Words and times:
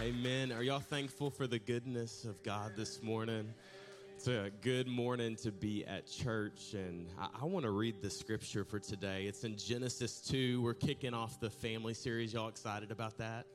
Amen. 0.00 0.52
Are 0.52 0.62
y'all 0.62 0.78
thankful 0.78 1.28
for 1.28 1.48
the 1.48 1.58
goodness 1.58 2.24
of 2.24 2.40
God 2.44 2.76
this 2.76 3.02
morning? 3.02 3.52
It's 4.14 4.28
a 4.28 4.52
good 4.60 4.86
morning 4.86 5.34
to 5.42 5.50
be 5.50 5.84
at 5.86 6.06
church, 6.06 6.74
and 6.74 7.08
I, 7.18 7.26
I 7.42 7.44
want 7.46 7.64
to 7.64 7.72
read 7.72 8.00
the 8.00 8.08
scripture 8.08 8.64
for 8.64 8.78
today. 8.78 9.24
It's 9.24 9.42
in 9.42 9.56
Genesis 9.56 10.20
2. 10.20 10.62
We're 10.62 10.74
kicking 10.74 11.14
off 11.14 11.40
the 11.40 11.50
family 11.50 11.94
series. 11.94 12.32
Y'all 12.32 12.46
excited 12.46 12.92
about 12.92 13.18
that? 13.18 13.46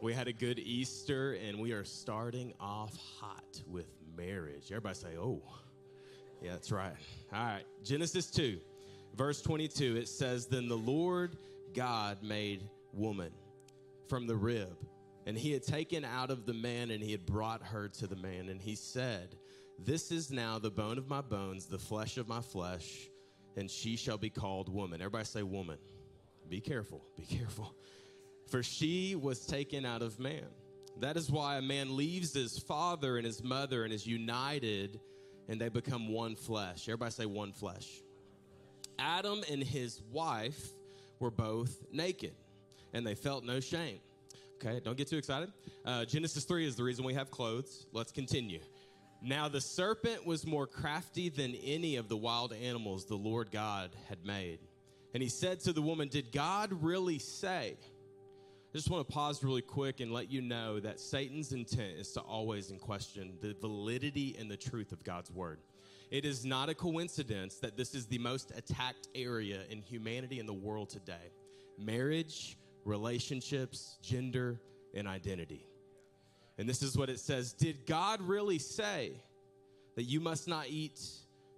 We 0.00 0.12
had 0.12 0.28
a 0.28 0.32
good 0.32 0.60
Easter, 0.60 1.32
and 1.32 1.58
we 1.58 1.72
are 1.72 1.84
starting 1.84 2.54
off 2.60 2.96
hot 3.18 3.60
with 3.66 3.88
marriage. 4.16 4.66
Everybody 4.70 4.94
say, 4.94 5.16
oh. 5.18 5.42
Yeah, 6.40 6.52
that's 6.52 6.70
right. 6.70 6.94
All 7.32 7.44
right. 7.44 7.64
Genesis 7.82 8.30
2, 8.30 8.60
verse 9.16 9.42
22, 9.42 9.96
it 9.96 10.06
says, 10.06 10.46
Then 10.46 10.68
the 10.68 10.78
Lord 10.78 11.36
God 11.74 12.22
made 12.22 12.62
woman 12.92 13.32
from 14.06 14.28
the 14.28 14.36
rib 14.36 14.76
and 15.26 15.36
he 15.36 15.52
had 15.52 15.62
taken 15.62 16.04
out 16.04 16.30
of 16.30 16.46
the 16.46 16.54
man 16.54 16.90
and 16.90 17.02
he 17.02 17.12
had 17.12 17.26
brought 17.26 17.62
her 17.62 17.88
to 17.88 18.06
the 18.06 18.16
man. 18.16 18.48
And 18.48 18.60
he 18.60 18.74
said, 18.74 19.36
This 19.78 20.10
is 20.10 20.30
now 20.30 20.58
the 20.58 20.70
bone 20.70 20.98
of 20.98 21.08
my 21.08 21.20
bones, 21.20 21.66
the 21.66 21.78
flesh 21.78 22.16
of 22.16 22.28
my 22.28 22.40
flesh, 22.40 23.08
and 23.56 23.70
she 23.70 23.96
shall 23.96 24.18
be 24.18 24.30
called 24.30 24.68
woman. 24.68 25.00
Everybody 25.00 25.24
say, 25.24 25.42
Woman. 25.42 25.78
Be 26.48 26.60
careful, 26.60 27.02
be 27.16 27.24
careful. 27.24 27.74
For 28.50 28.62
she 28.62 29.14
was 29.14 29.46
taken 29.46 29.86
out 29.86 30.02
of 30.02 30.18
man. 30.18 30.44
That 31.00 31.16
is 31.16 31.30
why 31.30 31.56
a 31.56 31.62
man 31.62 31.96
leaves 31.96 32.34
his 32.34 32.58
father 32.58 33.16
and 33.16 33.24
his 33.24 33.42
mother 33.42 33.84
and 33.84 33.92
is 33.92 34.06
united, 34.06 35.00
and 35.48 35.60
they 35.60 35.70
become 35.70 36.08
one 36.08 36.36
flesh. 36.36 36.88
Everybody 36.88 37.12
say, 37.12 37.26
One 37.26 37.52
flesh. 37.52 37.88
Adam 38.98 39.42
and 39.50 39.62
his 39.62 40.02
wife 40.10 40.72
were 41.18 41.30
both 41.30 41.82
naked, 41.90 42.34
and 42.92 43.06
they 43.06 43.14
felt 43.14 43.44
no 43.44 43.60
shame. 43.60 44.00
Okay, 44.64 44.80
don't 44.84 44.96
get 44.96 45.08
too 45.08 45.16
excited. 45.16 45.52
Uh, 45.84 46.04
Genesis 46.04 46.44
3 46.44 46.64
is 46.64 46.76
the 46.76 46.84
reason 46.84 47.04
we 47.04 47.14
have 47.14 47.32
clothes. 47.32 47.86
Let's 47.92 48.12
continue. 48.12 48.60
Now 49.20 49.48
the 49.48 49.60
serpent 49.60 50.24
was 50.24 50.46
more 50.46 50.68
crafty 50.68 51.28
than 51.28 51.56
any 51.64 51.96
of 51.96 52.08
the 52.08 52.16
wild 52.16 52.52
animals 52.52 53.04
the 53.04 53.16
Lord 53.16 53.50
God 53.50 53.90
had 54.08 54.24
made. 54.24 54.60
And 55.14 55.22
he 55.22 55.28
said 55.28 55.58
to 55.60 55.72
the 55.72 55.82
woman, 55.82 56.06
Did 56.06 56.30
God 56.30 56.70
really 56.80 57.18
say? 57.18 57.76
I 57.76 58.78
just 58.78 58.88
want 58.88 59.06
to 59.06 59.12
pause 59.12 59.42
really 59.42 59.62
quick 59.62 59.98
and 59.98 60.12
let 60.12 60.30
you 60.30 60.40
know 60.40 60.78
that 60.78 61.00
Satan's 61.00 61.52
intent 61.52 61.98
is 61.98 62.12
to 62.12 62.20
always 62.20 62.70
in 62.70 62.78
question 62.78 63.32
the 63.40 63.56
validity 63.60 64.36
and 64.38 64.48
the 64.48 64.56
truth 64.56 64.92
of 64.92 65.02
God's 65.02 65.30
word. 65.30 65.58
It 66.12 66.24
is 66.24 66.44
not 66.44 66.68
a 66.68 66.74
coincidence 66.74 67.56
that 67.56 67.76
this 67.76 67.96
is 67.96 68.06
the 68.06 68.18
most 68.18 68.52
attacked 68.56 69.08
area 69.14 69.62
in 69.70 69.82
humanity 69.82 70.38
in 70.38 70.46
the 70.46 70.52
world 70.52 70.88
today. 70.88 71.32
Marriage, 71.78 72.56
relationships, 72.84 73.98
gender, 74.02 74.60
and 74.94 75.06
identity. 75.06 75.66
And 76.58 76.68
this 76.68 76.82
is 76.82 76.96
what 76.96 77.08
it 77.08 77.20
says 77.20 77.52
Did 77.52 77.86
God 77.86 78.20
really 78.20 78.58
say 78.58 79.12
that 79.96 80.04
you 80.04 80.20
must 80.20 80.48
not 80.48 80.66
eat 80.68 81.00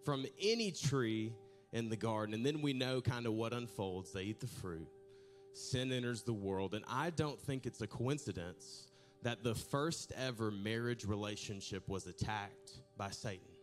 from 0.05 0.27
any 0.41 0.71
tree 0.71 1.33
in 1.73 1.89
the 1.89 1.97
garden? 1.97 2.35
And 2.35 2.45
then 2.45 2.63
we 2.63 2.73
know 2.73 3.01
kind 3.01 3.27
of 3.27 3.35
what 3.35 3.53
unfolds. 3.53 4.13
They 4.13 4.23
eat 4.23 4.41
the 4.41 4.47
fruit, 4.47 4.89
sin 5.53 5.93
enters 5.93 6.23
the 6.23 6.33
world. 6.33 6.75
And 6.75 6.85
I 6.89 7.11
don't 7.11 7.41
think 7.41 7.67
it's 7.67 7.81
a 7.81 7.87
coincidence 7.87 8.89
that 9.23 9.43
the 9.43 9.55
first 9.55 10.13
ever 10.17 10.51
marriage 10.51 11.05
relationship 11.05 11.89
was 11.89 12.07
attacked 12.07 12.73
by 12.97 13.11
Satan. 13.11 13.54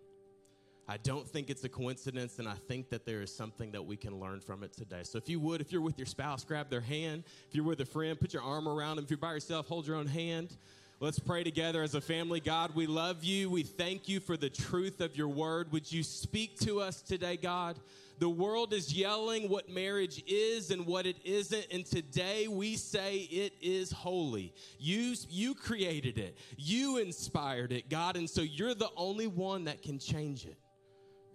I 0.92 0.98
don't 0.98 1.26
think 1.26 1.50
it's 1.50 1.64
a 1.64 1.70
coincidence, 1.70 2.38
and 2.38 2.50
I 2.50 2.56
think 2.68 2.90
that 2.90 3.06
there 3.06 3.22
is 3.22 3.34
something 3.34 3.72
that 3.72 3.82
we 3.82 3.96
can 3.96 4.20
learn 4.20 4.42
from 4.42 4.62
it 4.62 4.74
today. 4.74 5.04
So, 5.04 5.18
if 5.18 5.30
you 5.30 5.40
would, 5.40 5.62
if 5.62 5.72
you're 5.72 5.80
with 5.80 5.98
your 5.98 6.06
spouse, 6.06 6.44
grab 6.44 6.70
their 6.70 6.82
hand. 6.82 7.24
If 7.48 7.56
you're 7.56 7.64
with 7.64 7.80
a 7.80 7.86
friend, 7.86 8.20
put 8.20 8.34
your 8.34 8.44
arm 8.44 8.68
around 8.68 8.98
them. 8.98 9.06
If 9.06 9.10
you're 9.10 9.18
by 9.18 9.36
yourself, 9.36 9.70
hold 9.70 9.88
your 9.88 9.96
own 9.96 10.08
hand. 10.08 10.58
Let's 11.00 11.18
pray 11.18 11.46
together 11.46 11.82
as 11.82 11.96
a 11.96 12.02
family. 12.02 12.42
God, 12.42 12.76
we 12.76 12.88
love 12.88 13.24
you. 13.24 13.50
We 13.50 13.64
thank 13.64 14.10
you 14.10 14.20
for 14.20 14.36
the 14.36 14.50
truth 14.50 15.00
of 15.00 15.16
your 15.16 15.30
word. 15.30 15.72
Would 15.72 15.90
you 15.90 16.04
speak 16.04 16.60
to 16.60 16.82
us 16.82 17.02
today, 17.02 17.38
God? 17.38 17.80
The 18.20 18.30
world 18.30 18.74
is 18.74 18.94
yelling 18.94 19.48
what 19.48 19.70
marriage 19.70 20.22
is 20.28 20.72
and 20.72 20.86
what 20.86 21.06
it 21.06 21.16
isn't. 21.24 21.68
And 21.72 21.86
today 21.86 22.50
we 22.50 22.76
say 22.76 23.20
it 23.32 23.54
is 23.62 23.94
holy. 23.94 24.54
You, 24.78 25.16
you 25.30 25.56
created 25.56 26.18
it, 26.18 26.38
you 26.58 26.98
inspired 26.98 27.72
it, 27.72 27.90
God. 27.90 28.18
And 28.18 28.30
so 28.30 28.42
you're 28.42 28.76
the 28.76 28.92
only 28.98 29.28
one 29.28 29.64
that 29.64 29.82
can 29.82 29.98
change 29.98 30.46
it. 30.46 30.58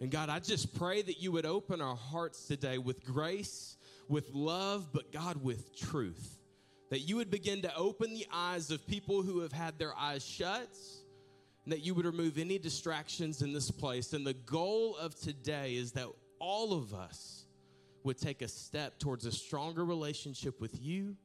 And 0.01 0.11
God, 0.11 0.29
I 0.29 0.41
just 0.41 0.75
pray 0.75 1.01
that 1.03 1.23
you 1.23 1.33
would 1.33 1.47
open 1.47 1.81
our 1.81 1.97
hearts 1.97 2.47
today 2.47 2.77
with 2.79 3.05
grace, 3.05 3.77
with 4.09 4.29
love, 4.35 4.93
but 4.93 5.11
God, 5.11 5.43
with 5.43 5.75
truth. 5.77 6.39
That 6.91 7.01
you 7.01 7.17
would 7.17 7.31
begin 7.31 7.63
to 7.63 7.75
open 7.75 8.13
the 8.13 8.27
eyes 8.33 8.71
of 8.71 8.87
people 8.87 9.23
who 9.23 9.41
have 9.41 9.53
had 9.53 9.79
their 9.79 9.97
eyes 9.97 10.25
shut, 10.25 10.69
and 11.65 11.73
that 11.73 11.81
you 11.81 11.95
would 11.95 12.05
remove 12.05 12.39
any 12.39 12.59
distractions 12.59 13.43
in 13.43 13.53
this 13.53 13.71
place. 13.71 14.13
And 14.13 14.27
the 14.27 14.35
goal 14.35 14.97
of 14.97 15.19
today 15.19 15.77
is 15.77 15.93
that 15.93 16.09
all 16.39 16.75
of 16.75 16.93
us 16.93 17.47
would 18.05 18.19
take 18.19 18.43
a 18.43 18.49
step 18.49 18.99
towards 18.99 19.27
a 19.27 19.33
stronger 19.33 19.85
relationship 19.85 20.61
with 20.61 20.81
you, 20.81 21.17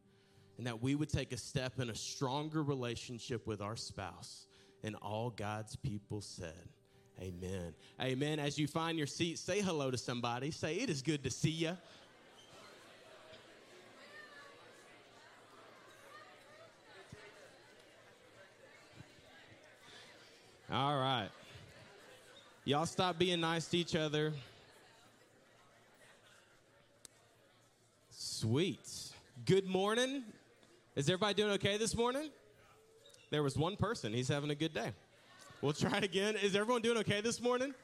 and 0.57 0.65
that 0.65 0.81
we 0.81 0.95
would 0.95 1.09
take 1.09 1.33
a 1.33 1.37
step 1.37 1.79
in 1.79 1.89
a 1.89 1.95
stronger 1.95 2.63
relationship 2.63 3.45
with 3.45 3.61
our 3.61 3.75
spouse. 3.75 4.47
And 4.83 4.95
all 4.95 5.29
God's 5.29 5.75
people 5.75 6.21
said, 6.21 6.69
Amen. 7.21 7.73
Amen. 8.01 8.39
As 8.39 8.57
you 8.57 8.65
find 8.65 8.97
your 8.97 9.05
seat, 9.05 9.37
say 9.37 9.61
hello 9.61 9.91
to 9.91 9.97
somebody. 9.97 10.49
Say, 10.49 10.77
It 10.77 10.89
is 10.89 11.03
good 11.03 11.23
to 11.23 11.29
see 11.29 11.51
you. 11.51 11.77
All 20.71 20.97
right. 20.97 21.29
Y'all 22.63 22.85
stop 22.85 23.19
being 23.19 23.41
nice 23.41 23.67
to 23.67 23.77
each 23.77 23.95
other. 23.95 24.33
Sweet. 28.09 28.79
Good 29.45 29.67
morning. 29.67 30.23
Is 30.95 31.07
everybody 31.07 31.35
doing 31.35 31.51
okay 31.53 31.77
this 31.77 31.95
morning? 31.95 32.29
There 33.29 33.43
was 33.43 33.57
one 33.57 33.75
person. 33.75 34.13
He's 34.13 34.27
having 34.29 34.49
a 34.49 34.55
good 34.55 34.73
day. 34.73 34.91
We'll 35.61 35.73
try 35.73 35.97
it 35.97 36.03
again. 36.03 36.35
Is 36.37 36.55
everyone 36.55 36.81
doing 36.81 36.97
okay 36.97 37.21
this 37.21 37.39
morning? 37.39 37.75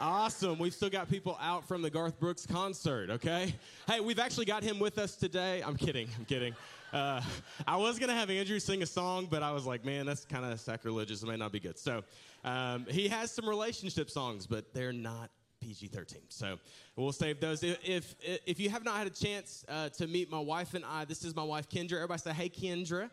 Awesome. 0.00 0.58
We've 0.58 0.72
still 0.72 0.88
got 0.88 1.10
people 1.10 1.36
out 1.42 1.68
from 1.68 1.82
the 1.82 1.90
Garth 1.90 2.18
Brooks 2.18 2.46
concert, 2.46 3.10
okay? 3.10 3.54
Hey, 3.86 4.00
we've 4.00 4.18
actually 4.18 4.46
got 4.46 4.62
him 4.62 4.78
with 4.78 4.96
us 4.96 5.14
today. 5.14 5.62
I'm 5.62 5.76
kidding. 5.76 6.08
I'm 6.18 6.24
kidding. 6.24 6.54
Uh, 6.90 7.20
I 7.66 7.76
was 7.76 7.98
going 7.98 8.08
to 8.08 8.14
have 8.14 8.30
Andrew 8.30 8.58
sing 8.58 8.82
a 8.82 8.86
song, 8.86 9.28
but 9.30 9.42
I 9.42 9.52
was 9.52 9.66
like, 9.66 9.84
man, 9.84 10.06
that's 10.06 10.24
kind 10.24 10.50
of 10.50 10.58
sacrilegious. 10.58 11.22
It 11.22 11.26
may 11.26 11.36
not 11.36 11.52
be 11.52 11.60
good. 11.60 11.78
So 11.78 12.02
um, 12.44 12.86
he 12.88 13.08
has 13.08 13.30
some 13.30 13.46
relationship 13.46 14.08
songs, 14.08 14.46
but 14.46 14.72
they're 14.72 14.90
not 14.90 15.28
PG 15.60 15.88
13. 15.88 16.18
So 16.30 16.58
we'll 16.96 17.12
save 17.12 17.40
those. 17.40 17.62
If, 17.62 17.76
if, 17.84 18.14
if 18.46 18.58
you 18.58 18.70
have 18.70 18.84
not 18.84 18.96
had 18.96 19.06
a 19.06 19.10
chance 19.10 19.66
uh, 19.68 19.90
to 19.90 20.06
meet 20.06 20.30
my 20.30 20.40
wife 20.40 20.72
and 20.72 20.82
I, 20.82 21.04
this 21.04 21.24
is 21.24 21.36
my 21.36 21.44
wife, 21.44 21.68
Kendra. 21.68 21.96
Everybody 21.96 22.22
say, 22.22 22.32
hey, 22.32 22.48
Kendra. 22.48 23.10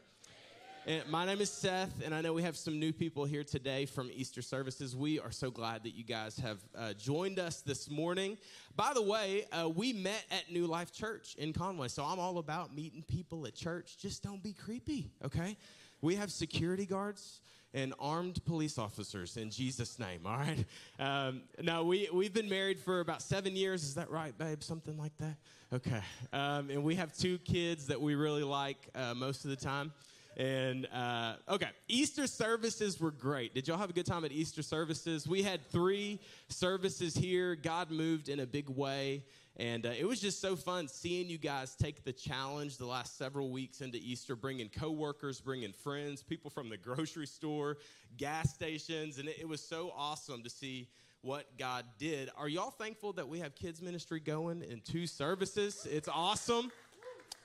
And 0.89 1.07
my 1.07 1.23
name 1.23 1.39
is 1.39 1.51
Seth, 1.51 2.01
and 2.03 2.15
I 2.15 2.21
know 2.21 2.33
we 2.33 2.41
have 2.41 2.57
some 2.57 2.79
new 2.79 2.91
people 2.91 3.23
here 3.23 3.43
today 3.43 3.85
from 3.85 4.09
Easter 4.11 4.41
services. 4.41 4.95
We 4.95 5.19
are 5.19 5.29
so 5.29 5.51
glad 5.51 5.83
that 5.83 5.91
you 5.91 6.03
guys 6.03 6.39
have 6.39 6.57
uh, 6.75 6.93
joined 6.93 7.37
us 7.37 7.61
this 7.61 7.91
morning. 7.91 8.39
By 8.75 8.93
the 8.95 9.03
way, 9.03 9.45
uh, 9.51 9.69
we 9.69 9.93
met 9.93 10.25
at 10.31 10.51
New 10.51 10.65
Life 10.65 10.91
Church 10.91 11.35
in 11.37 11.53
Conway, 11.53 11.89
so 11.89 12.03
I'm 12.03 12.17
all 12.17 12.39
about 12.39 12.75
meeting 12.75 13.03
people 13.07 13.45
at 13.45 13.53
church. 13.53 13.99
Just 13.99 14.23
don't 14.23 14.41
be 14.41 14.51
creepy, 14.51 15.11
okay? 15.23 15.57
We 16.01 16.15
have 16.15 16.31
security 16.31 16.87
guards 16.87 17.41
and 17.75 17.93
armed 17.99 18.43
police 18.45 18.79
officers 18.79 19.37
in 19.37 19.51
Jesus' 19.51 19.99
name, 19.99 20.21
all 20.25 20.37
right? 20.37 20.65
Um, 20.99 21.43
now, 21.61 21.83
we, 21.83 22.09
we've 22.11 22.33
been 22.33 22.49
married 22.49 22.79
for 22.79 22.99
about 22.99 23.21
seven 23.21 23.55
years. 23.55 23.83
Is 23.83 23.93
that 23.93 24.09
right, 24.09 24.35
babe? 24.35 24.63
Something 24.63 24.97
like 24.97 25.15
that? 25.19 25.37
Okay. 25.71 26.01
Um, 26.33 26.71
and 26.71 26.83
we 26.83 26.95
have 26.95 27.15
two 27.15 27.37
kids 27.37 27.85
that 27.87 28.01
we 28.01 28.15
really 28.15 28.41
like 28.41 28.89
uh, 28.95 29.13
most 29.13 29.43
of 29.45 29.51
the 29.51 29.55
time. 29.55 29.93
And 30.37 30.87
uh, 30.93 31.35
okay, 31.49 31.69
Easter 31.87 32.27
services 32.27 32.99
were 32.99 33.11
great. 33.11 33.53
Did 33.53 33.67
y'all 33.67 33.77
have 33.77 33.89
a 33.89 33.93
good 33.93 34.05
time 34.05 34.23
at 34.23 34.31
Easter 34.31 34.61
services? 34.61 35.27
We 35.27 35.43
had 35.43 35.65
three 35.69 36.19
services 36.47 37.15
here. 37.15 37.55
God 37.55 37.91
moved 37.91 38.29
in 38.29 38.39
a 38.39 38.45
big 38.45 38.69
way. 38.69 39.23
And 39.57 39.85
uh, 39.85 39.89
it 39.89 40.05
was 40.05 40.21
just 40.21 40.39
so 40.39 40.55
fun 40.55 40.87
seeing 40.87 41.29
you 41.29 41.37
guys 41.37 41.75
take 41.75 42.05
the 42.05 42.13
challenge 42.13 42.77
the 42.77 42.85
last 42.85 43.17
several 43.17 43.49
weeks 43.49 43.81
into 43.81 43.97
Easter, 43.97 44.37
bringing 44.37 44.69
coworkers, 44.69 45.41
bringing 45.41 45.73
friends, 45.73 46.23
people 46.23 46.49
from 46.49 46.69
the 46.69 46.77
grocery 46.77 47.27
store, 47.27 47.77
gas 48.15 48.53
stations. 48.53 49.19
And 49.19 49.27
it, 49.27 49.39
it 49.41 49.47
was 49.47 49.61
so 49.61 49.91
awesome 49.97 50.43
to 50.43 50.49
see 50.49 50.87
what 51.21 51.45
God 51.57 51.83
did. 51.97 52.29
Are 52.37 52.47
y'all 52.47 52.71
thankful 52.71 53.11
that 53.13 53.27
we 53.27 53.39
have 53.39 53.53
kids 53.55 53.81
ministry 53.81 54.21
going 54.21 54.63
in 54.63 54.79
two 54.79 55.05
services? 55.05 55.85
It's 55.91 56.07
awesome. 56.07 56.71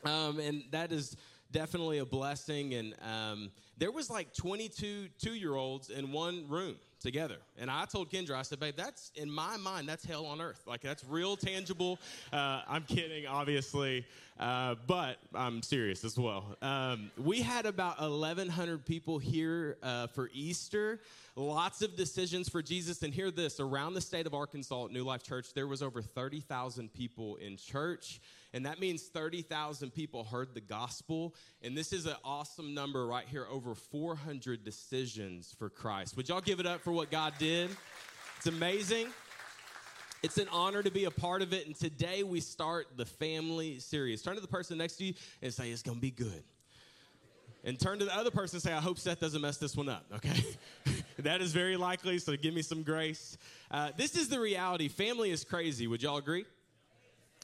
Um, 0.05 0.39
and 0.39 0.63
that 0.71 0.93
is 0.93 1.17
definitely 1.53 1.99
a 1.99 2.05
blessing. 2.05 2.75
And 2.75 2.95
um, 3.03 3.51
there 3.79 3.93
was 3.93 4.11
like 4.11 4.35
22 4.35 5.09
two-year-olds 5.19 5.91
in 5.91 6.13
one 6.13 6.49
room 6.49 6.77
together. 7.05 7.37
And 7.59 7.71
I 7.71 7.85
told 7.85 8.11
Kendra, 8.11 8.33
I 8.33 8.43
said, 8.43 8.59
babe, 8.59 8.75
that's 8.77 9.13
in 9.15 9.31
my 9.31 9.57
mind, 9.59 9.89
that's 9.89 10.05
hell 10.05 10.27
on 10.27 10.41
earth. 10.41 10.63
Like 10.67 10.81
that's 10.81 11.05
real 11.05 11.37
tangible. 11.37 11.99
Uh, 12.33 12.63
I'm 12.67 12.83
kidding, 12.83 13.27
obviously, 13.27 14.07
uh, 14.41 14.75
but 14.87 15.19
I'm 15.35 15.63
serious 15.63 16.03
as 16.03 16.19
well. 16.19 16.57
Um, 16.63 17.11
we 17.23 17.41
had 17.43 17.67
about 17.67 18.01
1,100 18.01 18.85
people 18.87 19.19
here 19.19 19.77
uh, 19.83 20.07
for 20.09 20.31
Easter. 20.33 21.01
Lots 21.37 21.83
of 21.83 21.95
decisions 21.95 22.49
for 22.49 22.63
Jesus. 22.63 23.03
And 23.03 23.13
hear 23.13 23.31
this 23.31 23.61
around 23.61 23.95
the 23.95 24.01
state 24.01 24.27
of 24.27 24.35
Arkansas 24.35 24.87
at 24.87 24.91
New 24.91 25.05
Life 25.05 25.23
Church, 25.23 25.53
there 25.55 25.67
was 25.67 25.83
over 25.83 26.01
30,000 26.01 26.93
people 26.93 27.37
in 27.37 27.57
church. 27.57 28.21
And 28.55 28.67
that 28.67 28.79
means 28.79 29.03
30,000 29.03 29.91
people 29.91 30.23
heard 30.23 30.55
the 30.55 30.61
gospel. 30.61 31.35
And 31.61 31.77
this 31.77 31.93
is 31.93 32.07
an 32.07 32.15
awesome 32.25 32.73
number 32.73 33.05
right 33.05 33.27
here 33.27 33.47
over 33.51 33.75
400 33.75 34.65
decisions 34.65 35.53
for 35.59 35.69
Christ. 35.69 36.17
Would 36.17 36.29
y'all 36.29 36.41
give 36.41 36.61
it 36.61 36.67
up 36.67 36.81
for 36.81 36.93
what 36.93 37.11
God 37.11 37.35
did? 37.37 37.71
It's 38.37 38.47
amazing. 38.47 39.09
It's 40.23 40.39
an 40.39 40.47
honor 40.53 40.85
to 40.85 40.91
be 40.93 41.05
a 41.05 41.11
part 41.11 41.43
of 41.43 41.53
it. 41.53 41.67
And 41.67 41.75
today 41.75 42.23
we 42.23 42.39
start 42.39 42.87
the 42.97 43.05
family 43.05 43.81
series. 43.81 44.23
Turn 44.23 44.37
to 44.37 44.41
the 44.41 44.47
person 44.47 44.79
next 44.79 44.99
to 44.99 45.05
you 45.05 45.15
and 45.43 45.53
say, 45.53 45.71
It's 45.71 45.83
going 45.83 45.99
to 45.99 46.01
be 46.01 46.13
good. 46.13 46.45
And 47.65 47.81
turn 47.81 47.99
to 47.99 48.05
the 48.05 48.17
other 48.17 48.31
person 48.31 48.57
and 48.57 48.63
say, 48.63 48.73
I 48.73 48.81
hope 48.81 48.99
Seth 48.99 49.19
doesn't 49.19 49.43
mess 49.43 49.57
this 49.57 49.75
one 49.75 49.89
up, 49.89 50.07
okay? 50.15 50.45
that 51.19 51.41
is 51.41 51.53
very 51.53 51.77
likely, 51.77 52.19
so 52.19 52.37
give 52.37 52.55
me 52.55 52.63
some 52.63 52.85
grace. 52.85 53.37
Uh, 53.71 53.91
this 53.97 54.17
is 54.17 54.29
the 54.29 54.39
reality. 54.39 54.87
Family 54.87 55.31
is 55.31 55.43
crazy. 55.43 55.87
Would 55.89 56.03
y'all 56.03 56.19
agree? 56.19 56.45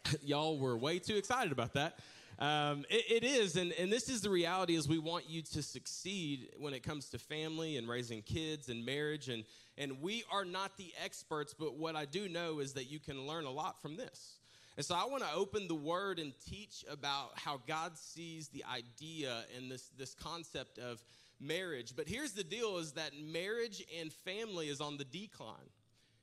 y'all 0.22 0.58
were 0.58 0.76
way 0.76 0.98
too 0.98 1.16
excited 1.16 1.52
about 1.52 1.74
that. 1.74 1.98
Um, 2.38 2.86
it, 2.88 3.22
it 3.22 3.24
is, 3.24 3.56
and, 3.56 3.72
and 3.72 3.92
this 3.92 4.08
is 4.08 4.22
the 4.22 4.30
reality 4.30 4.74
is 4.74 4.88
we 4.88 4.98
want 4.98 5.28
you 5.28 5.42
to 5.42 5.62
succeed 5.62 6.48
when 6.58 6.72
it 6.72 6.82
comes 6.82 7.10
to 7.10 7.18
family 7.18 7.76
and 7.76 7.86
raising 7.86 8.22
kids 8.22 8.70
and 8.70 8.84
marriage. 8.84 9.28
And, 9.28 9.44
and 9.76 10.00
we 10.00 10.24
are 10.32 10.44
not 10.44 10.76
the 10.78 10.92
experts, 11.04 11.54
but 11.58 11.76
what 11.76 11.96
I 11.96 12.06
do 12.06 12.28
know 12.28 12.60
is 12.60 12.72
that 12.74 12.90
you 12.90 12.98
can 12.98 13.26
learn 13.26 13.44
a 13.44 13.50
lot 13.50 13.82
from 13.82 13.96
this. 13.96 14.38
And 14.76 14.86
so 14.86 14.94
I 14.94 15.04
want 15.04 15.22
to 15.22 15.32
open 15.34 15.68
the 15.68 15.74
word 15.74 16.18
and 16.18 16.32
teach 16.48 16.84
about 16.90 17.32
how 17.34 17.60
God 17.66 17.98
sees 17.98 18.48
the 18.48 18.64
idea 18.72 19.44
and 19.54 19.70
this, 19.70 19.90
this 19.98 20.14
concept 20.14 20.78
of 20.78 21.04
marriage. 21.38 21.94
But 21.94 22.08
here's 22.08 22.32
the 22.32 22.44
deal 22.44 22.78
is 22.78 22.92
that 22.92 23.12
marriage 23.20 23.84
and 24.00 24.10
family 24.10 24.68
is 24.68 24.80
on 24.80 24.96
the 24.96 25.04
decline 25.04 25.68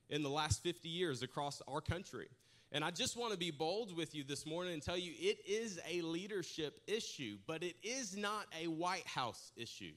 in 0.09 0.23
the 0.23 0.29
last 0.29 0.63
50 0.63 0.89
years 0.89 1.21
across 1.21 1.61
our 1.67 1.81
country. 1.81 2.29
And 2.71 2.83
I 2.83 2.91
just 2.91 3.15
want 3.15 3.31
to 3.31 3.37
be 3.37 3.51
bold 3.51 3.95
with 3.95 4.13
you 4.13 4.23
this 4.23 4.45
morning 4.45 4.73
and 4.73 4.81
tell 4.81 4.97
you 4.97 5.13
it 5.17 5.39
is 5.47 5.79
a 5.89 6.01
leadership 6.01 6.81
issue, 6.85 7.37
but 7.47 7.63
it 7.63 7.75
is 7.81 8.17
not 8.17 8.45
a 8.61 8.67
White 8.67 9.07
House 9.07 9.51
issue. 9.55 9.93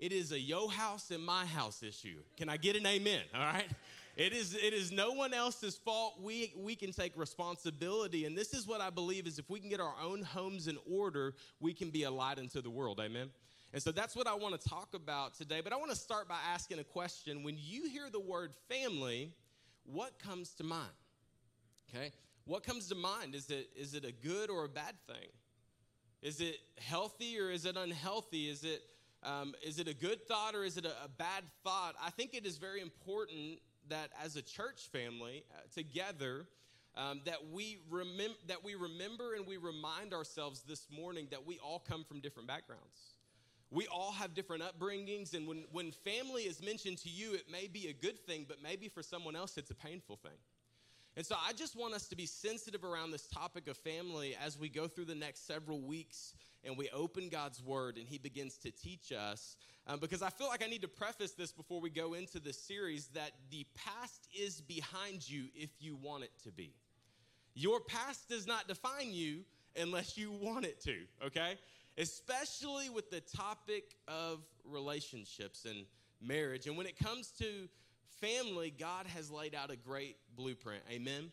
It 0.00 0.12
is 0.12 0.32
a 0.32 0.40
yo 0.40 0.66
house 0.66 1.10
and 1.10 1.22
my 1.22 1.44
house 1.44 1.82
issue. 1.82 2.16
Can 2.36 2.48
I 2.48 2.56
get 2.56 2.74
an 2.74 2.86
amen? 2.86 3.20
All 3.34 3.40
right? 3.40 3.68
It 4.16 4.32
is, 4.32 4.54
it 4.54 4.72
is 4.72 4.90
no 4.90 5.12
one 5.12 5.32
else's 5.32 5.76
fault. 5.76 6.14
We, 6.20 6.52
we 6.56 6.74
can 6.74 6.90
take 6.90 7.16
responsibility. 7.16 8.24
And 8.24 8.36
this 8.36 8.54
is 8.54 8.66
what 8.66 8.80
I 8.80 8.90
believe 8.90 9.26
is 9.26 9.38
if 9.38 9.48
we 9.48 9.60
can 9.60 9.68
get 9.68 9.78
our 9.78 9.94
own 10.02 10.22
homes 10.22 10.68
in 10.68 10.78
order, 10.90 11.34
we 11.60 11.74
can 11.74 11.90
be 11.90 12.02
a 12.04 12.10
light 12.10 12.38
into 12.38 12.60
the 12.60 12.70
world. 12.70 12.98
Amen? 13.00 13.28
And 13.72 13.82
so 13.82 13.92
that's 13.92 14.16
what 14.16 14.26
I 14.26 14.34
want 14.34 14.60
to 14.60 14.68
talk 14.68 14.94
about 14.94 15.34
today. 15.34 15.60
But 15.62 15.72
I 15.72 15.76
want 15.76 15.90
to 15.90 15.96
start 15.96 16.28
by 16.28 16.38
asking 16.52 16.80
a 16.80 16.84
question. 16.84 17.42
When 17.42 17.56
you 17.58 17.88
hear 17.88 18.10
the 18.10 18.20
word 18.20 18.52
family, 18.68 19.32
what 19.84 20.18
comes 20.18 20.50
to 20.54 20.64
mind? 20.64 20.90
Okay? 21.94 22.12
What 22.44 22.62
comes 22.62 22.88
to 22.88 22.94
mind? 22.94 23.34
Is 23.34 23.50
it, 23.50 23.70
is 23.76 23.94
it 23.94 24.04
a 24.04 24.12
good 24.12 24.50
or 24.50 24.64
a 24.64 24.68
bad 24.68 24.94
thing? 25.06 25.28
Is 26.22 26.40
it 26.40 26.56
healthy 26.78 27.38
or 27.38 27.50
is 27.50 27.64
it 27.64 27.76
unhealthy? 27.76 28.48
Is 28.48 28.64
it, 28.64 28.82
um, 29.22 29.54
is 29.64 29.78
it 29.78 29.88
a 29.88 29.94
good 29.94 30.26
thought 30.26 30.54
or 30.54 30.64
is 30.64 30.76
it 30.76 30.84
a, 30.84 31.04
a, 31.04 31.08
bad 31.08 31.44
thought? 31.64 31.94
I 32.02 32.10
think 32.10 32.34
it 32.34 32.46
is 32.46 32.58
very 32.58 32.80
important 32.80 33.60
that 33.88 34.10
as 34.22 34.36
a 34.36 34.42
church 34.42 34.88
family 34.92 35.44
uh, 35.54 35.60
together, 35.74 36.46
um, 36.96 37.20
that 37.24 37.38
we 37.52 37.78
remember 37.88 38.34
that 38.48 38.64
we 38.64 38.74
remember 38.74 39.34
and 39.34 39.46
we 39.46 39.56
remind 39.56 40.12
ourselves 40.12 40.62
this 40.62 40.88
morning 40.90 41.28
that 41.30 41.46
we 41.46 41.58
all 41.58 41.78
come 41.78 42.04
from 42.04 42.20
different 42.20 42.48
backgrounds. 42.48 43.14
We 43.70 43.86
all 43.86 44.10
have 44.12 44.34
different 44.34 44.64
upbringings, 44.64 45.32
and 45.32 45.46
when, 45.46 45.64
when 45.70 45.92
family 45.92 46.42
is 46.42 46.60
mentioned 46.60 46.98
to 46.98 47.08
you, 47.08 47.34
it 47.34 47.44
may 47.50 47.68
be 47.68 47.86
a 47.86 47.92
good 47.92 48.18
thing, 48.26 48.44
but 48.48 48.58
maybe 48.60 48.88
for 48.88 49.00
someone 49.00 49.36
else, 49.36 49.56
it's 49.56 49.70
a 49.70 49.76
painful 49.76 50.16
thing. 50.16 50.38
And 51.20 51.26
so 51.26 51.36
I 51.46 51.52
just 51.52 51.76
want 51.76 51.92
us 51.92 52.08
to 52.08 52.16
be 52.16 52.24
sensitive 52.24 52.82
around 52.82 53.10
this 53.10 53.26
topic 53.26 53.68
of 53.68 53.76
family 53.76 54.34
as 54.42 54.58
we 54.58 54.70
go 54.70 54.88
through 54.88 55.04
the 55.04 55.14
next 55.14 55.46
several 55.46 55.78
weeks 55.82 56.32
and 56.64 56.78
we 56.78 56.88
open 56.94 57.28
God's 57.28 57.62
word 57.62 57.98
and 57.98 58.08
He 58.08 58.16
begins 58.16 58.56
to 58.56 58.70
teach 58.70 59.12
us. 59.12 59.56
Um, 59.86 60.00
because 60.00 60.22
I 60.22 60.30
feel 60.30 60.46
like 60.46 60.64
I 60.64 60.66
need 60.66 60.80
to 60.80 60.88
preface 60.88 61.32
this 61.32 61.52
before 61.52 61.78
we 61.78 61.90
go 61.90 62.14
into 62.14 62.40
the 62.40 62.54
series 62.54 63.08
that 63.08 63.32
the 63.50 63.66
past 63.74 64.28
is 64.34 64.62
behind 64.62 65.28
you 65.28 65.48
if 65.54 65.68
you 65.78 65.94
want 65.94 66.24
it 66.24 66.30
to 66.44 66.52
be. 66.52 66.72
Your 67.52 67.80
past 67.80 68.30
does 68.30 68.46
not 68.46 68.66
define 68.66 69.12
you 69.12 69.40
unless 69.76 70.16
you 70.16 70.32
want 70.32 70.64
it 70.64 70.80
to, 70.84 71.00
okay? 71.22 71.58
Especially 71.98 72.88
with 72.88 73.10
the 73.10 73.20
topic 73.20 73.94
of 74.08 74.38
relationships 74.64 75.66
and 75.66 75.84
marriage. 76.22 76.66
And 76.66 76.78
when 76.78 76.86
it 76.86 76.98
comes 76.98 77.30
to 77.40 77.68
family, 78.20 78.72
God 78.76 79.06
has 79.06 79.30
laid 79.30 79.54
out 79.54 79.70
a 79.70 79.76
great 79.76 80.16
blueprint. 80.36 80.82
Amen. 80.90 81.32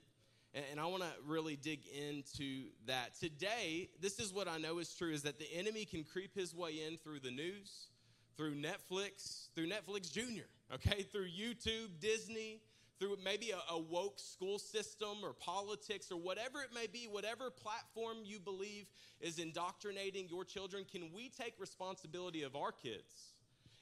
And, 0.71 0.79
I 0.79 0.85
want 0.85 1.03
to 1.03 1.09
really 1.25 1.55
dig 1.55 1.81
into 1.87 2.63
that. 2.87 3.19
Today, 3.19 3.89
this 4.01 4.17
is 4.19 4.33
what 4.33 4.47
I 4.47 4.57
know 4.57 4.79
is 4.79 4.93
true 4.93 5.11
is 5.11 5.23
that 5.23 5.37
the 5.37 5.53
enemy 5.53 5.85
can 5.85 6.03
creep 6.03 6.33
his 6.33 6.55
way 6.55 6.81
in 6.87 6.97
through 6.97 7.19
the 7.19 7.29
news, 7.29 7.89
through 8.37 8.55
Netflix, 8.55 9.49
through 9.53 9.67
Netflix 9.67 10.11
Junior, 10.11 10.45
okay, 10.73 11.03
through 11.03 11.27
YouTube, 11.27 11.99
Disney, 11.99 12.61
through 12.99 13.17
maybe 13.23 13.51
a, 13.51 13.73
a, 13.73 13.79
woke 13.79 14.19
school 14.19 14.57
system 14.57 15.17
or 15.23 15.33
politics 15.33 16.11
or 16.11 16.17
whatever 16.17 16.61
it 16.61 16.73
may 16.73 16.87
be, 16.87 17.07
whatever 17.11 17.51
platform 17.51 18.17
you 18.23 18.39
believe 18.39 18.87
is 19.19 19.37
indoctrinating 19.37 20.27
your 20.29 20.43
children, 20.43 20.85
can 20.91 21.11
we 21.13 21.29
take 21.29 21.53
responsibility 21.59 22.41
of 22.41 22.55
our 22.55 22.71
kids 22.71 23.33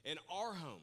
and 0.03 0.19
our 0.29 0.53
home 0.53 0.81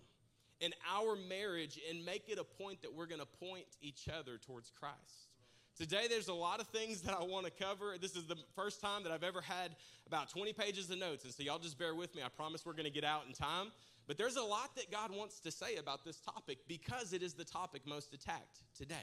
in 0.62 0.72
our 0.88 1.16
marriage 1.28 1.78
and 1.90 2.04
make 2.06 2.28
it 2.28 2.38
a 2.38 2.44
point 2.44 2.80
that 2.82 2.94
we're 2.94 3.06
going 3.06 3.20
to 3.20 3.44
point 3.44 3.66
each 3.82 4.08
other 4.08 4.38
towards 4.38 4.70
Christ. 4.70 5.28
Today, 5.76 6.06
there's 6.08 6.28
a 6.28 6.34
lot 6.34 6.60
of 6.60 6.68
things 6.68 7.02
that 7.02 7.14
I 7.14 7.24
want 7.24 7.46
to 7.46 7.50
cover. 7.50 7.96
This 8.00 8.14
is 8.14 8.26
the 8.26 8.36
first 8.54 8.80
time 8.80 9.02
that 9.02 9.10
I've 9.10 9.24
ever 9.24 9.40
had 9.40 9.74
about 10.06 10.30
20 10.30 10.52
pages 10.52 10.88
of 10.90 10.98
notes. 10.98 11.24
And 11.24 11.34
so, 11.34 11.42
y'all 11.42 11.58
just 11.58 11.78
bear 11.78 11.94
with 11.94 12.14
me. 12.14 12.22
I 12.22 12.28
promise 12.28 12.64
we're 12.64 12.74
going 12.74 12.84
to 12.84 12.90
get 12.90 13.04
out 13.04 13.22
in 13.26 13.32
time. 13.32 13.72
But 14.06 14.18
there's 14.18 14.36
a 14.36 14.42
lot 14.42 14.76
that 14.76 14.90
God 14.92 15.10
wants 15.10 15.40
to 15.40 15.50
say 15.50 15.76
about 15.76 16.04
this 16.04 16.18
topic 16.20 16.58
because 16.68 17.12
it 17.12 17.22
is 17.22 17.34
the 17.34 17.44
topic 17.44 17.82
most 17.86 18.14
attacked 18.14 18.60
today. 18.76 18.94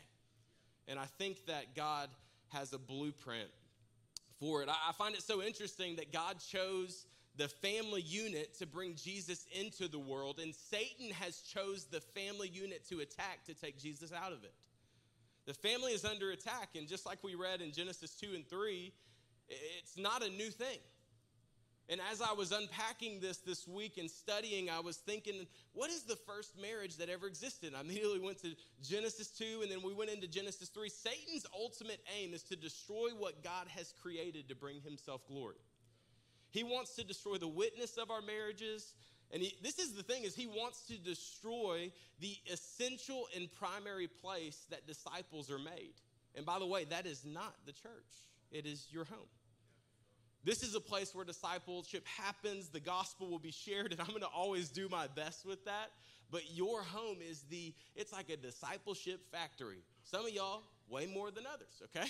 And 0.87 0.97
I 0.97 1.05
think 1.17 1.45
that 1.47 1.75
God 1.75 2.09
has 2.49 2.71
a 2.71 2.79
blueprint 2.79 3.49
for 4.39 4.63
it. 4.63 4.69
I 4.69 4.93
find 4.93 5.15
it 5.15 5.21
so 5.21 5.41
interesting 5.41 5.97
that 5.97 6.13
God 6.13 6.37
chose 6.39 7.05
the 7.39 7.47
family 7.47 8.01
unit 8.01 8.57
to 8.59 8.67
bring 8.67 8.95
Jesus 8.95 9.45
into 9.57 9.87
the 9.87 9.97
world, 9.97 10.39
and 10.39 10.53
Satan 10.53 11.09
has 11.11 11.39
chose 11.39 11.85
the 11.85 12.01
family 12.01 12.49
unit 12.49 12.85
to 12.89 12.99
attack 12.99 13.45
to 13.45 13.53
take 13.53 13.79
Jesus 13.79 14.11
out 14.11 14.33
of 14.33 14.43
it. 14.43 14.53
The 15.45 15.53
family 15.53 15.93
is 15.93 16.03
under 16.03 16.31
attack, 16.31 16.71
and 16.75 16.85
just 16.85 17.05
like 17.05 17.23
we 17.23 17.35
read 17.35 17.61
in 17.61 17.71
Genesis 17.71 18.11
2 18.15 18.35
and 18.35 18.47
3, 18.47 18.91
it's 19.47 19.97
not 19.97 20.21
a 20.21 20.29
new 20.29 20.49
thing. 20.49 20.79
And 21.87 22.01
as 22.11 22.21
I 22.21 22.33
was 22.33 22.51
unpacking 22.51 23.21
this 23.21 23.37
this 23.37 23.65
week 23.65 23.97
and 23.97 24.11
studying, 24.11 24.69
I 24.69 24.81
was 24.81 24.97
thinking, 24.97 25.47
what 25.73 25.89
is 25.89 26.03
the 26.03 26.17
first 26.17 26.59
marriage 26.61 26.97
that 26.97 27.09
ever 27.09 27.25
existed? 27.25 27.73
I 27.75 27.81
immediately 27.81 28.19
went 28.19 28.39
to 28.43 28.53
Genesis 28.83 29.29
2 29.29 29.61
and 29.63 29.71
then 29.71 29.81
we 29.81 29.93
went 29.93 30.11
into 30.11 30.27
Genesis 30.27 30.69
3. 30.69 30.87
Satan's 30.87 31.47
ultimate 31.59 31.99
aim 32.21 32.35
is 32.35 32.43
to 32.43 32.55
destroy 32.55 33.09
what 33.17 33.43
God 33.43 33.65
has 33.69 33.91
created 34.03 34.49
to 34.49 34.55
bring 34.55 34.81
himself 34.81 35.25
glory. 35.27 35.55
He 36.51 36.63
wants 36.63 36.95
to 36.95 37.03
destroy 37.03 37.37
the 37.37 37.47
witness 37.47 37.97
of 37.97 38.09
our 38.11 38.21
marriages. 38.21 38.93
And 39.31 39.41
he, 39.41 39.55
this 39.61 39.77
is 39.79 39.93
the 39.93 40.03
thing 40.03 40.23
is 40.23 40.35
he 40.35 40.47
wants 40.47 40.87
to 40.87 40.97
destroy 40.97 41.91
the 42.19 42.35
essential 42.51 43.27
and 43.35 43.51
primary 43.59 44.07
place 44.07 44.65
that 44.71 44.87
disciples 44.87 45.51
are 45.51 45.59
made. 45.59 45.93
And 46.35 46.45
by 46.45 46.59
the 46.59 46.65
way, 46.65 46.85
that 46.85 47.05
is 47.05 47.23
not 47.25 47.55
the 47.65 47.71
church. 47.71 47.91
It 48.51 48.65
is 48.65 48.87
your 48.91 49.05
home. 49.05 49.27
This 50.43 50.63
is 50.63 50.73
a 50.73 50.79
place 50.79 51.13
where 51.13 51.25
discipleship 51.25 52.05
happens, 52.07 52.69
the 52.69 52.79
gospel 52.79 53.29
will 53.29 53.39
be 53.39 53.51
shared, 53.51 53.91
and 53.91 53.99
I'm 53.99 54.07
going 54.07 54.21
to 54.21 54.27
always 54.27 54.69
do 54.69 54.87
my 54.87 55.07
best 55.07 55.45
with 55.45 55.65
that. 55.65 55.91
But 56.31 56.43
your 56.55 56.81
home 56.81 57.17
is 57.27 57.41
the, 57.49 57.73
it's 57.95 58.13
like 58.13 58.29
a 58.29 58.37
discipleship 58.37 59.19
factory. 59.31 59.83
Some 60.03 60.25
of 60.25 60.31
y'all, 60.31 60.63
way 60.89 61.07
more 61.07 61.29
than 61.29 61.43
others, 61.45 61.81
okay? 61.83 62.09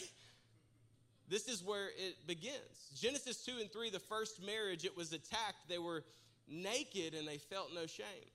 This 1.30 1.48
is 1.48 1.64
where 1.64 1.90
it 1.90 2.28
begins. 2.28 2.90
Genesis 3.00 3.44
2 3.46 3.54
and 3.62 3.72
3, 3.72 3.92
the 3.92 4.00
first 4.00 4.44
marriage, 4.44 4.84
it 4.84 4.98
was 4.98 5.14
attacked. 5.14 5.68
They 5.68 5.78
were 5.78 6.04
naked 6.48 7.14
and 7.14 7.28
they 7.28 7.38
felt 7.38 7.70
no 7.74 7.86
shame. 7.86 8.32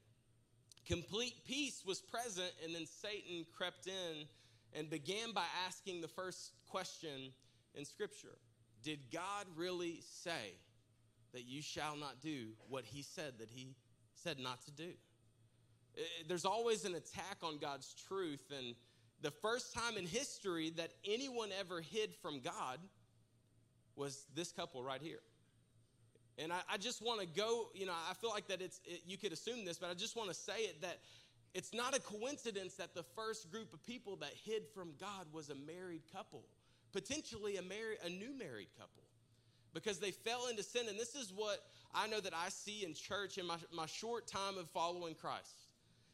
Complete 0.87 1.35
peace 1.47 1.83
was 1.87 2.01
present, 2.01 2.53
and 2.63 2.75
then 2.75 2.87
Satan 2.87 3.47
crept 3.57 3.87
in 3.87 4.27
and 4.75 4.91
began 4.91 5.33
by 5.33 5.45
asking 5.67 6.03
the 6.03 6.09
first 6.09 6.53
question 6.69 7.33
in 7.75 7.85
Scripture 7.85 8.37
Did 8.83 9.01
God 9.11 9.47
really 9.57 10.01
say 10.03 10.53
that 11.35 11.45
you 11.47 11.61
shall 11.61 11.97
not 11.97 12.21
do 12.21 12.49
what 12.69 12.85
he 12.85 13.03
said 13.03 13.35
that 13.39 13.51
he 13.51 13.75
said 14.15 14.39
not 14.39 14.65
to 14.65 14.71
do. 14.71 14.91
Eh, 15.99 16.01
there's 16.29 16.45
always 16.45 16.85
an 16.85 16.95
attack 16.95 17.39
on 17.43 17.59
God's 17.59 17.95
truth. 18.09 18.53
And 18.57 18.75
the 19.25 19.31
first 19.31 19.73
time 19.73 19.97
in 19.97 20.07
history 20.07 20.69
that 20.77 20.91
anyone 21.03 21.49
ever 21.59 21.81
hid 21.81 22.15
from 22.21 22.41
God 22.41 22.79
was 23.97 24.27
this 24.35 24.53
couple 24.53 24.85
right 24.85 25.01
here. 25.01 25.21
And 26.37 26.53
I, 26.53 26.61
I 26.71 26.77
just 26.77 27.01
want 27.01 27.23
to 27.23 27.27
go, 27.27 27.69
you 27.75 27.87
know, 27.87 27.95
I 28.11 28.13
feel 28.13 28.29
like 28.29 28.49
that 28.49 28.61
it's, 28.61 28.83
it, 28.85 29.01
you 29.07 29.17
could 29.17 29.33
assume 29.33 29.65
this, 29.65 29.79
but 29.79 29.89
I 29.89 29.95
just 29.95 30.15
want 30.15 30.29
to 30.29 30.35
say 30.35 30.65
it 30.65 30.83
that 30.83 30.99
it's 31.55 31.73
not 31.73 31.97
a 31.97 32.01
coincidence 32.01 32.75
that 32.75 32.95
the 32.95 33.05
first 33.17 33.51
group 33.51 33.73
of 33.73 33.83
people 33.83 34.17
that 34.17 34.33
hid 34.45 34.65
from 34.75 34.91
God 35.01 35.27
was 35.33 35.49
a 35.49 35.55
married 35.55 36.03
couple, 36.13 36.45
potentially 36.93 37.57
a, 37.57 37.63
married, 37.63 37.99
a 38.05 38.11
new 38.11 38.37
married 38.37 38.69
couple, 38.79 39.05
because 39.73 40.01
they 40.01 40.11
fell 40.11 40.49
into 40.49 40.63
sin. 40.63 40.83
And 40.87 40.99
this 40.99 41.15
is 41.15 41.33
what 41.35 41.61
I 41.95 42.09
know 42.09 42.21
that 42.21 42.35
I 42.35 42.51
see 42.51 42.85
in 42.85 42.93
church 42.93 43.39
in 43.39 43.47
my, 43.47 43.57
my 43.73 43.87
short 43.87 44.27
time 44.27 44.59
of 44.59 44.69
following 44.69 45.15
Christ 45.15 45.57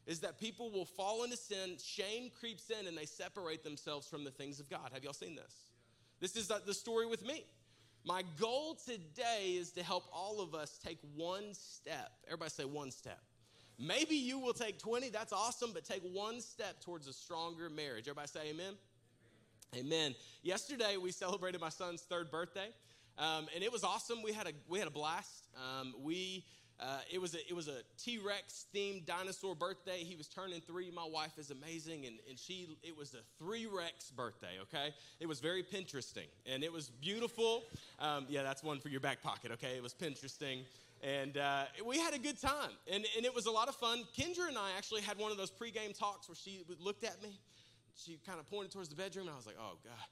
is 0.07 0.19
that 0.21 0.39
people 0.39 0.71
will 0.71 0.85
fall 0.85 1.23
into 1.23 1.37
sin, 1.37 1.77
shame 1.83 2.31
creeps 2.39 2.69
in, 2.69 2.87
and 2.87 2.97
they 2.97 3.05
separate 3.05 3.63
themselves 3.63 4.07
from 4.07 4.23
the 4.23 4.31
things 4.31 4.59
of 4.59 4.69
God. 4.69 4.89
Have 4.93 5.03
y'all 5.03 5.13
seen 5.13 5.35
this? 5.35 5.53
This 6.19 6.35
is 6.35 6.51
the 6.65 6.73
story 6.73 7.05
with 7.05 7.25
me. 7.25 7.45
My 8.03 8.23
goal 8.39 8.75
today 8.75 9.55
is 9.59 9.71
to 9.71 9.83
help 9.83 10.05
all 10.11 10.41
of 10.41 10.55
us 10.55 10.79
take 10.83 10.97
one 11.15 11.53
step. 11.53 12.11
Everybody 12.25 12.49
say 12.49 12.65
one 12.65 12.89
step. 12.89 13.19
Maybe 13.77 14.15
you 14.15 14.39
will 14.39 14.53
take 14.53 14.79
20, 14.79 15.09
that's 15.09 15.33
awesome, 15.33 15.71
but 15.73 15.83
take 15.85 16.01
one 16.11 16.41
step 16.41 16.81
towards 16.81 17.07
a 17.07 17.13
stronger 17.13 17.69
marriage. 17.69 18.07
Everybody 18.07 18.27
say 18.27 18.49
amen. 18.49 18.73
Amen. 19.73 19.85
amen. 19.85 20.15
Yesterday 20.43 20.97
we 20.97 21.11
celebrated 21.11 21.61
my 21.61 21.69
son's 21.69 22.01
third 22.01 22.29
birthday, 22.29 22.69
um, 23.17 23.47
and 23.55 23.63
it 23.63 23.71
was 23.71 23.83
awesome. 23.83 24.21
We 24.21 24.33
had 24.33 24.47
a 24.47 24.51
we 24.67 24.79
had 24.79 24.87
a 24.87 24.91
blast. 24.91 25.47
Um, 25.55 25.93
we 26.03 26.45
uh, 26.81 26.97
it 27.11 27.21
was 27.21 27.35
a, 27.35 27.47
it 27.47 27.55
was 27.55 27.67
a 27.67 27.81
T-Rex 27.97 28.65
themed 28.75 29.05
dinosaur 29.05 29.53
birthday. 29.53 29.99
He 29.99 30.15
was 30.15 30.27
turning 30.27 30.61
three. 30.61 30.89
My 30.89 31.07
wife 31.07 31.37
is 31.37 31.51
amazing, 31.51 32.05
and, 32.07 32.15
and 32.27 32.39
she 32.39 32.67
it 32.83 32.97
was 32.97 33.13
a 33.13 33.19
three 33.37 33.67
Rex 33.67 34.09
birthday. 34.09 34.57
Okay, 34.63 34.93
it 35.19 35.27
was 35.27 35.39
very 35.39 35.63
Pinteresting, 35.63 36.27
and 36.51 36.63
it 36.63 36.73
was 36.73 36.89
beautiful. 36.89 37.63
Um, 37.99 38.25
yeah, 38.29 38.41
that's 38.41 38.63
one 38.63 38.79
for 38.79 38.89
your 38.89 38.99
back 38.99 39.21
pocket. 39.21 39.51
Okay, 39.51 39.75
it 39.77 39.83
was 39.83 39.93
Pinteresting. 39.93 40.61
And 41.03 41.37
uh, 41.37 41.63
we 41.83 41.97
had 41.97 42.13
a 42.13 42.19
good 42.19 42.39
time, 42.39 42.69
and, 42.91 43.03
and 43.17 43.25
it 43.25 43.33
was 43.33 43.47
a 43.47 43.51
lot 43.51 43.67
of 43.67 43.75
fun. 43.75 44.03
Kendra 44.15 44.47
and 44.47 44.57
I 44.57 44.69
actually 44.77 45.01
had 45.01 45.17
one 45.17 45.31
of 45.31 45.37
those 45.37 45.49
pregame 45.49 45.97
talks 45.97 46.29
where 46.29 46.35
she 46.35 46.61
looked 46.79 47.03
at 47.03 47.21
me, 47.23 47.39
she 47.95 48.19
kind 48.25 48.39
of 48.39 48.47
pointed 48.49 48.71
towards 48.71 48.89
the 48.89 48.95
bedroom, 48.95 49.25
and 49.27 49.33
I 49.33 49.37
was 49.37 49.47
like, 49.47 49.57
"Oh 49.59 49.77
God, 49.83 50.07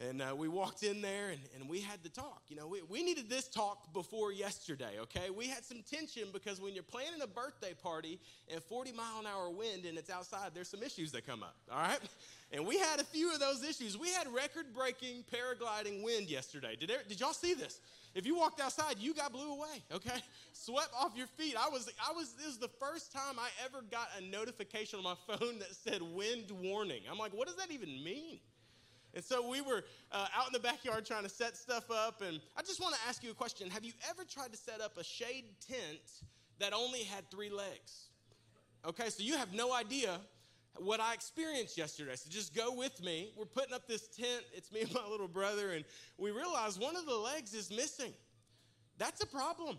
and 0.00 0.20
uh, 0.20 0.34
we 0.36 0.48
walked 0.48 0.82
in 0.82 1.00
there 1.00 1.30
and, 1.30 1.40
and 1.54 1.68
we 1.68 1.80
had 1.80 2.02
the 2.02 2.08
talk. 2.08 2.42
You 2.48 2.56
know, 2.56 2.66
we, 2.66 2.82
we 2.88 3.04
needed 3.04 3.30
this 3.30 3.48
talk 3.48 3.92
before 3.92 4.32
yesterday, 4.32 4.98
okay? 5.02 5.30
We 5.30 5.46
had 5.46 5.64
some 5.64 5.82
tension 5.88 6.24
because 6.32 6.60
when 6.60 6.74
you're 6.74 6.82
planning 6.82 7.22
a 7.22 7.28
birthday 7.28 7.74
party 7.80 8.18
and 8.52 8.60
40 8.62 8.92
mile 8.92 9.20
an 9.20 9.26
hour 9.26 9.50
wind 9.50 9.84
and 9.84 9.96
it's 9.96 10.10
outside, 10.10 10.50
there's 10.52 10.68
some 10.68 10.82
issues 10.82 11.12
that 11.12 11.24
come 11.24 11.44
up, 11.44 11.56
all 11.70 11.78
right? 11.78 12.00
And 12.50 12.66
we 12.66 12.78
had 12.78 12.98
a 12.98 13.04
few 13.04 13.32
of 13.32 13.38
those 13.38 13.62
issues. 13.62 13.96
We 13.96 14.10
had 14.10 14.26
record 14.32 14.66
breaking 14.74 15.24
paragliding 15.32 16.02
wind 16.02 16.28
yesterday. 16.28 16.76
Did, 16.78 16.88
there, 16.88 16.98
did 17.08 17.20
y'all 17.20 17.32
see 17.32 17.54
this? 17.54 17.80
If 18.16 18.26
you 18.26 18.36
walked 18.36 18.60
outside, 18.60 18.96
you 18.98 19.14
got 19.14 19.32
blew 19.32 19.52
away, 19.52 19.82
okay? 19.92 20.20
Swept 20.52 20.90
off 20.98 21.12
your 21.16 21.26
feet. 21.26 21.56
I 21.58 21.68
was, 21.68 21.90
I 22.04 22.12
was, 22.12 22.32
this 22.32 22.46
is 22.46 22.58
the 22.58 22.70
first 22.80 23.12
time 23.12 23.38
I 23.38 23.48
ever 23.64 23.82
got 23.90 24.08
a 24.18 24.24
notification 24.24 24.98
on 24.98 25.04
my 25.04 25.14
phone 25.36 25.60
that 25.60 25.74
said 25.74 26.02
wind 26.02 26.50
warning. 26.62 27.02
I'm 27.10 27.18
like, 27.18 27.32
what 27.32 27.46
does 27.46 27.56
that 27.56 27.70
even 27.70 28.02
mean? 28.02 28.40
And 29.14 29.24
so 29.24 29.48
we 29.48 29.60
were 29.60 29.84
uh, 30.10 30.26
out 30.36 30.48
in 30.48 30.52
the 30.52 30.58
backyard 30.58 31.06
trying 31.06 31.22
to 31.22 31.28
set 31.28 31.56
stuff 31.56 31.90
up. 31.90 32.20
And 32.20 32.40
I 32.56 32.62
just 32.62 32.80
want 32.80 32.94
to 32.94 33.00
ask 33.08 33.22
you 33.22 33.30
a 33.30 33.34
question 33.34 33.70
Have 33.70 33.84
you 33.84 33.92
ever 34.10 34.24
tried 34.24 34.52
to 34.52 34.58
set 34.58 34.80
up 34.80 34.98
a 34.98 35.04
shade 35.04 35.44
tent 35.66 36.00
that 36.58 36.72
only 36.72 37.04
had 37.04 37.30
three 37.30 37.50
legs? 37.50 38.08
Okay, 38.86 39.08
so 39.08 39.22
you 39.22 39.36
have 39.36 39.54
no 39.54 39.72
idea 39.72 40.20
what 40.76 41.00
I 41.00 41.14
experienced 41.14 41.78
yesterday. 41.78 42.16
So 42.16 42.28
just 42.28 42.54
go 42.54 42.74
with 42.74 43.02
me. 43.02 43.32
We're 43.36 43.44
putting 43.44 43.72
up 43.72 43.86
this 43.86 44.08
tent. 44.08 44.44
It's 44.52 44.72
me 44.72 44.82
and 44.82 44.92
my 44.92 45.06
little 45.08 45.28
brother, 45.28 45.70
and 45.70 45.84
we 46.18 46.30
realize 46.32 46.78
one 46.78 46.96
of 46.96 47.06
the 47.06 47.14
legs 47.14 47.54
is 47.54 47.70
missing. 47.70 48.12
That's 48.98 49.22
a 49.22 49.26
problem. 49.26 49.78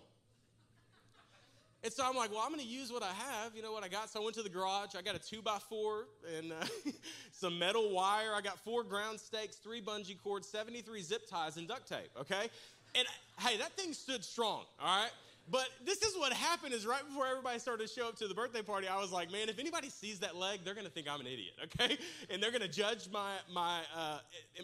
And 1.86 1.94
so 1.94 2.04
I'm 2.04 2.16
like, 2.16 2.32
well, 2.32 2.42
I'm 2.44 2.50
going 2.50 2.62
to 2.62 2.68
use 2.68 2.92
what 2.92 3.04
I 3.04 3.12
have. 3.14 3.56
You 3.56 3.62
know 3.62 3.72
what 3.72 3.84
I 3.84 3.88
got? 3.88 4.10
So 4.10 4.20
I 4.20 4.24
went 4.24 4.36
to 4.38 4.42
the 4.42 4.50
garage. 4.50 4.96
I 4.98 5.04
got 5.04 5.14
a 5.14 5.20
two 5.20 5.44
by 5.44 5.60
four 5.70 6.08
and 6.36 6.52
uh, 6.52 6.66
some 7.32 7.60
metal 7.60 7.92
wire. 7.94 8.34
I 8.36 8.42
got 8.42 8.58
four 8.58 8.84
ground 8.84 9.20
stakes, 9.20 9.58
three 9.58 9.84
bungee 9.84 10.18
cords, 10.18 10.50
73 10.50 11.04
zip 11.04 11.30
ties, 11.30 11.58
and 11.58 11.68
duct 11.68 11.88
tape. 11.88 12.10
Okay. 12.20 12.50
And 12.96 13.08
hey, 13.40 13.58
that 13.58 13.74
thing 13.78 13.94
stood 13.94 14.24
strong. 14.24 14.64
All 14.82 15.04
right. 15.04 15.12
But 15.52 15.70
this 15.86 16.02
is 16.02 16.18
what 16.18 16.34
happened 16.34 16.74
is 16.74 16.88
right 16.88 17.08
before 17.08 17.28
everybody 17.28 17.60
started 17.60 17.88
to 17.88 17.94
show 17.94 18.08
up 18.08 18.16
to 18.18 18.28
the 18.28 18.34
birthday 18.34 18.64
party, 18.64 18.88
I 18.88 19.00
was 19.00 19.12
like, 19.12 19.32
man, 19.32 19.48
if 19.48 19.60
anybody 19.60 19.92
sees 19.92 20.18
that 20.22 20.36
leg, 20.36 20.62
they're 20.66 20.74
going 20.74 20.88
to 20.88 20.92
think 20.92 21.08
I'm 21.08 21.20
an 21.20 21.28
idiot, 21.28 21.54
okay? 21.66 22.00
And 22.32 22.42
they're 22.42 22.50
going 22.50 22.64
to 22.64 22.68
judge 22.68 23.10
my, 23.14 23.34
my 23.54 23.82
uh, 23.96 24.18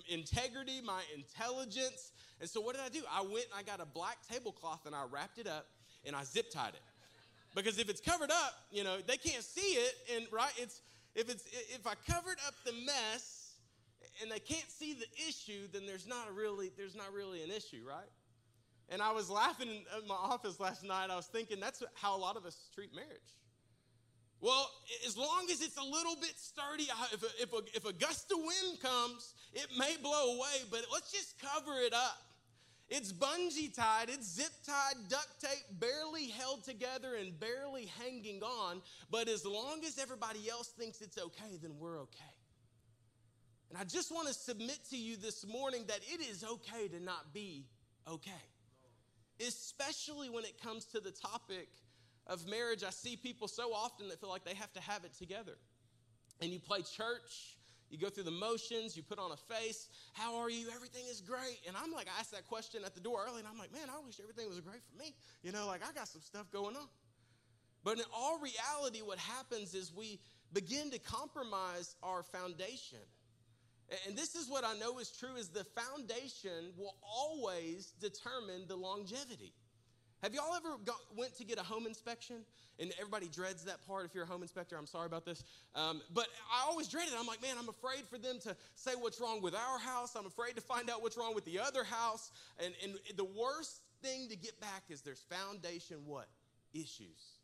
integrity, 0.10 0.82
my 0.84 1.04
intelligence. 1.16 2.14
And 2.40 2.50
so 2.50 2.62
what 2.62 2.76
did 2.76 2.84
I 2.84 2.90
do? 2.90 3.04
I 3.14 3.22
went 3.22 3.46
and 3.46 3.54
I 3.56 3.62
got 3.62 3.80
a 3.80 3.86
black 3.86 4.18
tablecloth 4.28 4.88
and 4.88 4.96
I 4.96 5.04
wrapped 5.12 5.38
it 5.38 5.46
up 5.46 5.68
and 6.04 6.16
I 6.16 6.24
zip 6.24 6.50
tied 6.50 6.74
it. 6.74 6.82
Because 7.56 7.78
if 7.80 7.90
it's 7.90 8.02
covered 8.02 8.32
up, 8.32 8.54
you 8.72 8.84
know, 8.84 8.98
they 9.06 9.18
can't 9.18 9.44
see 9.44 9.74
it, 9.74 9.94
and 10.16 10.26
right, 10.32 10.54
it's 10.58 10.82
if 11.16 11.30
it's 11.30 11.44
if 11.70 11.86
I 11.86 11.94
covered 12.10 12.38
up 12.48 12.54
the 12.66 12.74
mess 12.86 13.56
and 14.22 14.32
they 14.32 14.40
can't 14.40 14.70
see 14.70 14.94
the 14.94 15.08
issue, 15.28 15.68
then 15.74 15.86
there's 15.86 16.08
not 16.08 16.34
really 16.34 16.72
there's 16.78 16.96
not 16.96 17.14
really 17.14 17.44
an 17.44 17.52
issue, 17.52 17.84
right? 17.88 18.10
And 18.90 19.02
I 19.02 19.12
was 19.12 19.30
laughing 19.30 19.70
in 19.70 20.08
my 20.08 20.16
office 20.16 20.60
last 20.60 20.84
night. 20.84 21.10
I 21.10 21.16
was 21.16 21.28
thinking 21.28 21.60
that's 21.60 21.82
how 21.96 22.16
a 22.16 22.20
lot 22.20 22.36
of 22.38 22.46
us 22.46 22.58
treat 22.76 22.94
marriage. 22.94 23.36
Well, 24.42 24.70
as 25.06 25.16
long 25.16 25.48
as 25.52 25.62
it's 25.62 25.78
a 25.78 25.84
little 25.84 26.16
bit 26.16 26.34
sturdy, 26.36 26.88
if 27.14 27.22
a, 27.22 27.42
if 27.42 27.54
a, 27.54 27.78
if 27.78 27.86
a 27.86 27.94
gust 27.94 28.32
of 28.32 28.40
wind 28.40 28.82
comes, 28.82 29.36
it 29.54 29.68
may 29.78 29.98
blow 30.02 30.36
away, 30.36 30.66
but 30.72 30.82
let's 30.92 31.12
just 31.12 31.40
cover 31.40 31.78
it 31.80 31.94
up. 31.94 32.18
It's 32.94 33.14
bungee 33.14 33.74
tied, 33.74 34.10
it's 34.10 34.28
zip 34.28 34.52
tied, 34.66 34.96
duct 35.08 35.40
tape, 35.40 35.80
barely 35.80 36.28
held 36.28 36.66
together 36.66 37.16
and 37.16 37.40
barely 37.40 37.86
hanging 37.98 38.44
on. 38.44 38.82
But 39.10 39.30
as 39.30 39.46
long 39.46 39.86
as 39.88 39.98
everybody 39.98 40.50
else 40.50 40.68
thinks 40.68 41.00
it's 41.00 41.18
okay, 41.18 41.58
then 41.62 41.72
we're 41.80 42.02
okay. 42.02 42.36
And 43.70 43.78
I 43.78 43.86
just 43.86 44.14
want 44.14 44.28
to 44.28 44.34
submit 44.34 44.80
to 44.90 44.98
you 44.98 45.16
this 45.16 45.48
morning 45.48 45.86
that 45.88 46.02
it 46.12 46.20
is 46.20 46.44
okay 46.44 46.90
to 46.90 47.02
not 47.02 47.34
be 47.34 47.64
okay, 48.06 48.32
especially 49.40 50.30
when 50.30 50.44
it 50.44 50.62
comes 50.62 50.84
to 50.88 51.00
the 51.00 51.12
topic 51.12 51.70
of 52.28 52.46
marriage. 52.46 52.84
I 52.84 52.90
see 52.90 53.16
people 53.16 53.48
so 53.48 53.74
often 53.74 54.10
that 54.10 54.20
feel 54.20 54.30
like 54.30 54.44
they 54.44 54.56
have 54.56 54.74
to 54.74 54.82
have 54.82 55.06
it 55.06 55.14
together. 55.18 55.56
And 56.42 56.52
you 56.52 56.60
play 56.60 56.80
church 56.80 57.56
you 57.92 57.98
go 57.98 58.10
through 58.10 58.24
the 58.24 58.32
motions, 58.32 58.96
you 58.96 59.04
put 59.04 59.20
on 59.20 59.32
a 59.32 59.54
face. 59.54 59.90
How 60.14 60.38
are 60.38 60.50
you? 60.50 60.70
Everything 60.74 61.04
is 61.10 61.20
great. 61.22 61.60
And 61.68 61.76
I'm 61.76 61.92
like, 61.92 62.08
I 62.08 62.20
asked 62.20 62.32
that 62.32 62.48
question 62.48 62.84
at 62.86 62.96
the 62.96 63.02
door 63.02 63.26
early, 63.28 63.40
and 63.40 63.48
I'm 63.48 63.58
like, 63.58 63.74
man, 63.74 63.90
I 63.90 64.04
wish 64.06 64.20
everything 64.22 64.48
was 64.48 64.62
great 64.62 64.82
for 64.90 64.98
me. 64.98 65.14
You 65.44 65.52
know, 65.52 65.68
like 65.68 65.82
I 65.88 65.92
got 65.92 66.08
some 66.08 66.22
stuff 66.22 66.50
going 66.52 66.76
on. 66.78 66.88
But 67.84 67.98
in 67.98 68.06
all 68.16 68.40
reality, 68.40 69.02
what 69.02 69.18
happens 69.18 69.74
is 69.74 69.92
we 69.94 70.20
begin 70.54 70.92
to 70.92 71.00
compromise 71.00 71.96
our 72.02 72.24
foundation. 72.24 73.00
And 74.08 74.16
this 74.16 74.36
is 74.36 74.50
what 74.50 74.64
I 74.64 74.78
know 74.78 75.00
is 75.00 75.12
true 75.12 75.36
is 75.36 75.50
the 75.50 75.66
foundation 75.66 76.72
will 76.78 76.96
always 77.04 77.94
determine 78.00 78.68
the 78.68 78.78
longevity. 78.78 79.54
Have 80.22 80.36
y'all 80.36 80.54
ever 80.56 80.78
got, 80.86 80.98
went 81.18 81.36
to 81.38 81.44
get 81.44 81.58
a 81.58 81.64
home 81.64 81.88
inspection? 81.88 82.38
And 82.80 82.94
everybody 83.00 83.28
dreads 83.28 83.64
that 83.66 83.86
part. 83.88 84.06
If 84.06 84.14
you're 84.14 84.24
a 84.24 84.28
home 84.28 84.44
inspector, 84.44 84.78
I'm 84.78 84.88
sorry 84.88 85.06
about 85.06 85.26
this. 85.26 85.44
Um, 85.76 86.02
but 86.14 86.28
I 86.52 86.68
always 86.70 86.88
dread 86.88 87.08
it. 87.08 87.14
I'm 87.18 87.28
like, 87.28 87.42
man, 87.42 87.56
I'm 87.60 87.70
afraid 87.70 88.08
for 88.10 88.18
them 88.18 88.40
to 88.44 88.56
say 88.76 88.92
what's 88.98 89.20
wrong 89.20 89.42
with 89.42 89.56
our 89.56 89.80
house. 89.80 90.16
I'm 90.16 90.26
afraid 90.26 90.56
to 90.56 90.62
find 90.62 90.90
out 90.90 91.02
what's 91.02 91.18
wrong 91.18 91.36
with 91.36 91.46
the 91.46 91.60
other 91.60 91.84
house. 91.84 92.32
And, 92.64 92.74
and 92.84 92.94
the 93.16 93.26
worst 93.26 93.82
thing 94.02 94.30
to 94.30 94.36
get 94.36 94.60
back 94.60 94.84
is 94.90 95.02
there's 95.02 95.24
foundation 95.30 95.98
what? 96.06 96.28
Issues. 96.74 97.40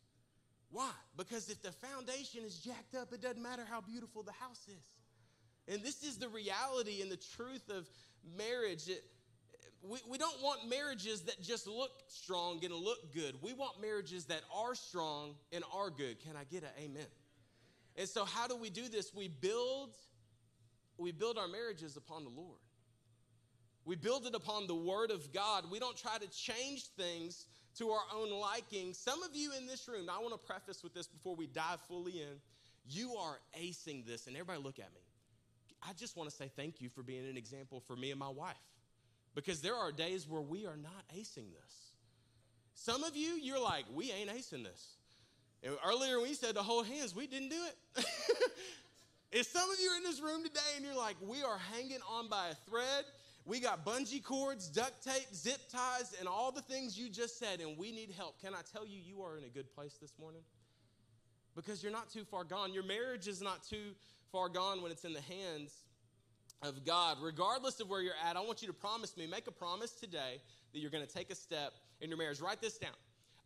Why? 0.70 0.90
Because 1.16 1.50
if 1.50 1.62
the 1.62 1.72
foundation 1.72 2.44
is 2.44 2.58
jacked 2.58 2.94
up, 2.94 3.12
it 3.12 3.20
doesn't 3.20 3.42
matter 3.42 3.64
how 3.68 3.80
beautiful 3.80 4.22
the 4.22 4.32
house 4.32 4.66
is. 4.68 5.72
And 5.72 5.82
this 5.82 6.02
is 6.02 6.18
the 6.18 6.28
reality 6.28 7.02
and 7.02 7.10
the 7.10 7.18
truth 7.36 7.68
of 7.70 7.88
marriage. 8.36 8.88
It, 8.88 9.04
we, 9.82 9.98
we 10.08 10.18
don't 10.18 10.42
want 10.42 10.68
marriages 10.68 11.22
that 11.22 11.40
just 11.40 11.66
look 11.66 11.90
strong 12.08 12.64
and 12.64 12.74
look 12.74 13.12
good. 13.14 13.36
We 13.42 13.52
want 13.52 13.80
marriages 13.80 14.24
that 14.26 14.42
are 14.54 14.74
strong 14.74 15.34
and 15.52 15.62
are 15.72 15.90
good. 15.90 16.20
Can 16.20 16.36
I 16.36 16.44
get 16.44 16.62
an 16.62 16.70
amen? 16.82 17.06
And 17.96 18.08
so 18.08 18.24
how 18.24 18.46
do 18.46 18.56
we 18.56 18.70
do 18.70 18.88
this? 18.88 19.12
We 19.14 19.28
build 19.28 19.90
we 20.98 21.12
build 21.12 21.38
our 21.38 21.46
marriages 21.46 21.96
upon 21.96 22.24
the 22.24 22.30
Lord. 22.30 22.58
We 23.84 23.94
build 23.94 24.26
it 24.26 24.34
upon 24.34 24.66
the 24.66 24.74
word 24.74 25.12
of 25.12 25.32
God. 25.32 25.70
We 25.70 25.78
don't 25.78 25.96
try 25.96 26.18
to 26.18 26.28
change 26.28 26.86
things 26.98 27.46
to 27.78 27.90
our 27.90 28.02
own 28.14 28.30
liking. 28.30 28.92
Some 28.94 29.22
of 29.22 29.30
you 29.32 29.52
in 29.56 29.66
this 29.66 29.86
room, 29.86 30.10
I 30.10 30.18
want 30.18 30.32
to 30.32 30.38
preface 30.38 30.82
with 30.82 30.94
this 30.94 31.06
before 31.06 31.36
we 31.36 31.46
dive 31.46 31.80
fully 31.86 32.20
in. 32.20 32.40
You 32.90 33.14
are 33.14 33.38
acing 33.58 34.04
this, 34.04 34.26
and 34.26 34.36
everybody 34.36 34.60
look 34.60 34.80
at 34.80 34.92
me. 34.92 35.00
I 35.82 35.92
just 35.92 36.16
want 36.16 36.28
to 36.28 36.34
say 36.34 36.50
thank 36.56 36.80
you 36.80 36.88
for 36.88 37.04
being 37.04 37.28
an 37.28 37.36
example 37.36 37.80
for 37.86 37.94
me 37.94 38.10
and 38.10 38.18
my 38.18 38.28
wife 38.28 38.56
because 39.34 39.60
there 39.60 39.76
are 39.76 39.92
days 39.92 40.28
where 40.28 40.40
we 40.40 40.66
are 40.66 40.76
not 40.76 41.04
acing 41.16 41.52
this. 41.52 41.92
Some 42.74 43.02
of 43.04 43.16
you, 43.16 43.38
you're 43.42 43.62
like, 43.62 43.84
we 43.94 44.12
ain't 44.12 44.30
acing 44.30 44.64
this. 44.64 44.96
And 45.62 45.74
earlier 45.86 46.20
when 46.20 46.28
we 46.28 46.34
said 46.34 46.54
to 46.54 46.62
hold 46.62 46.86
hands, 46.86 47.14
we 47.14 47.26
didn't 47.26 47.48
do 47.48 47.56
it. 47.66 48.04
if 49.32 49.46
some 49.46 49.68
of 49.70 49.76
you 49.80 49.90
are 49.90 49.96
in 49.96 50.04
this 50.04 50.20
room 50.20 50.44
today 50.44 50.60
and 50.76 50.84
you're 50.84 50.96
like, 50.96 51.16
we 51.20 51.42
are 51.42 51.58
hanging 51.72 51.98
on 52.08 52.28
by 52.28 52.48
a 52.48 52.54
thread, 52.70 53.04
we 53.44 53.60
got 53.60 53.84
bungee 53.84 54.22
cords, 54.22 54.68
duct 54.68 55.02
tape, 55.02 55.26
zip 55.34 55.60
ties, 55.70 56.14
and 56.18 56.28
all 56.28 56.52
the 56.52 56.60
things 56.62 56.98
you 56.98 57.08
just 57.08 57.38
said, 57.38 57.60
and 57.60 57.76
we 57.76 57.90
need 57.90 58.10
help. 58.16 58.40
Can 58.40 58.54
I 58.54 58.60
tell 58.72 58.86
you, 58.86 59.00
you 59.04 59.22
are 59.22 59.36
in 59.36 59.44
a 59.44 59.48
good 59.48 59.74
place 59.74 59.96
this 60.00 60.12
morning? 60.20 60.42
Because 61.56 61.82
you're 61.82 61.92
not 61.92 62.10
too 62.10 62.24
far 62.24 62.44
gone. 62.44 62.72
Your 62.72 62.84
marriage 62.84 63.26
is 63.26 63.42
not 63.42 63.64
too 63.64 63.94
far 64.30 64.48
gone 64.48 64.82
when 64.82 64.92
it's 64.92 65.04
in 65.04 65.12
the 65.12 65.22
hands 65.22 65.72
of 66.62 66.84
God. 66.84 67.18
Regardless 67.20 67.80
of 67.80 67.88
where 67.88 68.00
you're 68.00 68.14
at, 68.28 68.36
I 68.36 68.40
want 68.40 68.62
you 68.62 68.68
to 68.68 68.74
promise 68.74 69.16
me, 69.16 69.26
make 69.26 69.46
a 69.46 69.52
promise 69.52 69.92
today 69.92 70.40
that 70.72 70.78
you're 70.78 70.90
going 70.90 71.06
to 71.06 71.12
take 71.12 71.30
a 71.30 71.34
step 71.34 71.72
in 72.00 72.08
your 72.08 72.18
marriage. 72.18 72.40
Write 72.40 72.60
this 72.60 72.78
down. 72.78 72.92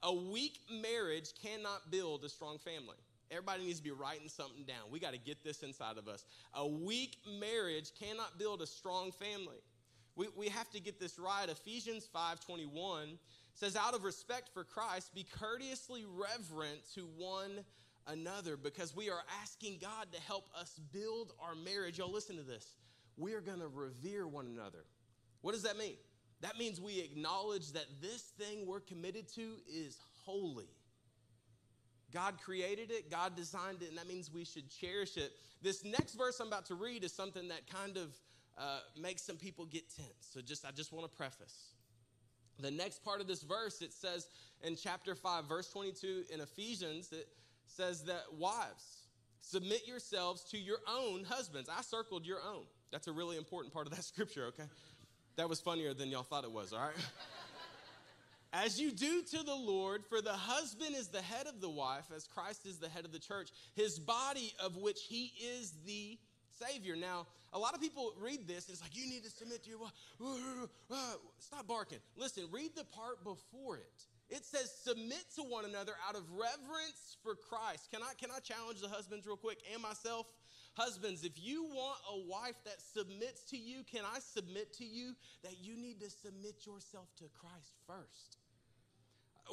A 0.03 0.13
weak 0.13 0.59
marriage 0.71 1.31
cannot 1.43 1.91
build 1.91 2.25
a 2.25 2.29
strong 2.29 2.59
family. 2.59 2.97
Everybody 3.31 3.65
needs 3.65 3.79
to 3.79 3.85
be 3.85 3.91
writing 3.91 4.29
something 4.29 4.65
down. 4.65 4.91
We 4.91 4.99
got 4.99 5.13
to 5.13 5.19
get 5.19 5.43
this 5.43 5.63
inside 5.63 5.97
of 5.97 6.09
us. 6.09 6.25
A 6.55 6.67
weak 6.67 7.17
marriage 7.41 7.93
cannot 7.99 8.39
build 8.39 8.61
a 8.61 8.67
strong 8.67 9.13
family. 9.13 9.57
We, 10.17 10.27
we 10.37 10.49
have 10.49 10.71
to 10.73 10.81
get 10.81 11.01
this 11.01 11.19
right. 11.19 11.49
Ephesians 11.49 12.07
5:21 12.15 13.17
says, 13.55 13.77
out 13.77 13.95
of 13.95 14.05
respect 14.05 14.51
for 14.53 14.65
Christ, 14.65 15.15
be 15.15 15.25
courteously 15.39 16.05
reverent 16.05 16.81
to 16.95 17.07
one 17.17 17.65
another 18.07 18.57
because 18.57 18.95
we 18.97 19.11
are 19.11 19.23
asking 19.43 19.79
God 19.81 20.09
to 20.13 20.21
help 20.21 20.47
us 20.59 20.81
build 20.93 21.33
our 21.41 21.55
marriage. 21.55 21.99
Y'all 21.99 22.11
listen 22.11 22.37
to 22.37 22.43
this. 22.43 22.67
We 23.23 23.35
are 23.35 23.41
going 23.41 23.61
to 23.61 23.69
revere 23.69 24.27
one 24.27 24.47
another. 24.47 24.85
What 25.43 25.53
does 25.53 25.63
that 25.63 25.79
mean? 25.79 25.95
That 26.41 26.59
means 26.59 26.81
we 26.81 26.99
acknowledge 26.99 27.71
that 27.73 27.87
this 28.01 28.23
thing 28.37 28.67
we're 28.67 28.81
committed 28.81 29.33
to 29.35 29.55
is 29.73 29.97
holy. 30.25 30.69
God 32.13 32.35
created 32.45 32.91
it, 32.91 33.13
God 33.13 33.37
designed 33.37 33.81
it, 33.83 33.91
and 33.91 33.97
that 33.97 34.09
means 34.09 34.31
we 34.31 34.45
should 34.45 34.69
cherish 34.69 35.17
it. 35.17 35.33
This 35.63 35.85
next 35.85 36.15
verse 36.15 36.41
I'm 36.41 36.49
about 36.49 36.67
to 36.67 36.75
read 36.75 37.05
is 37.05 37.13
something 37.13 37.47
that 37.49 37.71
kind 37.71 37.97
of 37.97 38.13
uh, 38.59 38.81
makes 39.01 39.23
some 39.23 39.37
people 39.37 39.67
get 39.67 39.85
tense. 39.95 40.29
So 40.33 40.41
just 40.41 40.67
I 40.67 40.73
just 40.73 40.93
want 40.93 41.09
to 41.11 41.17
preface. 41.17 41.75
The 42.59 42.73
next 42.73 43.05
part 43.05 43.21
of 43.21 43.29
this 43.29 43.43
verse, 43.43 43.81
it 43.83 43.93
says 43.93 44.27
in 44.63 44.75
chapter 44.75 45.15
5, 45.15 45.45
verse 45.45 45.71
22 45.71 46.25
in 46.35 46.41
Ephesians, 46.41 47.13
it 47.13 47.29
says 47.67 48.03
that 48.05 48.25
wives, 48.37 49.07
submit 49.41 49.87
yourselves 49.87 50.43
to 50.51 50.59
your 50.59 50.79
own 50.89 51.25
husbands. 51.25 51.69
I 51.69 51.83
circled 51.83 52.27
your 52.27 52.41
own. 52.43 52.65
That's 52.93 53.09
a 53.09 53.13
really 53.13 53.37
important 53.37 53.73
part 53.73 53.87
of 53.87 53.97
that 53.97 54.05
scripture, 54.05 54.47
okay? 54.49 54.69
That 55.37 55.49
was 55.49 55.61
funnier 55.61 55.95
than 55.95 56.11
y'all 56.11 56.23
thought 56.23 56.45
it 56.45 56.53
was, 56.53 56.73
all 56.73 56.81
right? 56.81 56.95
As 58.53 58.79
you 58.79 58.93
do 58.93 59.23
to 59.23 59.43
the 59.43 59.55
Lord, 59.55 60.05
for 60.05 60.21
the 60.21 60.35
husband 60.35 60.95
is 60.95 61.09
the 61.09 61.23
head 61.23 61.47
of 61.47 61.63
the 61.63 61.71
wife, 61.71 62.05
as 62.15 62.27
Christ 62.27 62.67
is 62.67 62.77
the 62.77 62.89
head 62.89 63.07
of 63.07 63.11
the 63.11 63.19
church, 63.19 63.49
his 63.75 63.99
body 63.99 64.53
of 64.63 64.77
which 64.77 65.05
he 65.09 65.33
is 65.43 65.73
the 65.87 66.19
Savior. 66.61 66.95
Now, 66.95 67.27
a 67.55 67.59
lot 67.59 67.73
of 67.73 67.81
people 67.81 68.13
read 68.21 68.47
this, 68.47 68.69
it's 68.69 68.83
like, 68.83 68.95
you 68.95 69.09
need 69.09 69.25
to 69.25 69.31
submit 69.31 69.65
to 69.65 69.71
your 69.71 69.79
wife. 69.79 69.93
Stop 71.39 71.67
barking. 71.67 71.97
Listen, 72.15 72.45
read 72.53 72.77
the 72.77 72.85
part 72.85 73.25
before 73.25 73.77
it. 73.77 74.05
It 74.29 74.45
says, 74.45 74.71
submit 74.85 75.25
to 75.37 75.43
one 75.43 75.65
another 75.65 75.93
out 76.07 76.15
of 76.15 76.23
reverence 76.31 77.17
for 77.23 77.35
Christ. 77.35 77.91
Can 77.91 78.03
I, 78.03 78.13
can 78.19 78.31
I 78.31 78.41
challenge 78.41 78.83
the 78.83 78.89
husbands 78.89 79.27
real 79.27 79.37
quick 79.37 79.59
and 79.73 79.81
myself? 79.81 80.27
Husbands, 80.75 81.25
if 81.25 81.33
you 81.37 81.65
want 81.65 81.99
a 82.11 82.29
wife 82.29 82.57
that 82.65 82.81
submits 82.81 83.43
to 83.51 83.59
you, 83.59 83.83
can 83.91 84.03
I 84.05 84.21
submit 84.21 84.73
to 84.75 84.85
you 84.85 85.15
that 85.43 85.59
you 85.61 85.77
need 85.77 86.01
to 86.01 86.09
submit 86.09 86.65
yourself 86.65 87.09
to 87.19 87.25
Christ 87.39 87.75
first? 87.87 88.39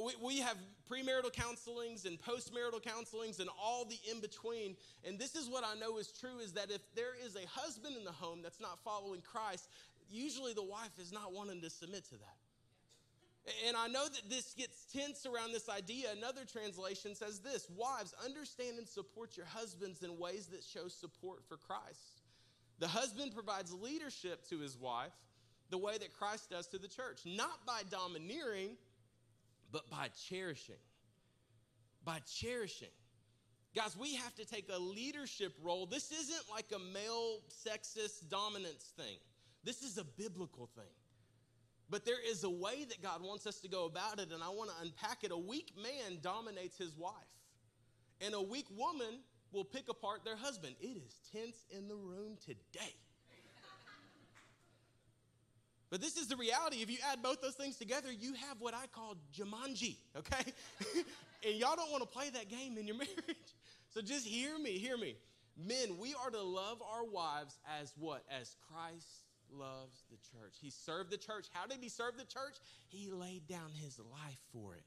We, 0.01 0.13
we 0.23 0.39
have 0.39 0.55
premarital 0.89 1.33
counselings 1.33 2.05
and 2.05 2.17
postmarital 2.21 2.81
counselings 2.81 3.39
and 3.39 3.49
all 3.61 3.83
the 3.83 3.97
in 4.09 4.21
between. 4.21 4.77
And 5.05 5.19
this 5.19 5.35
is 5.35 5.49
what 5.49 5.65
I 5.65 5.77
know 5.77 5.97
is 5.97 6.11
true 6.11 6.39
is 6.39 6.53
that 6.53 6.71
if 6.71 6.81
there 6.95 7.15
is 7.25 7.35
a 7.35 7.45
husband 7.47 7.97
in 7.97 8.05
the 8.05 8.11
home 8.11 8.41
that's 8.41 8.61
not 8.61 8.79
following 8.85 9.21
Christ, 9.21 9.67
usually 10.09 10.53
the 10.53 10.63
wife 10.63 10.97
is 10.99 11.11
not 11.11 11.33
wanting 11.33 11.59
to 11.61 11.69
submit 11.69 12.05
to 12.05 12.15
that. 12.15 12.38
And 13.68 13.75
I 13.75 13.88
know 13.88 14.06
that 14.06 14.29
this 14.29 14.53
gets 14.53 14.86
tense 14.86 15.25
around 15.25 15.51
this 15.51 15.70
idea. 15.70 16.08
Another 16.15 16.46
translation 16.46 17.15
says 17.15 17.39
this 17.39 17.68
Wives, 17.75 18.13
understand 18.24 18.77
and 18.77 18.88
support 18.88 19.38
your 19.38 19.46
husbands 19.46 20.03
in 20.03 20.18
ways 20.18 20.48
that 20.48 20.63
show 20.63 20.88
support 20.88 21.44
for 21.48 21.57
Christ. 21.57 22.22
The 22.79 22.88
husband 22.88 23.33
provides 23.33 23.74
leadership 23.74 24.48
to 24.50 24.59
his 24.59 24.77
wife 24.77 25.14
the 25.70 25.77
way 25.77 25.98
that 25.98 26.14
Christ 26.18 26.50
does 26.50 26.68
to 26.68 26.77
the 26.77 26.88
church, 26.88 27.22
not 27.25 27.66
by 27.66 27.81
domineering, 27.90 28.77
but 29.72 29.90
by 29.90 30.09
cherishing. 30.29 30.75
By 32.03 32.20
cherishing. 32.25 32.90
Guys, 33.75 33.96
we 33.96 34.16
have 34.16 34.33
to 34.35 34.46
take 34.46 34.70
a 34.74 34.79
leadership 34.79 35.53
role. 35.62 35.85
This 35.85 36.12
isn't 36.12 36.50
like 36.50 36.66
a 36.75 36.79
male 36.79 37.42
sexist 37.66 38.29
dominance 38.29 38.92
thing, 38.98 39.18
this 39.64 39.83
is 39.83 39.98
a 39.98 40.03
biblical 40.03 40.70
thing. 40.75 40.85
But 41.89 42.05
there 42.05 42.19
is 42.23 42.43
a 42.43 42.49
way 42.49 42.85
that 42.87 43.01
God 43.01 43.23
wants 43.23 43.47
us 43.47 43.59
to 43.61 43.67
go 43.67 43.85
about 43.85 44.19
it, 44.19 44.31
and 44.31 44.43
I 44.43 44.49
want 44.49 44.69
to 44.69 44.75
unpack 44.81 45.23
it. 45.23 45.31
A 45.31 45.37
weak 45.37 45.73
man 45.75 46.19
dominates 46.21 46.77
his 46.77 46.95
wife, 46.95 47.13
and 48.21 48.33
a 48.33 48.41
weak 48.41 48.67
woman 48.75 49.19
will 49.51 49.65
pick 49.65 49.89
apart 49.89 50.23
their 50.23 50.35
husband. 50.35 50.75
It 50.79 50.97
is 50.97 51.15
tense 51.33 51.65
in 51.75 51.87
the 51.87 51.95
room 51.95 52.37
today. 52.45 52.93
But 55.89 56.01
this 56.01 56.17
is 56.17 56.27
the 56.27 56.35
reality. 56.35 56.83
If 56.83 56.91
you 56.91 56.97
add 57.11 57.23
both 57.23 57.41
those 57.41 57.55
things 57.55 57.75
together, 57.77 58.11
you 58.11 58.33
have 58.33 58.61
what 58.61 58.75
I 58.75 58.85
call 58.91 59.17
Jumanji, 59.35 59.95
okay? 60.15 60.53
and 61.43 61.55
y'all 61.55 61.75
don't 61.75 61.91
want 61.91 62.03
to 62.03 62.09
play 62.09 62.29
that 62.29 62.47
game 62.47 62.77
in 62.77 62.85
your 62.85 62.95
marriage. 62.97 63.55
So 63.89 64.01
just 64.01 64.27
hear 64.27 64.59
me, 64.59 64.77
hear 64.77 64.97
me. 64.97 65.15
Men, 65.57 65.97
we 65.99 66.13
are 66.13 66.29
to 66.29 66.41
love 66.41 66.81
our 66.93 67.03
wives 67.03 67.57
as 67.81 67.91
what? 67.97 68.23
As 68.29 68.55
Christ 68.71 69.23
loves 69.51 70.03
the 70.09 70.18
church. 70.18 70.55
He 70.62 70.70
served 70.70 71.12
the 71.12 71.18
church. 71.18 71.48
How 71.51 71.66
did 71.66 71.79
he 71.81 71.90
serve 71.90 72.18
the 72.18 72.25
church? 72.25 72.57
He 72.88 73.09
laid 73.09 73.48
down 73.48 73.72
his 73.74 74.00
life 74.00 74.40
for 74.51 74.75
it. 74.75 74.83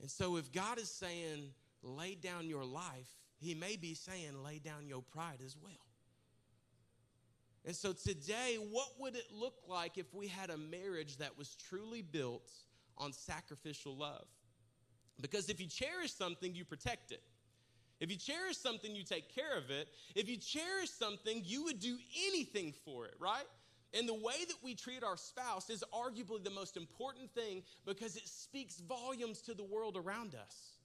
And 0.00 0.10
so 0.10 0.36
if 0.36 0.52
God 0.52 0.78
is 0.78 0.90
saying, 0.90 1.50
lay 1.82 2.14
down 2.14 2.48
your 2.48 2.64
life, 2.64 3.08
he 3.38 3.54
may 3.54 3.76
be 3.76 3.94
saying, 3.94 4.42
lay 4.42 4.58
down 4.58 4.86
your 4.86 5.02
pride 5.02 5.40
as 5.44 5.56
well. 5.60 5.72
And 7.64 7.76
so 7.76 7.92
today, 7.92 8.56
what 8.70 8.88
would 8.98 9.14
it 9.14 9.26
look 9.32 9.54
like 9.68 9.96
if 9.96 10.12
we 10.12 10.26
had 10.26 10.50
a 10.50 10.56
marriage 10.56 11.18
that 11.18 11.38
was 11.38 11.56
truly 11.68 12.02
built 12.02 12.50
on 12.98 13.12
sacrificial 13.12 13.96
love? 13.96 14.26
Because 15.20 15.48
if 15.48 15.60
you 15.60 15.68
cherish 15.68 16.12
something, 16.12 16.54
you 16.54 16.64
protect 16.64 17.12
it. 17.12 17.22
If 18.02 18.10
you 18.10 18.16
cherish 18.16 18.56
something, 18.56 18.96
you 18.96 19.04
take 19.04 19.32
care 19.32 19.56
of 19.56 19.70
it. 19.70 19.86
If 20.16 20.28
you 20.28 20.36
cherish 20.36 20.90
something, 20.90 21.40
you 21.44 21.62
would 21.62 21.78
do 21.78 21.96
anything 22.26 22.74
for 22.84 23.06
it, 23.06 23.14
right? 23.20 23.46
And 23.94 24.08
the 24.08 24.14
way 24.14 24.44
that 24.48 24.56
we 24.60 24.74
treat 24.74 25.04
our 25.04 25.16
spouse 25.16 25.70
is 25.70 25.84
arguably 25.94 26.42
the 26.42 26.50
most 26.50 26.76
important 26.76 27.30
thing 27.32 27.62
because 27.86 28.16
it 28.16 28.26
speaks 28.26 28.80
volumes 28.80 29.40
to 29.42 29.54
the 29.54 29.62
world 29.62 29.96
around 29.96 30.34
us. 30.34 30.78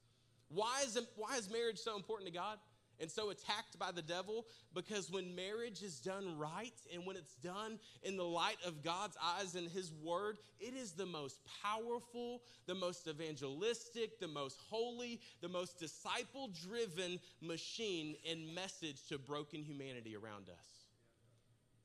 Why 0.49 0.83
is, 0.85 0.95
why 1.15 1.37
is 1.37 1.49
marriage 1.49 1.79
so 1.79 1.95
important 1.95 2.27
to 2.27 2.33
God? 2.33 2.59
And 2.99 3.09
so 3.09 3.29
attacked 3.29 3.77
by 3.77 3.91
the 3.91 4.01
devil 4.01 4.45
because 4.73 5.11
when 5.11 5.35
marriage 5.35 5.83
is 5.83 5.99
done 5.99 6.37
right 6.37 6.73
and 6.93 7.05
when 7.05 7.15
it's 7.15 7.35
done 7.35 7.79
in 8.03 8.17
the 8.17 8.23
light 8.23 8.57
of 8.65 8.83
God's 8.83 9.17
eyes 9.23 9.55
and 9.55 9.69
His 9.69 9.91
Word, 9.93 10.37
it 10.59 10.73
is 10.75 10.91
the 10.91 11.05
most 11.05 11.39
powerful, 11.63 12.41
the 12.65 12.75
most 12.75 13.07
evangelistic, 13.07 14.19
the 14.19 14.27
most 14.27 14.61
holy, 14.69 15.19
the 15.41 15.49
most 15.49 15.79
disciple 15.79 16.49
driven 16.67 17.19
machine 17.41 18.15
and 18.29 18.53
message 18.53 19.05
to 19.09 19.17
broken 19.17 19.63
humanity 19.63 20.15
around 20.15 20.49
us. 20.49 20.85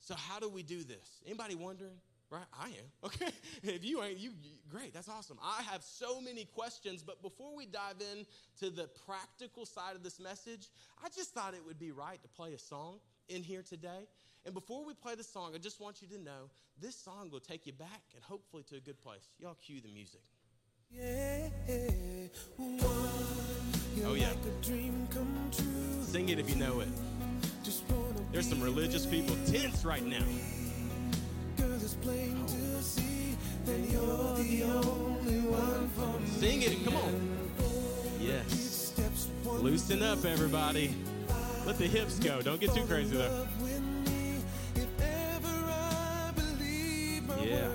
So, 0.01 0.15
how 0.15 0.41
do 0.41 0.49
we 0.49 0.63
do 0.63 0.83
this? 0.83 1.23
Anybody 1.27 1.55
wondering? 1.55 1.99
Right? 2.33 2.45
I 2.59 2.69
am. 2.69 2.73
Okay. 3.05 3.31
If 3.63 3.85
you 3.85 4.03
ain't, 4.03 4.19
you, 4.19 4.31
you, 4.43 4.53
great. 4.71 4.95
That's 4.95 5.09
awesome. 5.09 5.39
I 5.43 5.63
have 5.71 5.83
so 5.83 6.19
many 6.21 6.47
questions, 6.47 7.03
but 7.03 7.21
before 7.21 7.55
we 7.55 7.67
dive 7.67 8.01
in 8.01 8.25
to 8.61 8.71
the 8.71 8.89
practical 9.07 9.67
side 9.67 9.97
of 9.97 10.03
this 10.03 10.19
message, 10.19 10.69
I 11.05 11.09
just 11.15 11.35
thought 11.35 11.53
it 11.53 11.63
would 11.67 11.79
be 11.79 11.91
right 11.91 12.21
to 12.23 12.29
play 12.29 12.55
a 12.55 12.59
song 12.59 13.01
in 13.29 13.43
here 13.43 13.63
today. 13.63 14.09
And 14.47 14.55
before 14.55 14.85
we 14.87 14.95
play 14.95 15.15
the 15.15 15.23
song, 15.23 15.53
I 15.55 15.59
just 15.59 15.79
want 15.79 16.01
you 16.01 16.09
to 16.09 16.19
know 16.19 16.49
this 16.81 16.97
song 16.97 17.29
will 17.31 17.41
take 17.41 17.67
you 17.67 17.75
back 17.75 18.03
and 18.15 18.25
hopefully 18.25 18.63
to 18.71 18.77
a 18.77 18.81
good 18.81 18.99
place. 18.99 19.29
Y'all 19.39 19.55
cue 19.55 19.83
the 19.83 19.89
music. 19.89 20.23
Yeah, 20.91 21.49
oh 24.07 24.15
yeah. 24.15 24.33
Sing 26.03 26.29
it 26.29 26.39
if 26.39 26.49
you 26.49 26.57
know 26.57 26.81
it. 26.81 26.89
There's 28.33 28.49
some 28.49 28.63
religious 28.63 29.05
people 29.05 29.37
tense 29.47 29.85
right 29.85 30.05
now 30.05 30.25
plain 32.03 32.47
to 32.47 32.83
see 32.83 33.37
that 33.65 33.79
you're 33.91 34.37
the 34.37 34.63
only 34.63 35.41
one 35.41 35.89
for 35.91 36.21
me. 36.21 36.27
Sing 36.41 36.63
it, 36.63 36.85
come 36.85 36.97
on. 36.97 37.39
Yes. 38.21 38.95
Loosen 39.45 40.03
up, 40.03 40.25
everybody. 40.25 40.95
Let 41.67 41.79
the 41.79 41.87
hips 41.87 42.19
go. 42.19 42.41
Don't 42.43 42.61
get 42.61 42.75
too 42.75 42.85
crazy, 42.85 43.17
though. 43.17 43.47
Yeah. 47.43 47.69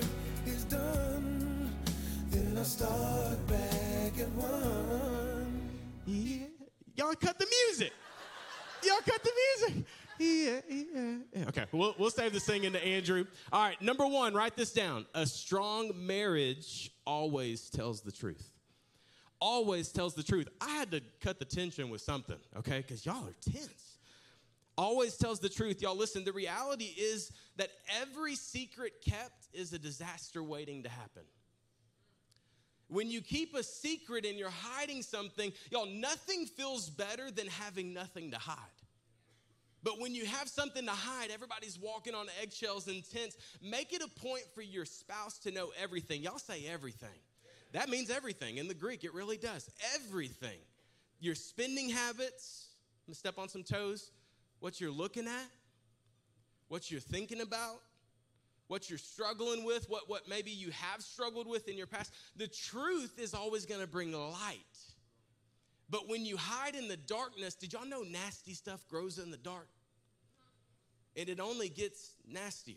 start 2.64 3.46
back 3.46 4.18
at 4.18 4.28
one. 4.36 5.70
Yeah. 6.06 6.46
Y'all 6.96 7.14
cut 7.14 7.38
the 7.38 7.46
music. 7.46 7.92
Y'all 8.84 9.00
cut 9.06 9.22
the 9.22 9.32
music. 9.42 9.84
Yeah, 10.18 10.60
yeah. 10.68 11.44
Okay, 11.48 11.64
we'll, 11.72 11.94
we'll 11.98 12.10
save 12.10 12.32
this 12.32 12.44
thing 12.44 12.64
into 12.64 12.84
Andrew. 12.84 13.24
All 13.52 13.62
right, 13.62 13.80
number 13.80 14.06
one, 14.06 14.34
write 14.34 14.56
this 14.56 14.72
down. 14.72 15.06
A 15.14 15.26
strong 15.26 15.92
marriage 15.94 16.90
always 17.06 17.70
tells 17.70 18.00
the 18.00 18.12
truth. 18.12 18.50
Always 19.40 19.92
tells 19.92 20.14
the 20.14 20.22
truth. 20.22 20.48
I 20.60 20.70
had 20.70 20.90
to 20.90 21.00
cut 21.20 21.38
the 21.38 21.44
tension 21.44 21.90
with 21.90 22.00
something, 22.00 22.38
okay? 22.56 22.78
Because 22.78 23.06
y'all 23.06 23.24
are 23.26 23.52
tense. 23.52 23.98
Always 24.76 25.16
tells 25.16 25.40
the 25.40 25.48
truth. 25.48 25.82
Y'all, 25.82 25.96
listen, 25.96 26.24
the 26.24 26.32
reality 26.32 26.94
is 26.96 27.32
that 27.56 27.70
every 28.00 28.34
secret 28.34 28.94
kept 29.04 29.48
is 29.52 29.72
a 29.72 29.78
disaster 29.78 30.42
waiting 30.42 30.82
to 30.84 30.88
happen. 30.88 31.22
When 32.88 33.10
you 33.10 33.20
keep 33.20 33.54
a 33.54 33.62
secret 33.62 34.24
and 34.24 34.38
you're 34.38 34.50
hiding 34.50 35.02
something, 35.02 35.52
y'all, 35.70 35.86
nothing 35.86 36.46
feels 36.46 36.88
better 36.88 37.30
than 37.30 37.46
having 37.46 37.92
nothing 37.92 38.30
to 38.30 38.38
hide. 38.38 38.56
But 39.82 40.00
when 40.00 40.14
you 40.14 40.26
have 40.26 40.48
something 40.48 40.84
to 40.84 40.92
hide, 40.92 41.30
everybody's 41.30 41.78
walking 41.78 42.14
on 42.14 42.26
eggshells 42.42 42.88
and 42.88 43.08
tents. 43.08 43.36
Make 43.62 43.92
it 43.92 44.02
a 44.02 44.20
point 44.20 44.44
for 44.54 44.62
your 44.62 44.84
spouse 44.84 45.38
to 45.40 45.50
know 45.50 45.70
everything. 45.80 46.22
Y'all 46.22 46.38
say 46.38 46.66
everything. 46.66 47.08
That 47.72 47.88
means 47.88 48.10
everything. 48.10 48.58
In 48.58 48.66
the 48.66 48.74
Greek, 48.74 49.04
it 49.04 49.14
really 49.14 49.36
does. 49.36 49.70
Everything. 49.94 50.58
Your 51.20 51.34
spending 51.34 51.90
habits, 51.90 52.68
I'm 53.06 53.12
gonna 53.12 53.16
step 53.16 53.38
on 53.38 53.48
some 53.48 53.62
toes, 53.62 54.10
what 54.60 54.80
you're 54.80 54.90
looking 54.90 55.26
at, 55.26 55.46
what 56.68 56.90
you're 56.90 57.00
thinking 57.00 57.40
about, 57.40 57.80
what 58.68 58.88
you're 58.90 58.98
struggling 58.98 59.64
with, 59.64 59.88
what, 59.88 60.08
what 60.08 60.28
maybe 60.28 60.50
you 60.50 60.70
have 60.70 61.02
struggled 61.02 61.46
with 61.46 61.68
in 61.68 61.76
your 61.76 61.86
past. 61.86 62.12
The 62.36 62.48
truth 62.48 63.18
is 63.18 63.34
always 63.34 63.66
gonna 63.66 63.86
bring 63.86 64.12
light. 64.12 64.58
But 65.90 66.08
when 66.08 66.24
you 66.24 66.36
hide 66.36 66.74
in 66.74 66.88
the 66.88 66.96
darkness, 66.96 67.54
did 67.54 67.72
y'all 67.72 67.86
know 67.86 68.02
nasty 68.02 68.54
stuff 68.54 68.86
grows 68.88 69.18
in 69.18 69.30
the 69.30 69.36
dark? 69.38 69.68
And 71.16 71.28
it 71.28 71.40
only 71.40 71.68
gets 71.68 72.12
nastier. 72.30 72.76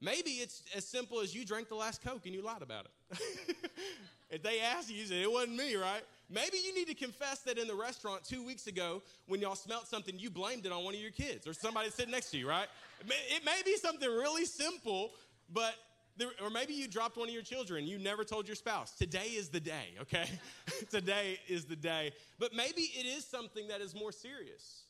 Maybe 0.00 0.30
it's 0.32 0.64
as 0.74 0.84
simple 0.84 1.20
as 1.20 1.34
you 1.34 1.44
drank 1.44 1.68
the 1.68 1.76
last 1.76 2.02
Coke 2.02 2.26
and 2.26 2.34
you 2.34 2.42
lied 2.42 2.62
about 2.62 2.86
it. 2.86 3.20
if 4.30 4.42
they 4.42 4.60
ask 4.60 4.90
you, 4.90 4.96
you 4.96 5.22
it 5.22 5.30
wasn't 5.30 5.56
me, 5.56 5.76
right? 5.76 6.02
Maybe 6.28 6.56
you 6.64 6.74
need 6.74 6.88
to 6.88 6.94
confess 6.94 7.40
that 7.40 7.56
in 7.56 7.68
the 7.68 7.74
restaurant 7.74 8.24
two 8.24 8.44
weeks 8.44 8.66
ago 8.66 9.02
when 9.28 9.40
y'all 9.40 9.54
smelt 9.54 9.86
something, 9.86 10.18
you 10.18 10.28
blamed 10.28 10.66
it 10.66 10.72
on 10.72 10.82
one 10.82 10.94
of 10.94 11.00
your 11.00 11.12
kids 11.12 11.46
or 11.46 11.52
somebody 11.52 11.90
sitting 11.90 12.10
next 12.10 12.30
to 12.30 12.38
you, 12.38 12.48
right? 12.48 12.66
It 13.06 13.44
may 13.44 13.60
be 13.64 13.76
something 13.76 14.08
really 14.08 14.46
simple, 14.46 15.10
but 15.52 15.74
there, 16.16 16.28
or 16.42 16.50
maybe 16.50 16.74
you 16.74 16.88
dropped 16.88 17.16
one 17.16 17.28
of 17.28 17.34
your 17.34 17.42
children, 17.42 17.86
you 17.86 17.98
never 17.98 18.24
told 18.24 18.46
your 18.46 18.56
spouse. 18.56 18.92
Today 18.92 19.28
is 19.28 19.48
the 19.48 19.60
day, 19.60 19.94
okay? 20.00 20.28
Today 20.90 21.38
is 21.48 21.64
the 21.64 21.76
day. 21.76 22.12
But 22.38 22.54
maybe 22.54 22.82
it 22.82 23.06
is 23.06 23.24
something 23.24 23.68
that 23.68 23.80
is 23.80 23.94
more 23.94 24.12
serious, 24.12 24.82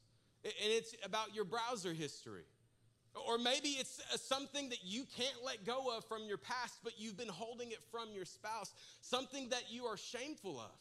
and 0.45 0.53
it's 0.61 0.95
about 1.05 1.35
your 1.35 1.45
browser 1.45 1.93
history. 1.93 2.45
Or 3.29 3.37
maybe 3.37 3.71
it's 3.71 4.01
uh, 4.13 4.17
something 4.17 4.71
that 4.71 4.85
you 4.85 5.05
can't 5.17 5.45
let 5.45 5.67
go 5.67 5.97
of 5.97 6.05
from 6.07 6.23
your 6.25 6.39
past, 6.39 6.79
but 6.83 6.95
you've 6.97 7.17
been 7.17 7.29
holding 7.29 7.71
it 7.71 7.81
from 7.91 8.09
your 8.15 8.25
spouse, 8.25 8.73
something 9.03 9.51
that 9.51 9.65
you 9.71 9.85
are 9.85 9.97
shameful 9.97 10.59
of. 10.59 10.73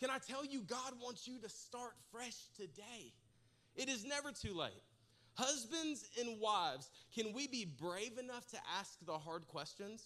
Can 0.00 0.10
I 0.10 0.18
tell 0.18 0.44
you, 0.44 0.62
God 0.62 0.94
wants 1.00 1.28
you 1.28 1.38
to 1.38 1.48
start 1.48 1.92
fresh 2.10 2.36
today? 2.56 3.12
It 3.76 3.88
is 3.88 4.04
never 4.04 4.32
too 4.32 4.52
late. 4.52 4.72
Husbands 5.36 6.08
and 6.18 6.40
wives, 6.40 6.90
can 7.14 7.32
we 7.32 7.46
be 7.46 7.64
brave 7.64 8.18
enough 8.18 8.46
to 8.48 8.58
ask 8.78 8.98
the 9.04 9.18
hard 9.18 9.46
questions, 9.48 10.02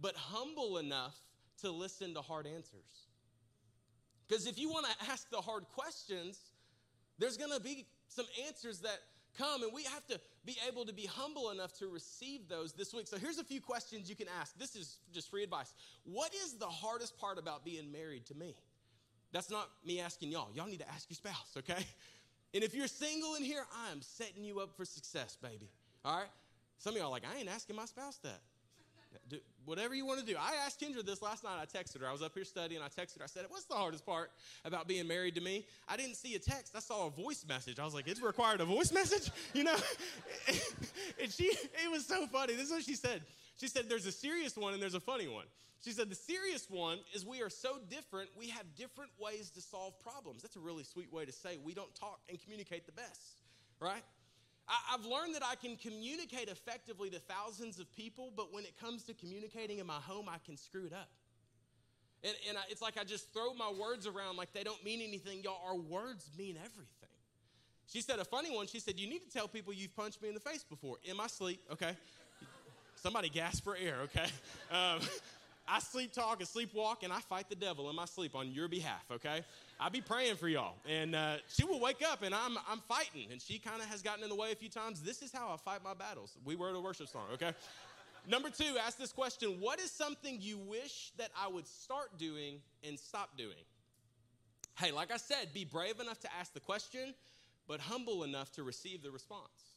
but 0.00 0.14
humble 0.14 0.78
enough 0.78 1.16
to 1.62 1.70
listen 1.70 2.14
to 2.14 2.20
hard 2.20 2.46
answers? 2.46 3.08
Because 4.28 4.46
if 4.46 4.58
you 4.58 4.68
want 4.68 4.86
to 4.86 5.10
ask 5.10 5.30
the 5.30 5.40
hard 5.40 5.64
questions, 5.74 6.38
there's 7.18 7.36
going 7.36 7.52
to 7.52 7.60
be 7.60 7.86
some 8.08 8.26
answers 8.46 8.80
that 8.80 8.98
come, 9.38 9.62
and 9.62 9.72
we 9.72 9.84
have 9.84 10.06
to 10.08 10.20
be 10.44 10.56
able 10.68 10.84
to 10.84 10.92
be 10.92 11.06
humble 11.06 11.50
enough 11.50 11.72
to 11.78 11.86
receive 11.86 12.48
those 12.48 12.72
this 12.72 12.92
week. 12.92 13.06
So 13.06 13.16
here's 13.16 13.38
a 13.38 13.44
few 13.44 13.60
questions 13.60 14.08
you 14.10 14.16
can 14.16 14.28
ask. 14.40 14.58
This 14.58 14.76
is 14.76 14.98
just 15.12 15.30
free 15.30 15.42
advice. 15.42 15.72
What 16.04 16.34
is 16.34 16.54
the 16.54 16.66
hardest 16.66 17.18
part 17.18 17.38
about 17.38 17.64
being 17.64 17.90
married 17.90 18.26
to 18.26 18.34
me? 18.34 18.54
That's 19.32 19.50
not 19.50 19.68
me 19.84 20.00
asking 20.00 20.30
y'all. 20.32 20.48
Y'all 20.54 20.66
need 20.66 20.80
to 20.80 20.88
ask 20.88 21.08
your 21.10 21.16
spouse, 21.16 21.56
okay? 21.58 21.84
And 22.54 22.64
if 22.64 22.74
you're 22.74 22.86
single 22.86 23.34
in 23.34 23.44
here, 23.44 23.64
I 23.86 23.92
am 23.92 24.00
setting 24.02 24.44
you 24.44 24.60
up 24.60 24.76
for 24.76 24.84
success, 24.84 25.36
baby. 25.40 25.68
All 26.04 26.18
right? 26.18 26.28
Some 26.78 26.94
of 26.94 27.00
y'all 27.00 27.10
like, 27.10 27.24
I 27.24 27.38
ain't 27.38 27.48
asking 27.48 27.76
my 27.76 27.84
spouse 27.84 28.18
that. 28.22 28.40
Do, 29.28 29.38
whatever 29.64 29.94
you 29.94 30.06
want 30.06 30.20
to 30.20 30.26
do. 30.26 30.36
I 30.38 30.54
asked 30.64 30.80
Kendra 30.80 31.04
this 31.04 31.22
last 31.22 31.42
night. 31.42 31.56
I 31.60 31.64
texted 31.64 32.00
her. 32.00 32.06
I 32.06 32.12
was 32.12 32.22
up 32.22 32.34
here 32.34 32.44
studying. 32.44 32.80
I 32.82 32.88
texted 32.88 33.18
her. 33.18 33.24
I 33.24 33.26
said, 33.26 33.46
What's 33.48 33.64
the 33.64 33.74
hardest 33.74 34.04
part 34.04 34.30
about 34.64 34.86
being 34.86 35.08
married 35.08 35.34
to 35.36 35.40
me? 35.40 35.66
I 35.88 35.96
didn't 35.96 36.16
see 36.16 36.34
a 36.34 36.38
text. 36.38 36.74
I 36.76 36.80
saw 36.80 37.06
a 37.06 37.10
voice 37.10 37.44
message. 37.48 37.78
I 37.78 37.84
was 37.84 37.94
like, 37.94 38.06
It's 38.06 38.20
required 38.20 38.60
a 38.60 38.64
voice 38.64 38.92
message? 38.92 39.30
You 39.54 39.64
know? 39.64 39.76
and 41.20 41.32
she, 41.32 41.44
it 41.44 41.90
was 41.90 42.06
so 42.06 42.26
funny. 42.26 42.54
This 42.54 42.66
is 42.66 42.70
what 42.70 42.84
she 42.84 42.94
said. 42.94 43.22
She 43.58 43.68
said, 43.68 43.88
There's 43.88 44.06
a 44.06 44.12
serious 44.12 44.56
one 44.56 44.74
and 44.74 44.82
there's 44.82 44.94
a 44.94 45.00
funny 45.00 45.28
one. 45.28 45.46
She 45.84 45.92
said, 45.92 46.08
The 46.08 46.16
serious 46.16 46.66
one 46.68 46.98
is 47.14 47.24
we 47.24 47.42
are 47.42 47.50
so 47.50 47.78
different, 47.88 48.30
we 48.36 48.48
have 48.48 48.64
different 48.76 49.10
ways 49.18 49.50
to 49.50 49.60
solve 49.60 49.98
problems. 50.00 50.42
That's 50.42 50.56
a 50.56 50.60
really 50.60 50.84
sweet 50.84 51.12
way 51.12 51.24
to 51.24 51.32
say 51.32 51.58
we 51.62 51.74
don't 51.74 51.94
talk 51.94 52.20
and 52.28 52.40
communicate 52.42 52.86
the 52.86 52.92
best, 52.92 53.42
right? 53.80 54.02
I, 54.68 54.92
have 54.92 55.04
learned 55.04 55.34
that 55.36 55.44
I 55.44 55.54
can 55.54 55.76
communicate 55.76 56.48
effectively 56.48 57.08
to 57.10 57.20
thousands 57.20 57.78
of 57.78 57.94
people, 57.94 58.32
but 58.36 58.52
when 58.52 58.64
it 58.64 58.78
comes 58.80 59.04
to 59.04 59.14
communicating 59.14 59.78
in 59.78 59.86
my 59.86 60.00
home, 60.00 60.26
I 60.28 60.38
can 60.44 60.56
screw 60.56 60.86
it 60.86 60.92
up. 60.92 61.08
And, 62.24 62.34
and 62.48 62.58
I, 62.58 62.62
it's 62.68 62.82
like 62.82 62.98
I 62.98 63.04
just 63.04 63.32
throw 63.32 63.54
my 63.54 63.70
words 63.70 64.06
around 64.06 64.36
like 64.36 64.52
they 64.52 64.64
don't 64.64 64.82
mean 64.84 65.00
anything. 65.00 65.42
Y'all, 65.42 65.60
our 65.64 65.76
words 65.76 66.28
mean 66.36 66.56
everything. 66.56 67.06
She 67.86 68.00
said 68.00 68.18
a 68.18 68.24
funny 68.24 68.54
one. 68.54 68.66
She 68.66 68.80
said, 68.80 68.98
You 68.98 69.08
need 69.08 69.20
to 69.20 69.30
tell 69.30 69.46
people 69.46 69.72
you've 69.72 69.94
punched 69.94 70.20
me 70.20 70.28
in 70.28 70.34
the 70.34 70.40
face 70.40 70.64
before 70.64 70.96
in 71.04 71.16
my 71.16 71.28
sleep, 71.28 71.60
okay? 71.70 71.96
Somebody 72.96 73.28
gasp 73.28 73.62
for 73.62 73.76
air, 73.76 73.98
okay? 74.04 74.26
Um, 74.72 75.00
I 75.68 75.80
sleep 75.80 76.12
talk 76.12 76.40
and 76.40 76.48
sleepwalk, 76.48 77.02
and 77.02 77.12
I 77.12 77.20
fight 77.20 77.48
the 77.48 77.56
devil 77.56 77.90
in 77.90 77.96
my 77.96 78.04
sleep 78.04 78.36
on 78.36 78.52
your 78.52 78.68
behalf, 78.68 79.04
okay? 79.10 79.44
I 79.80 79.88
be 79.88 80.00
praying 80.00 80.36
for 80.36 80.48
y'all. 80.48 80.74
And 80.88 81.14
uh, 81.14 81.36
she 81.48 81.64
will 81.64 81.80
wake 81.80 82.02
up, 82.08 82.22
and 82.22 82.34
I'm, 82.34 82.56
I'm 82.68 82.80
fighting. 82.88 83.28
And 83.32 83.42
she 83.42 83.58
kind 83.58 83.82
of 83.82 83.88
has 83.88 84.02
gotten 84.02 84.22
in 84.22 84.30
the 84.30 84.36
way 84.36 84.52
a 84.52 84.54
few 84.54 84.68
times. 84.68 85.02
This 85.02 85.22
is 85.22 85.32
how 85.32 85.48
I 85.52 85.56
fight 85.56 85.82
my 85.82 85.94
battles. 85.94 86.36
We 86.44 86.54
wrote 86.54 86.76
a 86.76 86.80
worship 86.80 87.08
song, 87.08 87.24
okay? 87.34 87.52
Number 88.28 88.50
two, 88.50 88.76
ask 88.84 88.98
this 88.98 89.12
question 89.12 89.60
What 89.60 89.80
is 89.80 89.90
something 89.90 90.38
you 90.40 90.58
wish 90.58 91.12
that 91.16 91.30
I 91.40 91.48
would 91.48 91.66
start 91.66 92.18
doing 92.18 92.60
and 92.86 92.98
stop 92.98 93.36
doing? 93.36 93.64
Hey, 94.78 94.92
like 94.92 95.10
I 95.10 95.16
said, 95.16 95.54
be 95.54 95.64
brave 95.64 96.00
enough 96.00 96.20
to 96.20 96.28
ask 96.38 96.52
the 96.52 96.60
question, 96.60 97.14
but 97.66 97.80
humble 97.80 98.24
enough 98.24 98.52
to 98.52 98.62
receive 98.62 99.02
the 99.02 99.10
response. 99.10 99.75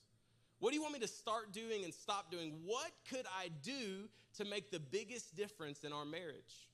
What 0.60 0.72
do 0.72 0.76
you 0.76 0.82
want 0.82 0.94
me 0.94 1.00
to 1.00 1.08
start 1.08 1.54
doing 1.54 1.84
and 1.84 1.94
stop 1.94 2.32
doing? 2.32 2.54
What 2.66 2.92
could 3.10 3.26
I 3.38 3.50
do 3.64 4.10
to 4.38 4.46
make 4.46 4.72
the 4.72 4.80
biggest 4.80 5.36
difference 5.36 5.84
in 5.84 5.94
our 5.94 6.06
marriage? 6.06 6.68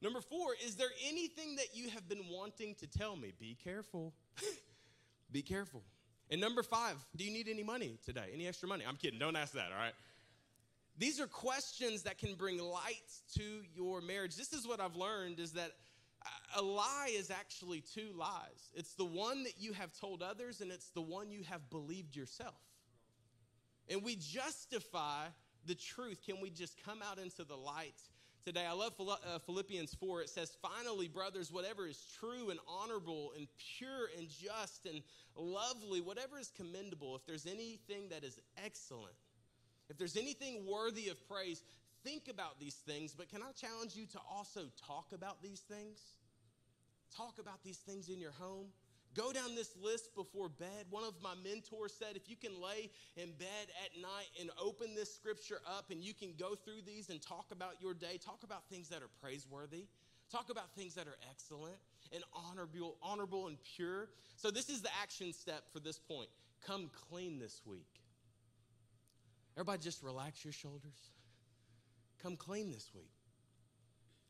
Number 0.00 0.20
four, 0.20 0.54
is 0.64 0.76
there 0.76 0.90
anything 1.08 1.56
that 1.56 1.74
you 1.74 1.88
have 1.90 2.08
been 2.08 2.24
wanting 2.30 2.74
to 2.76 2.86
tell 2.86 3.16
me? 3.16 3.32
Be 3.38 3.56
careful. 3.64 4.12
Be 5.32 5.42
careful. 5.42 5.82
And 6.30 6.40
number 6.40 6.62
five, 6.62 6.96
do 7.16 7.24
you 7.24 7.32
need 7.32 7.48
any 7.48 7.62
money 7.62 7.98
today? 8.04 8.30
Any 8.32 8.46
extra 8.46 8.68
money? 8.68 8.84
I'm 8.86 8.96
kidding. 8.96 9.18
Don't 9.18 9.36
ask 9.36 9.52
that, 9.54 9.72
all 9.72 9.78
right? 9.78 9.94
These 10.96 11.20
are 11.20 11.26
questions 11.26 12.02
that 12.02 12.18
can 12.18 12.34
bring 12.34 12.58
light 12.58 13.10
to 13.36 13.62
your 13.74 14.00
marriage. 14.00 14.36
This 14.36 14.52
is 14.52 14.66
what 14.66 14.80
I've 14.80 14.94
learned 14.94 15.40
is 15.40 15.52
that 15.52 15.72
a 16.56 16.62
lie 16.62 17.10
is 17.12 17.30
actually 17.30 17.82
two 17.94 18.12
lies. 18.16 18.70
It's 18.74 18.94
the 18.94 19.04
one 19.04 19.42
that 19.42 19.54
you 19.58 19.72
have 19.72 19.92
told 19.92 20.22
others 20.22 20.60
and 20.60 20.70
it's 20.70 20.90
the 20.90 21.02
one 21.02 21.30
you 21.30 21.42
have 21.44 21.68
believed 21.68 22.14
yourself. 22.14 22.54
And 23.88 24.02
we 24.02 24.16
justify 24.16 25.26
the 25.66 25.74
truth. 25.74 26.20
Can 26.24 26.40
we 26.40 26.50
just 26.50 26.82
come 26.84 27.00
out 27.02 27.18
into 27.18 27.44
the 27.44 27.56
light 27.56 28.00
today? 28.44 28.64
I 28.66 28.72
love 28.72 28.94
uh, 28.98 29.38
Philippians 29.44 29.94
4. 29.94 30.22
It 30.22 30.30
says, 30.30 30.56
Finally, 30.62 31.08
brothers, 31.08 31.52
whatever 31.52 31.86
is 31.86 32.02
true 32.18 32.50
and 32.50 32.58
honorable 32.68 33.32
and 33.36 33.46
pure 33.78 34.08
and 34.18 34.28
just 34.28 34.86
and 34.86 35.02
lovely, 35.36 36.00
whatever 36.00 36.38
is 36.38 36.50
commendable, 36.56 37.14
if 37.16 37.26
there's 37.26 37.46
anything 37.46 38.08
that 38.10 38.24
is 38.24 38.40
excellent, 38.64 39.14
if 39.90 39.98
there's 39.98 40.16
anything 40.16 40.64
worthy 40.66 41.08
of 41.08 41.28
praise, 41.28 41.62
think 42.02 42.28
about 42.28 42.58
these 42.58 42.74
things. 42.74 43.14
But 43.16 43.28
can 43.28 43.42
I 43.42 43.52
challenge 43.52 43.96
you 43.96 44.06
to 44.06 44.18
also 44.30 44.62
talk 44.86 45.06
about 45.12 45.42
these 45.42 45.60
things? 45.60 45.98
Talk 47.14 47.38
about 47.38 47.62
these 47.62 47.78
things 47.78 48.08
in 48.08 48.20
your 48.20 48.32
home. 48.32 48.66
Go 49.14 49.32
down 49.32 49.54
this 49.54 49.76
list 49.80 50.14
before 50.16 50.48
bed. 50.48 50.86
One 50.90 51.04
of 51.04 51.14
my 51.22 51.34
mentors 51.44 51.94
said 51.94 52.16
if 52.16 52.28
you 52.28 52.36
can 52.36 52.60
lay 52.60 52.90
in 53.16 53.30
bed 53.38 53.70
at 53.84 54.00
night 54.00 54.28
and 54.40 54.50
open 54.60 54.94
this 54.94 55.14
scripture 55.14 55.60
up 55.66 55.90
and 55.90 56.02
you 56.02 56.12
can 56.12 56.34
go 56.38 56.54
through 56.54 56.82
these 56.84 57.10
and 57.10 57.22
talk 57.22 57.46
about 57.52 57.80
your 57.80 57.94
day, 57.94 58.18
talk 58.24 58.42
about 58.42 58.68
things 58.68 58.88
that 58.88 59.02
are 59.02 59.10
praiseworthy, 59.22 59.86
talk 60.32 60.50
about 60.50 60.74
things 60.74 60.94
that 60.94 61.06
are 61.06 61.16
excellent 61.30 61.76
and 62.12 62.24
honorable, 62.32 62.96
honorable 63.02 63.46
and 63.46 63.56
pure. 63.76 64.08
So 64.36 64.50
this 64.50 64.68
is 64.68 64.82
the 64.82 64.90
action 65.00 65.32
step 65.32 65.62
for 65.72 65.78
this 65.78 65.98
point. 65.98 66.28
Come 66.66 66.90
clean 67.08 67.38
this 67.38 67.60
week. 67.64 67.86
Everybody 69.56 69.82
just 69.82 70.02
relax 70.02 70.44
your 70.44 70.52
shoulders. 70.52 71.12
Come 72.20 72.36
clean 72.36 72.72
this 72.72 72.90
week. 72.94 73.12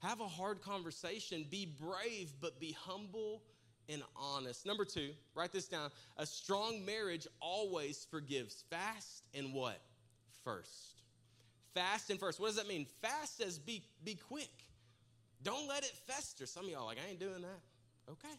Have 0.03 0.21
a 0.21 0.29
hard 0.29 0.61
conversation. 0.61 1.47
Be 1.51 1.65
brave, 1.65 2.35
but 2.41 2.61
be 2.61 2.77
humble 2.79 3.41
and 3.89 4.03
honest. 4.17 4.67
Number 4.67 4.85
two, 4.85 5.11
write 5.35 5.53
this 5.53 5.69
down. 5.69 5.91
A 6.17 6.27
strong 6.27 6.85
marriage 6.85 7.27
always 7.41 8.07
forgives 8.11 8.65
fast 8.71 9.25
and 9.35 9.53
what? 9.53 9.81
First. 10.45 11.03
Fast 11.75 12.11
and 12.11 12.19
first. 12.19 12.41
What 12.41 12.47
does 12.47 12.57
that 12.57 12.69
mean? 12.69 12.87
Fast 13.03 13.39
says 13.39 13.59
be, 13.59 13.83
be 14.05 14.15
quick. 14.15 14.51
Don't 15.43 15.69
let 15.69 15.83
it 15.83 15.93
fester. 16.07 16.47
Some 16.47 16.65
of 16.65 16.71
y'all 16.71 16.87
like, 16.87 16.99
I 17.05 17.11
ain't 17.11 17.21
doing 17.21 17.43
that. 17.43 18.11
Okay. 18.11 18.35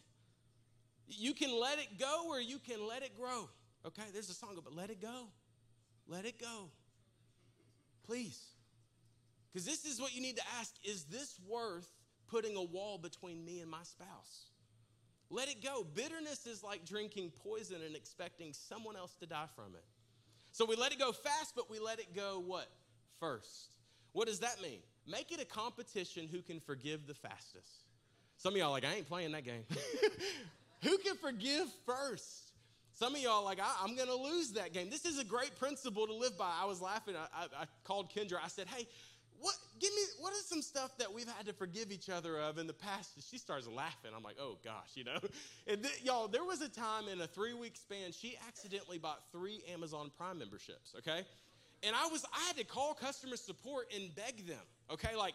You 1.08 1.34
can 1.34 1.52
let 1.58 1.78
it 1.78 1.98
go 1.98 2.28
or 2.28 2.40
you 2.40 2.58
can 2.58 2.86
let 2.88 3.02
it 3.02 3.16
grow. 3.16 3.48
Okay, 3.86 4.02
there's 4.12 4.28
a 4.28 4.34
song, 4.34 4.58
but 4.62 4.74
let 4.74 4.90
it 4.90 5.00
go. 5.00 5.28
Let 6.08 6.24
it 6.24 6.40
go. 6.40 6.68
Please. 8.04 8.40
Because 9.52 9.64
this 9.64 9.84
is 9.84 10.00
what 10.00 10.14
you 10.14 10.20
need 10.20 10.36
to 10.36 10.42
ask 10.58 10.74
is 10.84 11.04
this 11.04 11.38
worth 11.48 11.88
putting 12.28 12.56
a 12.56 12.62
wall 12.62 12.98
between 12.98 13.44
me 13.44 13.60
and 13.60 13.70
my 13.70 13.82
spouse? 13.84 14.50
Let 15.30 15.48
it 15.48 15.62
go. 15.62 15.84
Bitterness 15.94 16.46
is 16.46 16.62
like 16.62 16.84
drinking 16.84 17.32
poison 17.42 17.78
and 17.84 17.96
expecting 17.96 18.52
someone 18.52 18.96
else 18.96 19.14
to 19.20 19.26
die 19.26 19.48
from 19.54 19.74
it. 19.74 19.84
So 20.52 20.64
we 20.64 20.76
let 20.76 20.92
it 20.92 20.98
go 20.98 21.12
fast, 21.12 21.54
but 21.54 21.70
we 21.70 21.78
let 21.78 21.98
it 21.98 22.14
go 22.14 22.42
what? 22.44 22.68
First. 23.20 23.74
What 24.12 24.28
does 24.28 24.40
that 24.40 24.62
mean? 24.62 24.78
Make 25.06 25.32
it 25.32 25.40
a 25.40 25.44
competition 25.44 26.28
who 26.28 26.42
can 26.42 26.60
forgive 26.60 27.06
the 27.06 27.14
fastest. 27.14 27.84
Some 28.38 28.54
of 28.54 28.58
y'all 28.58 28.70
like, 28.70 28.84
I 28.84 28.94
ain't 28.94 29.08
playing 29.08 29.32
that 29.32 29.44
game. 29.44 29.64
who 30.82 30.98
can 30.98 31.16
forgive 31.16 31.68
first? 31.84 32.52
Some 32.94 33.14
of 33.14 33.20
y'all 33.20 33.44
like, 33.44 33.58
I, 33.60 33.84
am 33.84 33.94
going 33.94 34.08
to 34.08 34.16
lose 34.16 34.52
that 34.52 34.72
game. 34.72 34.88
This 34.88 35.04
is 35.04 35.18
a 35.18 35.24
great 35.24 35.58
principle 35.58 36.06
to 36.06 36.14
live 36.14 36.38
by. 36.38 36.50
I 36.58 36.64
was 36.64 36.80
laughing. 36.80 37.14
I, 37.14 37.26
I, 37.42 37.62
I 37.62 37.64
called 37.84 38.10
Kendra. 38.10 38.38
I 38.42 38.48
said, 38.48 38.66
hey, 38.68 38.86
what 39.40 39.54
give 39.78 39.92
me 39.94 40.02
what 40.20 40.32
is 40.32 40.46
some 40.46 40.62
stuff 40.62 40.96
that 40.98 41.12
we've 41.12 41.28
had 41.28 41.46
to 41.46 41.52
forgive 41.52 41.92
each 41.92 42.08
other 42.08 42.38
of 42.38 42.58
in 42.58 42.66
the 42.66 42.72
past? 42.72 43.10
She 43.30 43.38
starts 43.38 43.66
laughing. 43.66 44.10
I'm 44.16 44.22
like 44.22 44.36
oh 44.40 44.58
gosh 44.64 44.90
you 44.94 45.04
know? 45.04 45.18
And 45.68 45.82
th- 45.82 46.02
y'all 46.04 46.28
there 46.28 46.44
was 46.44 46.62
a 46.62 46.68
time 46.68 47.08
in 47.12 47.20
a 47.20 47.26
three 47.26 47.54
week 47.54 47.76
span 47.76 48.12
she 48.12 48.38
accidentally 48.46 48.98
bought 48.98 49.22
three 49.32 49.62
amazon 49.72 50.10
prime 50.16 50.38
memberships 50.38 50.94
okay? 50.98 51.24
And 51.82 51.94
i 51.96 52.06
was 52.08 52.24
i 52.34 52.46
had 52.46 52.56
to 52.56 52.64
call 52.64 52.94
customer 52.94 53.36
support 53.36 53.92
and 53.94 54.14
beg 54.14 54.46
them 54.46 54.64
okay? 54.90 55.16
Like 55.16 55.34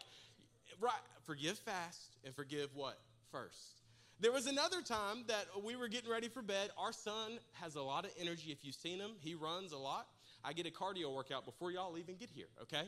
right 0.79 0.93
forgive 1.25 1.57
fast 1.59 2.17
and 2.25 2.35
forgive 2.35 2.69
what? 2.75 2.99
First. 3.31 3.81
There 4.19 4.31
was 4.31 4.45
another 4.45 4.81
time 4.81 5.23
that 5.27 5.45
we 5.63 5.75
were 5.75 5.87
getting 5.87 6.11
ready 6.11 6.27
for 6.27 6.41
bed. 6.41 6.69
Our 6.77 6.93
son 6.93 7.39
has 7.53 7.75
a 7.75 7.81
lot 7.81 8.05
of 8.05 8.11
energy. 8.19 8.51
If 8.51 8.63
you've 8.63 8.75
seen 8.75 8.99
him 8.99 9.11
he 9.19 9.35
runs 9.35 9.71
a 9.71 9.77
lot. 9.77 10.07
I 10.43 10.53
get 10.53 10.65
a 10.65 10.71
cardio 10.71 11.13
workout 11.13 11.45
before 11.45 11.71
y'all 11.71 11.97
even 11.97 12.15
get 12.15 12.29
here 12.29 12.47
okay 12.63 12.83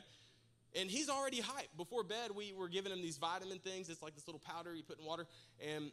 and 0.74 0.90
he's 0.90 1.08
already 1.08 1.38
hyped. 1.38 1.76
Before 1.76 2.02
bed, 2.02 2.30
we 2.34 2.52
were 2.52 2.68
giving 2.68 2.92
him 2.92 3.02
these 3.02 3.16
vitamin 3.16 3.58
things. 3.58 3.88
It's 3.88 4.02
like 4.02 4.14
this 4.14 4.26
little 4.26 4.40
powder 4.40 4.74
you 4.74 4.82
put 4.82 4.98
in 4.98 5.04
water. 5.04 5.26
And 5.66 5.90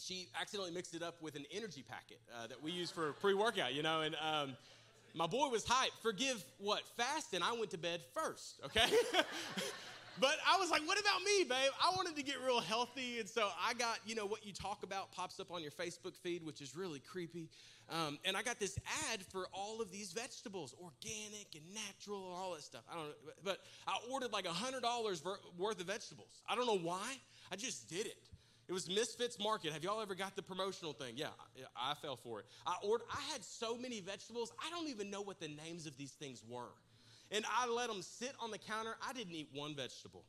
she 0.00 0.28
accidentally 0.40 0.72
mixed 0.72 0.94
it 0.94 1.02
up 1.02 1.20
with 1.22 1.36
an 1.36 1.44
energy 1.52 1.84
packet 1.88 2.20
uh, 2.34 2.46
that 2.48 2.62
we 2.62 2.72
use 2.72 2.90
for 2.90 3.12
pre 3.14 3.34
workout, 3.34 3.74
you 3.74 3.82
know. 3.82 4.00
And 4.02 4.16
um, 4.16 4.56
my 5.14 5.26
boy 5.26 5.48
was 5.48 5.64
hyped. 5.64 6.00
Forgive 6.02 6.42
what? 6.58 6.82
Fast. 6.96 7.34
And 7.34 7.42
I 7.44 7.52
went 7.52 7.70
to 7.70 7.78
bed 7.78 8.00
first, 8.14 8.60
okay? 8.64 8.90
But 10.20 10.36
I 10.46 10.58
was 10.58 10.70
like, 10.70 10.86
what 10.86 11.00
about 11.00 11.22
me, 11.22 11.44
babe? 11.44 11.70
I 11.82 11.94
wanted 11.96 12.16
to 12.16 12.22
get 12.22 12.36
real 12.44 12.60
healthy. 12.60 13.18
And 13.18 13.28
so 13.28 13.48
I 13.60 13.74
got, 13.74 13.98
you 14.06 14.14
know, 14.14 14.26
what 14.26 14.44
you 14.46 14.52
talk 14.52 14.82
about 14.82 15.10
pops 15.12 15.40
up 15.40 15.50
on 15.50 15.62
your 15.62 15.70
Facebook 15.70 16.16
feed, 16.16 16.44
which 16.44 16.60
is 16.60 16.76
really 16.76 17.00
creepy. 17.00 17.48
Um, 17.88 18.18
and 18.24 18.36
I 18.36 18.42
got 18.42 18.58
this 18.58 18.78
ad 19.10 19.22
for 19.30 19.46
all 19.52 19.80
of 19.80 19.90
these 19.90 20.12
vegetables, 20.12 20.74
organic 20.82 21.54
and 21.54 21.64
natural 21.74 22.32
and 22.32 22.34
all 22.34 22.52
that 22.52 22.62
stuff. 22.62 22.82
I 22.90 22.94
don't 22.94 23.06
know. 23.06 23.14
But 23.42 23.58
I 23.86 23.96
ordered 24.10 24.32
like 24.32 24.44
$100 24.44 24.82
worth 25.58 25.80
of 25.80 25.86
vegetables. 25.86 26.28
I 26.48 26.54
don't 26.56 26.66
know 26.66 26.78
why. 26.78 27.16
I 27.50 27.56
just 27.56 27.88
did 27.88 28.06
it. 28.06 28.16
It 28.68 28.72
was 28.72 28.88
Misfits 28.88 29.38
Market. 29.38 29.72
Have 29.72 29.82
y'all 29.82 30.00
ever 30.00 30.14
got 30.14 30.36
the 30.36 30.42
promotional 30.42 30.92
thing? 30.92 31.14
Yeah, 31.16 31.26
I 31.76 31.94
fell 31.94 32.16
for 32.16 32.40
it. 32.40 32.46
I 32.66 32.76
ordered. 32.82 33.04
I 33.12 33.20
had 33.32 33.44
so 33.44 33.76
many 33.76 34.00
vegetables. 34.00 34.52
I 34.64 34.70
don't 34.70 34.88
even 34.88 35.10
know 35.10 35.20
what 35.20 35.40
the 35.40 35.48
names 35.48 35.86
of 35.86 35.96
these 35.96 36.12
things 36.12 36.42
were. 36.48 36.70
And 37.32 37.44
I 37.50 37.66
let 37.66 37.88
them 37.88 38.02
sit 38.02 38.34
on 38.40 38.50
the 38.50 38.58
counter. 38.58 38.94
I 39.06 39.12
didn't 39.12 39.34
eat 39.34 39.48
one 39.52 39.74
vegetable. 39.74 40.24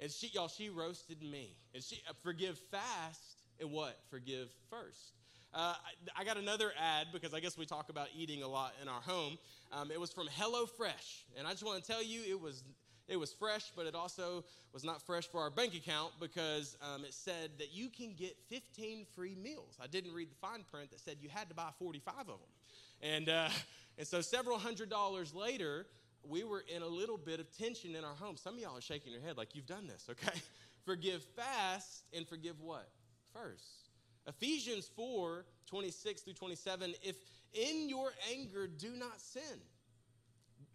And 0.00 0.10
she, 0.10 0.26
y'all, 0.28 0.48
she 0.48 0.68
roasted 0.68 1.22
me. 1.22 1.56
And 1.74 1.82
she, 1.82 2.02
uh, 2.10 2.12
forgive 2.22 2.58
fast 2.70 3.20
and 3.60 3.70
what? 3.70 4.00
Forgive 4.10 4.48
first. 4.68 5.12
Uh, 5.54 5.74
I, 6.16 6.22
I, 6.22 6.24
got 6.24 6.38
another 6.38 6.72
ad 6.80 7.08
because 7.12 7.34
I 7.34 7.40
guess 7.40 7.58
we 7.58 7.66
talk 7.66 7.90
about 7.90 8.08
eating 8.16 8.42
a 8.42 8.48
lot 8.48 8.72
in 8.82 8.88
our 8.88 9.02
home. 9.02 9.38
Um, 9.70 9.90
it 9.90 10.00
was 10.00 10.10
from 10.10 10.26
HelloFresh, 10.26 11.24
and 11.36 11.46
I 11.46 11.50
just 11.50 11.62
want 11.62 11.82
to 11.82 11.86
tell 11.86 12.02
you 12.02 12.22
it 12.26 12.40
was 12.40 12.64
it 13.06 13.16
was 13.16 13.32
fresh, 13.32 13.70
but 13.76 13.84
it 13.84 13.94
also 13.94 14.44
was 14.72 14.82
not 14.82 15.02
fresh 15.02 15.26
for 15.26 15.42
our 15.42 15.50
bank 15.50 15.74
account 15.74 16.12
because 16.18 16.78
um, 16.80 17.04
it 17.04 17.12
said 17.12 17.50
that 17.58 17.72
you 17.72 17.90
can 17.90 18.14
get 18.14 18.36
15 18.48 19.04
free 19.14 19.34
meals. 19.34 19.76
I 19.82 19.88
didn't 19.88 20.14
read 20.14 20.30
the 20.30 20.36
fine 20.36 20.64
print 20.70 20.90
that 20.90 21.00
said 21.00 21.16
you 21.20 21.28
had 21.28 21.48
to 21.50 21.54
buy 21.54 21.68
45 21.78 22.14
of 22.20 22.26
them, 22.26 22.36
and 23.02 23.28
uh, 23.28 23.48
and 23.98 24.06
so 24.06 24.22
several 24.22 24.58
hundred 24.58 24.88
dollars 24.88 25.34
later, 25.34 25.86
we 26.28 26.44
were 26.44 26.64
in 26.74 26.82
a 26.82 26.86
little 26.86 27.18
bit 27.18 27.40
of 27.40 27.56
tension 27.56 27.94
in 27.94 28.04
our 28.04 28.14
home. 28.14 28.36
Some 28.36 28.54
of 28.54 28.60
y'all 28.60 28.76
are 28.76 28.82
shaking 28.82 29.12
your 29.12 29.22
head 29.22 29.36
like 29.36 29.54
you've 29.54 29.66
done 29.66 29.86
this, 29.86 30.06
okay? 30.10 30.38
forgive 30.84 31.22
fast 31.36 32.04
and 32.12 32.26
forgive 32.26 32.60
what? 32.60 32.88
First. 33.32 33.90
Ephesians 34.26 34.88
4 34.94 35.44
26 35.66 36.22
through 36.22 36.34
27. 36.34 36.94
If 37.02 37.16
in 37.54 37.88
your 37.88 38.10
anger 38.30 38.66
do 38.66 38.90
not 38.90 39.20
sin, 39.20 39.42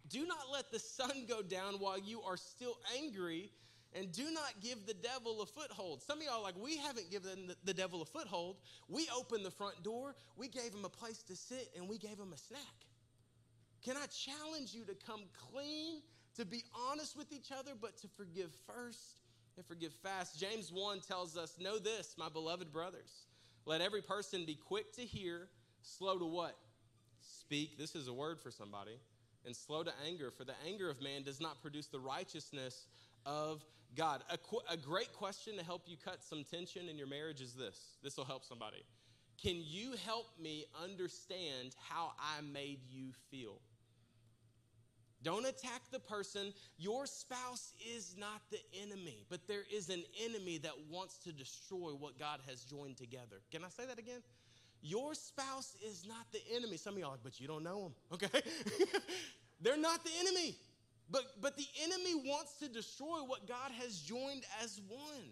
do 0.08 0.26
not 0.26 0.50
let 0.52 0.70
the 0.70 0.78
sun 0.78 1.24
go 1.28 1.42
down 1.42 1.74
while 1.74 1.98
you 1.98 2.20
are 2.22 2.36
still 2.36 2.78
angry, 3.00 3.50
and 3.94 4.10
do 4.12 4.30
not 4.30 4.54
give 4.62 4.86
the 4.86 4.94
devil 4.94 5.42
a 5.42 5.46
foothold. 5.46 6.02
Some 6.02 6.18
of 6.18 6.24
y'all 6.24 6.42
like, 6.42 6.56
we 6.58 6.76
haven't 6.76 7.10
given 7.10 7.48
the, 7.48 7.56
the 7.64 7.74
devil 7.74 8.02
a 8.02 8.04
foothold. 8.04 8.56
We 8.88 9.08
opened 9.16 9.44
the 9.44 9.50
front 9.50 9.82
door, 9.82 10.14
we 10.36 10.48
gave 10.48 10.72
him 10.72 10.84
a 10.84 10.88
place 10.88 11.22
to 11.24 11.36
sit, 11.36 11.70
and 11.76 11.88
we 11.88 11.98
gave 11.98 12.18
him 12.18 12.32
a 12.32 12.38
snack. 12.38 12.87
Can 13.84 13.96
I 13.96 14.06
challenge 14.06 14.74
you 14.74 14.84
to 14.84 14.94
come 14.94 15.22
clean, 15.50 16.02
to 16.36 16.44
be 16.44 16.64
honest 16.90 17.16
with 17.16 17.32
each 17.32 17.52
other, 17.52 17.72
but 17.80 17.96
to 17.98 18.08
forgive 18.16 18.50
first 18.66 19.20
and 19.56 19.64
forgive 19.64 19.92
fast? 19.92 20.38
James 20.38 20.72
1 20.72 21.00
tells 21.00 21.36
us, 21.36 21.58
Know 21.60 21.78
this, 21.78 22.14
my 22.18 22.28
beloved 22.28 22.72
brothers. 22.72 23.26
Let 23.64 23.80
every 23.80 24.02
person 24.02 24.44
be 24.46 24.54
quick 24.54 24.92
to 24.94 25.02
hear, 25.02 25.48
slow 25.82 26.18
to 26.18 26.26
what? 26.26 26.56
Speak. 27.20 27.78
This 27.78 27.94
is 27.94 28.08
a 28.08 28.12
word 28.12 28.40
for 28.40 28.50
somebody. 28.50 28.98
And 29.46 29.54
slow 29.54 29.82
to 29.82 29.92
anger, 30.06 30.30
for 30.30 30.44
the 30.44 30.54
anger 30.66 30.90
of 30.90 31.00
man 31.02 31.22
does 31.22 31.40
not 31.40 31.62
produce 31.62 31.86
the 31.86 32.00
righteousness 32.00 32.86
of 33.24 33.64
God. 33.94 34.22
A, 34.30 34.38
qu- 34.38 34.60
a 34.68 34.76
great 34.76 35.12
question 35.12 35.56
to 35.56 35.64
help 35.64 35.82
you 35.86 35.96
cut 36.02 36.22
some 36.22 36.44
tension 36.44 36.88
in 36.88 36.98
your 36.98 37.06
marriage 37.06 37.40
is 37.40 37.54
this. 37.54 37.96
This 38.02 38.16
will 38.16 38.24
help 38.24 38.44
somebody. 38.44 38.82
Can 39.42 39.62
you 39.64 39.94
help 40.04 40.26
me 40.40 40.66
understand 40.82 41.76
how 41.88 42.12
I 42.18 42.40
made 42.40 42.80
you 42.90 43.12
feel? 43.30 43.60
Don't 45.22 45.46
attack 45.46 45.82
the 45.90 45.98
person. 45.98 46.52
Your 46.76 47.06
spouse 47.06 47.72
is 47.94 48.14
not 48.18 48.40
the 48.50 48.58
enemy, 48.82 49.24
but 49.28 49.46
there 49.48 49.62
is 49.72 49.88
an 49.88 50.02
enemy 50.24 50.58
that 50.58 50.74
wants 50.90 51.18
to 51.18 51.32
destroy 51.32 51.90
what 51.90 52.18
God 52.18 52.40
has 52.48 52.62
joined 52.62 52.96
together. 52.96 53.40
Can 53.50 53.64
I 53.64 53.68
say 53.68 53.84
that 53.86 53.98
again? 53.98 54.22
Your 54.80 55.14
spouse 55.14 55.74
is 55.84 56.06
not 56.06 56.30
the 56.32 56.40
enemy. 56.54 56.76
Some 56.76 56.94
of 56.94 57.00
y'all 57.00 57.10
like, 57.10 57.20
but 57.24 57.40
you 57.40 57.48
don't 57.48 57.64
know 57.64 57.82
them, 57.82 57.94
okay? 58.12 58.42
They're 59.60 59.76
not 59.76 60.04
the 60.04 60.10
enemy. 60.20 60.54
But, 61.10 61.40
but 61.40 61.56
the 61.56 61.66
enemy 61.82 62.14
wants 62.14 62.58
to 62.58 62.68
destroy 62.68 63.20
what 63.26 63.48
God 63.48 63.72
has 63.80 63.98
joined 63.98 64.44
as 64.62 64.80
one. 64.88 65.24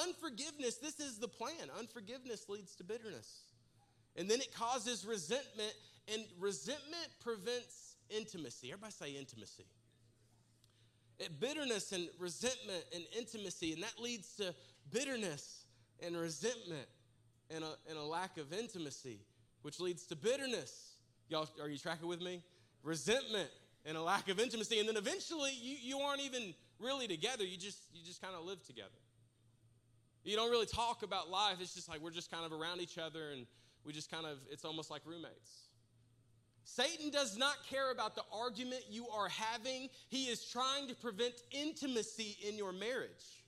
Unforgiveness, 0.00 0.76
this 0.76 1.00
is 1.00 1.18
the 1.18 1.28
plan. 1.28 1.68
Unforgiveness 1.78 2.48
leads 2.48 2.74
to 2.76 2.84
bitterness. 2.84 3.42
And 4.16 4.28
then 4.28 4.40
it 4.40 4.54
causes 4.54 5.04
resentment, 5.04 5.72
and 6.12 6.22
resentment 6.38 7.08
prevents 7.22 7.96
intimacy. 8.10 8.68
Everybody 8.68 8.92
say 8.92 9.10
intimacy. 9.12 9.66
It, 11.18 11.40
bitterness 11.40 11.92
and 11.92 12.08
resentment 12.18 12.84
and 12.94 13.04
intimacy, 13.16 13.72
and 13.72 13.82
that 13.82 13.98
leads 13.98 14.34
to 14.36 14.54
bitterness 14.90 15.64
and 16.04 16.16
resentment 16.16 16.86
and 17.54 17.64
a, 17.64 17.74
and 17.88 17.98
a 17.98 18.02
lack 18.02 18.38
of 18.38 18.52
intimacy, 18.52 19.20
which 19.62 19.78
leads 19.78 20.06
to 20.06 20.16
bitterness. 20.16 20.96
Y'all, 21.28 21.48
are 21.60 21.68
you 21.68 21.78
tracking 21.78 22.08
with 22.08 22.20
me? 22.20 22.42
Resentment 22.82 23.48
and 23.84 23.96
a 23.96 24.02
lack 24.02 24.28
of 24.28 24.40
intimacy, 24.40 24.78
and 24.78 24.88
then 24.88 24.96
eventually 24.96 25.52
you, 25.60 25.76
you 25.80 25.98
aren't 25.98 26.22
even 26.22 26.54
really 26.78 27.06
together. 27.06 27.44
You 27.44 27.56
just 27.56 27.78
you 27.92 28.04
just 28.04 28.20
kind 28.20 28.34
of 28.34 28.44
live 28.44 28.64
together. 28.66 28.88
You 30.24 30.36
don't 30.36 30.50
really 30.50 30.66
talk 30.66 31.02
about 31.02 31.30
life. 31.30 31.56
It's 31.60 31.74
just 31.74 31.88
like 31.88 32.00
we're 32.00 32.10
just 32.10 32.30
kind 32.30 32.44
of 32.44 32.52
around 32.52 32.80
each 32.80 32.98
other 32.98 33.30
and 33.30 33.46
we 33.84 33.92
just 33.92 34.10
kind 34.10 34.26
of, 34.26 34.38
it's 34.50 34.64
almost 34.64 34.90
like 34.90 35.02
roommates. 35.04 35.68
Satan 36.64 37.10
does 37.10 37.36
not 37.36 37.56
care 37.68 37.90
about 37.90 38.14
the 38.14 38.22
argument 38.32 38.84
you 38.88 39.08
are 39.08 39.28
having. 39.28 39.88
He 40.08 40.24
is 40.24 40.44
trying 40.44 40.86
to 40.88 40.94
prevent 40.94 41.34
intimacy 41.50 42.36
in 42.48 42.56
your 42.56 42.72
marriage 42.72 43.44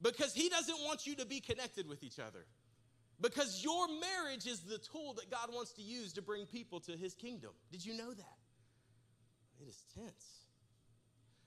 because 0.00 0.32
he 0.34 0.48
doesn't 0.48 0.78
want 0.84 1.06
you 1.06 1.16
to 1.16 1.26
be 1.26 1.40
connected 1.40 1.88
with 1.88 2.04
each 2.04 2.20
other. 2.20 2.46
Because 3.20 3.62
your 3.64 3.86
marriage 3.88 4.46
is 4.46 4.60
the 4.60 4.78
tool 4.78 5.14
that 5.14 5.30
God 5.30 5.52
wants 5.52 5.72
to 5.72 5.82
use 5.82 6.12
to 6.14 6.22
bring 6.22 6.46
people 6.46 6.80
to 6.80 6.92
his 6.92 7.14
kingdom. 7.14 7.50
Did 7.72 7.84
you 7.84 7.96
know 7.96 8.12
that? 8.12 8.38
It 9.60 9.68
is 9.68 9.84
tense. 9.94 10.43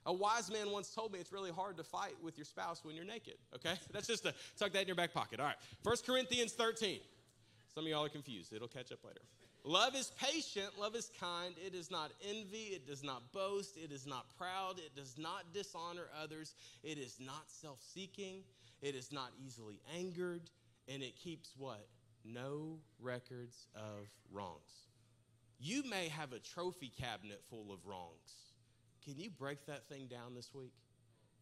A 0.08 0.13
wise 0.13 0.50
man 0.50 0.72
once 0.72 0.89
told 0.96 1.12
me 1.12 1.20
it's 1.20 1.34
really 1.34 1.52
hard 1.52 1.76
to 1.78 1.84
fight 1.84 2.15
with 2.24 2.38
your 2.38 2.46
spouse 2.46 2.84
when 2.84 2.96
you're 2.96 3.06
naked, 3.06 3.36
okay? 3.54 3.74
That's 3.91 4.08
just 4.08 4.24
to 4.24 4.34
tuck 4.58 4.72
that 4.72 4.82
in 4.82 4.88
your 4.88 4.96
back 4.96 5.13
pocket. 5.13 5.39
All 5.39 5.46
right, 5.46 5.58
1 5.84 5.96
Corinthians 6.06 6.54
13. 6.54 7.00
Some 7.76 7.84
of 7.84 7.89
y'all 7.89 8.06
are 8.06 8.10
confused. 8.10 8.54
It'll 8.54 8.70
catch 8.70 8.91
up 8.93 9.04
later. 9.04 9.20
Love 9.65 9.96
is 9.96 10.12
patient, 10.17 10.80
love 10.80 10.96
is 10.96 11.12
kind. 11.20 11.54
It 11.63 11.76
is 11.76 11.91
not 11.91 12.12
envy, 12.26 12.72
it 12.74 12.88
does 12.88 13.04
not 13.04 13.34
boast, 13.34 13.76
it 13.76 13.91
is 13.91 14.08
not 14.08 14.26
proud, 14.38 14.80
it 14.80 14.96
does 14.96 15.17
not 15.17 15.54
dishonor 15.54 16.06
others, 16.24 16.56
it 16.84 16.98
is 16.98 17.17
not 17.20 17.43
self 17.48 17.82
seeking, 17.93 18.43
it 18.82 18.96
is 18.96 19.12
not 19.12 19.32
easily 19.46 19.82
angered, 19.93 20.50
and 20.88 21.04
it 21.04 21.17
keeps 21.17 21.52
what? 21.58 21.86
No 22.24 22.78
records 23.02 23.67
of 23.76 24.08
wrongs. 24.32 24.88
You 25.60 25.84
may 25.89 26.08
have 26.08 26.32
a 26.32 26.39
trophy 26.39 26.93
cabinet 26.98 27.41
full 27.50 27.74
of 27.74 27.86
wrongs. 27.86 28.46
Can 29.08 29.17
you 29.17 29.30
break 29.30 29.65
that 29.67 29.88
thing 29.88 30.08
down 30.08 30.36
this 30.36 30.54
week? 30.54 30.74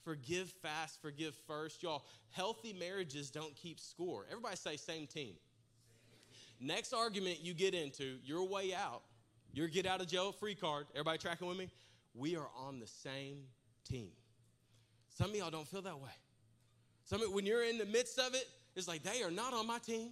Forgive 0.04 0.52
fast, 0.62 1.02
forgive 1.02 1.34
first. 1.48 1.82
Y'all, 1.82 2.06
healthy 2.30 2.74
marriages 2.74 3.32
don't 3.32 3.56
keep 3.56 3.80
score. 3.80 4.28
Everybody 4.30 4.56
say, 4.56 4.78
same 4.78 5.08
team. 5.08 5.34
Next 6.62 6.94
argument 6.94 7.40
you 7.42 7.56
get 7.56 7.74
into, 7.74 8.18
your 8.24 8.48
way 8.48 8.76
out, 8.76 9.02
your 9.52 9.68
get 9.68 9.88
out 9.88 10.00
of 10.00 10.08
jail 10.08 10.32
free 10.32 10.54
card. 10.54 10.86
Everybody 10.94 11.18
tracking 11.18 11.48
with 11.48 11.58
me? 11.58 11.70
We 12.14 12.36
are 12.36 12.50
on 12.56 12.80
the 12.80 12.86
same 12.86 13.40
team. 13.84 14.12
Some 15.10 15.32
of 15.32 15.36
y'all 15.36 15.50
don't 15.50 15.68
feel 15.68 15.82
that 15.82 16.00
way. 16.00 16.12
Some 17.04 17.24
of, 17.24 17.32
when 17.32 17.48
you're 17.48 17.64
in 17.64 17.80
the 17.80 17.86
midst 17.86 18.20
of 18.20 18.36
it, 18.36 18.48
it's 18.76 18.88
like 18.88 19.02
they 19.02 19.24
are 19.24 19.32
not 19.32 19.56
on 19.56 19.66
my 19.66 19.80
team. 19.80 20.12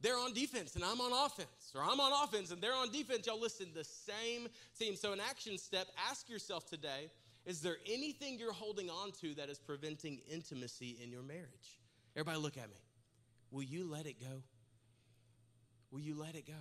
They're 0.00 0.18
on 0.18 0.32
defense 0.32 0.76
and 0.76 0.84
I'm 0.84 1.00
on 1.00 1.12
offense, 1.12 1.72
or 1.74 1.82
I'm 1.82 2.00
on 2.00 2.24
offense 2.24 2.50
and 2.50 2.60
they're 2.60 2.74
on 2.74 2.90
defense. 2.90 3.26
Y'all 3.26 3.40
listen, 3.40 3.66
the 3.74 3.84
same 3.84 4.48
team. 4.78 4.96
So, 4.96 5.12
an 5.12 5.20
action 5.20 5.58
step, 5.58 5.88
ask 6.08 6.28
yourself 6.28 6.68
today 6.68 7.10
is 7.46 7.60
there 7.62 7.76
anything 7.90 8.38
you're 8.38 8.52
holding 8.52 8.90
on 8.90 9.12
to 9.20 9.34
that 9.34 9.48
is 9.48 9.58
preventing 9.58 10.20
intimacy 10.30 10.98
in 11.02 11.10
your 11.10 11.22
marriage? 11.22 11.80
Everybody, 12.14 12.38
look 12.38 12.56
at 12.58 12.68
me. 12.68 12.76
Will 13.50 13.62
you 13.62 13.90
let 13.90 14.06
it 14.06 14.20
go? 14.20 14.42
Will 15.90 16.00
you 16.00 16.14
let 16.20 16.34
it 16.34 16.46
go? 16.46 16.52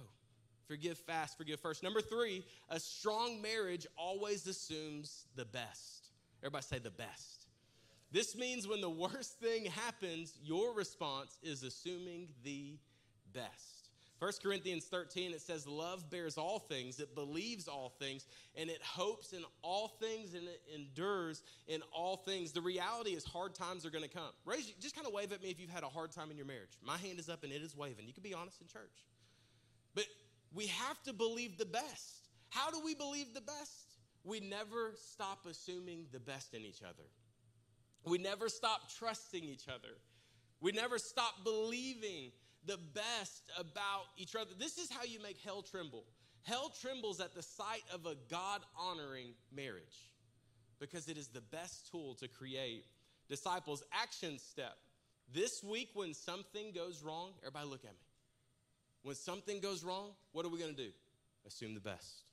Forgive 0.68 0.98
fast, 0.98 1.38
forgive 1.38 1.60
first. 1.60 1.84
Number 1.84 2.02
three, 2.02 2.46
a 2.70 2.80
strong 2.80 3.42
marriage 3.42 3.88
always 3.98 4.46
assumes 4.48 5.26
the 5.36 5.46
best. 5.46 6.10
Everybody 6.42 6.64
say 6.64 6.80
the 6.80 6.92
best. 6.92 7.48
This 8.12 8.36
means 8.36 8.68
when 8.68 8.82
the 8.82 8.90
worst 8.90 9.40
thing 9.40 9.66
happens, 9.66 10.34
your 10.42 10.74
response 10.74 11.38
is 11.44 11.64
assuming 11.64 12.30
the 12.44 12.78
best. 13.34 13.80
1 14.20 14.32
Corinthians 14.44 14.84
13, 14.84 15.32
it 15.32 15.42
says, 15.42 15.66
Love 15.66 16.10
bears 16.10 16.38
all 16.38 16.60
things, 16.60 17.00
it 17.00 17.16
believes 17.16 17.70
all 17.70 17.94
things, 18.00 18.26
and 18.56 18.70
it 18.70 18.82
hopes 18.84 19.32
in 19.32 19.44
all 19.62 19.88
things, 20.02 20.34
and 20.34 20.44
it 20.44 20.62
endures 20.76 21.42
in 21.68 21.82
all 21.94 22.18
things. 22.18 22.52
The 22.52 22.62
reality 22.62 23.12
is, 23.12 23.24
hard 23.24 23.56
times 23.56 23.86
are 23.86 23.90
going 23.90 24.04
to 24.04 24.10
come. 24.10 24.30
Raise, 24.44 24.74
just 24.82 24.94
kind 24.94 25.08
of 25.08 25.14
wave 25.14 25.32
at 25.32 25.42
me 25.42 25.50
if 25.50 25.60
you've 25.60 25.70
had 25.70 25.84
a 25.84 25.88
hard 25.88 26.12
time 26.12 26.32
in 26.32 26.38
your 26.38 26.46
marriage. 26.46 26.78
My 26.84 26.98
hand 26.98 27.18
is 27.18 27.30
up 27.30 27.46
and 27.46 27.54
it 27.54 27.62
is 27.62 27.78
waving. 27.78 28.08
You 28.08 28.14
can 28.14 28.24
be 28.24 28.34
honest 28.34 28.60
in 28.60 28.68
church. 28.68 29.06
But 29.96 30.06
we 30.54 30.68
have 30.68 31.02
to 31.04 31.14
believe 31.14 31.58
the 31.58 31.66
best. 31.66 32.28
How 32.50 32.72
do 32.72 32.82
we 32.84 32.96
believe 32.96 33.34
the 33.34 33.42
best? 33.42 33.96
We 34.26 34.42
never 34.42 34.96
stop 35.14 35.46
assuming 35.50 36.08
the 36.12 36.20
best 36.20 36.54
in 36.54 36.62
each 36.62 36.84
other. 36.84 37.08
We 38.06 38.18
never 38.18 38.50
stop 38.50 38.92
trusting 38.98 39.44
each 39.44 39.70
other. 39.70 39.96
We 40.62 40.74
never 40.74 40.98
stop 40.98 41.44
believing 41.46 42.32
the 42.66 42.78
best 42.94 43.44
about 43.58 44.06
each 44.18 44.36
other. 44.36 44.52
This 44.58 44.78
is 44.78 44.92
how 44.92 45.04
you 45.04 45.22
make 45.22 45.38
hell 45.44 45.62
tremble. 45.62 46.04
Hell 46.44 46.72
trembles 46.82 47.20
at 47.20 47.34
the 47.34 47.42
sight 47.42 47.84
of 47.94 48.06
a 48.06 48.16
God 48.30 48.62
honoring 48.78 49.34
marriage 49.56 50.10
because 50.80 51.08
it 51.08 51.18
is 51.18 51.28
the 51.28 51.42
best 51.42 51.92
tool 51.92 52.16
to 52.16 52.28
create 52.28 52.86
disciples. 53.28 53.84
Action 53.94 54.40
step. 54.40 54.78
This 55.32 55.64
week, 55.64 55.90
when 55.94 56.14
something 56.14 56.72
goes 56.74 57.04
wrong, 57.04 57.34
everybody 57.42 57.68
look 57.68 57.84
at 57.84 57.92
me. 57.92 58.08
When 59.04 59.16
something 59.16 59.60
goes 59.60 59.84
wrong, 59.84 60.12
what 60.32 60.46
are 60.46 60.50
we 60.50 60.60
going 60.60 60.76
to 60.76 60.84
do? 60.84 60.90
Assume 61.46 61.74
the 61.74 61.80
best. 61.80 62.24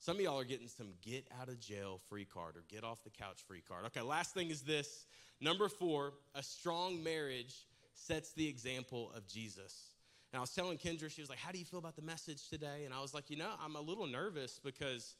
Some 0.00 0.16
of 0.16 0.22
y'all 0.22 0.38
are 0.38 0.44
getting 0.44 0.68
some 0.68 0.92
get 1.02 1.26
out 1.40 1.48
of 1.48 1.60
jail 1.60 2.00
free 2.08 2.24
card 2.24 2.56
or 2.56 2.62
get 2.68 2.84
off 2.84 3.02
the 3.02 3.10
couch 3.10 3.42
free 3.46 3.62
card. 3.66 3.84
Okay, 3.86 4.00
last 4.00 4.32
thing 4.32 4.50
is 4.50 4.62
this. 4.62 5.06
Number 5.40 5.68
four, 5.68 6.14
a 6.34 6.42
strong 6.42 7.02
marriage 7.02 7.54
sets 7.98 8.32
the 8.32 8.48
example 8.48 9.12
of 9.16 9.26
Jesus. 9.26 9.90
And 10.32 10.38
I 10.38 10.40
was 10.40 10.50
telling 10.50 10.78
Kendra, 10.78 11.10
she 11.10 11.20
was 11.20 11.30
like, 11.30 11.38
How 11.38 11.52
do 11.52 11.58
you 11.58 11.64
feel 11.64 11.78
about 11.78 11.96
the 11.96 12.02
message 12.02 12.48
today? 12.48 12.82
And 12.84 12.92
I 12.92 13.00
was 13.00 13.14
like, 13.14 13.30
You 13.30 13.36
know, 13.36 13.50
I'm 13.62 13.76
a 13.76 13.80
little 13.80 14.06
nervous 14.06 14.60
because 14.62 15.14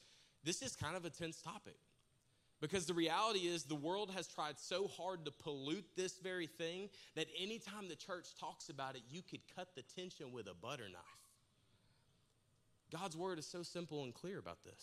this 0.45 0.63
is 0.63 0.77
kind 0.77 0.97
of 0.97 1.05
a 1.05 1.11
tense 1.11 1.41
topic. 1.41 1.77
Because 2.61 2.87
the 2.87 2.95
reality 2.95 3.41
is, 3.41 3.65
the 3.65 3.77
world 3.77 4.11
has 4.17 4.27
tried 4.27 4.59
so 4.59 4.89
hard 4.89 5.25
to 5.25 5.31
pollute 5.31 5.85
this 5.97 6.19
very 6.19 6.49
thing 6.49 6.89
that 7.15 7.29
anytime 7.41 7.89
the 7.89 7.95
church 7.95 8.27
talks 8.41 8.69
about 8.69 8.97
it, 8.97 9.03
you 9.09 9.23
could 9.23 9.41
cut 9.55 9.69
the 9.77 9.83
tension 9.83 10.33
with 10.33 10.49
a 10.49 10.55
butter 10.55 10.89
knife. 10.89 10.99
God's 12.91 13.17
word 13.17 13.39
is 13.39 13.47
so 13.47 13.63
simple 13.63 14.03
and 14.03 14.13
clear 14.13 14.39
about 14.39 14.65
this. 14.65 14.83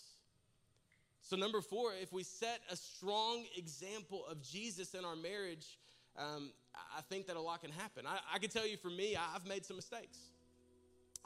So, 1.22 1.36
number 1.36 1.60
four, 1.60 1.92
if 2.02 2.14
we 2.14 2.24
set 2.24 2.62
a 2.70 2.76
strong 2.76 3.44
example 3.58 4.24
of 4.30 4.42
Jesus 4.42 4.94
in 4.94 5.04
our 5.04 5.16
marriage, 5.16 5.78
um, 6.18 6.52
I 6.98 7.02
think 7.02 7.28
that 7.28 7.36
a 7.36 7.42
lot 7.42 7.62
can 7.62 7.72
happen. 7.72 8.06
I, 8.08 8.20
I 8.34 8.40
can 8.40 8.50
tell 8.50 8.68
you 8.68 8.78
for 8.78 8.90
me, 8.90 9.16
I've 9.16 9.46
made 9.46 9.66
some 9.66 9.76
mistakes. 9.76 10.18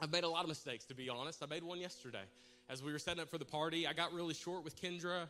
I've 0.00 0.10
made 0.10 0.24
a 0.24 0.28
lot 0.28 0.42
of 0.42 0.48
mistakes, 0.48 0.84
to 0.86 0.94
be 0.94 1.08
honest. 1.08 1.42
I 1.42 1.46
made 1.46 1.62
one 1.62 1.78
yesterday. 1.78 2.24
As 2.68 2.82
we 2.82 2.92
were 2.92 2.98
setting 2.98 3.20
up 3.20 3.28
for 3.28 3.38
the 3.38 3.44
party, 3.44 3.86
I 3.86 3.92
got 3.92 4.12
really 4.12 4.34
short 4.34 4.64
with 4.64 4.80
Kendra. 4.80 5.28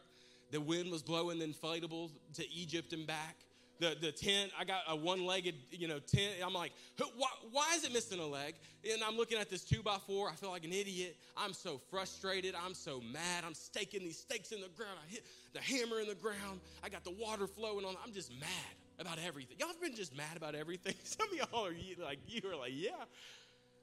The 0.53 0.61
wind 0.61 0.91
was 0.91 1.03
blowing 1.03 1.39
the 1.39 1.47
inflatable 1.47 2.11
to 2.35 2.51
Egypt 2.51 2.93
and 2.93 3.07
back. 3.07 3.37
The, 3.81 3.97
the 3.99 4.13
tent, 4.13 4.53
I 4.59 4.65
got 4.65 4.83
a 4.89 4.95
one 4.95 5.25
legged, 5.25 5.55
you 5.71 5.89
know, 5.89 5.99
tent. 6.01 6.35
I'm 6.45 6.53
like, 6.53 6.73
why, 6.99 7.29
why 7.51 7.75
is 7.75 7.85
it 7.85 7.93
missing 7.95 8.21
a 8.21 8.27
leg? 8.27 8.55
And 8.91 9.03
I'm 9.03 9.17
looking 9.17 9.39
at 9.39 9.49
this 9.49 9.65
two 9.65 9.83
by 9.83 9.97
four. 10.07 10.29
I 10.29 10.35
feel 10.35 10.51
like 10.51 10.65
an 10.65 10.73
idiot. 10.73 11.17
I'm 11.35 11.55
so 11.55 11.81
frustrated. 11.91 12.55
I'm 12.55 12.75
so 12.75 13.01
mad. 13.01 13.45
I'm 13.47 13.55
staking 13.55 14.01
these 14.01 14.19
stakes 14.19 14.53
in 14.53 14.61
the 14.61 14.69
ground. 14.69 14.99
I 15.03 15.11
hit 15.11 15.25
the 15.55 15.61
hammer 15.61 15.99
in 16.01 16.09
the 16.09 16.15
ground. 16.15 16.61
I 16.85 16.91
got 16.91 17.05
the 17.05 17.15
water 17.19 17.47
flowing 17.47 17.87
on. 17.87 17.97
I'm 18.05 18.13
just 18.13 18.31
mad 18.39 18.80
about 19.01 19.19
everything. 19.25 19.57
Y'all 19.59 19.69
have 19.69 19.81
been 19.81 19.95
just 19.95 20.17
mad 20.17 20.37
about 20.37 20.55
everything? 20.55 20.95
Some 21.05 21.29
of 21.29 21.35
y'all 21.35 21.67
are 21.67 22.05
like, 22.05 22.19
you 22.27 22.43
are 22.51 22.57
like, 22.57 22.73
yeah. 22.75 22.91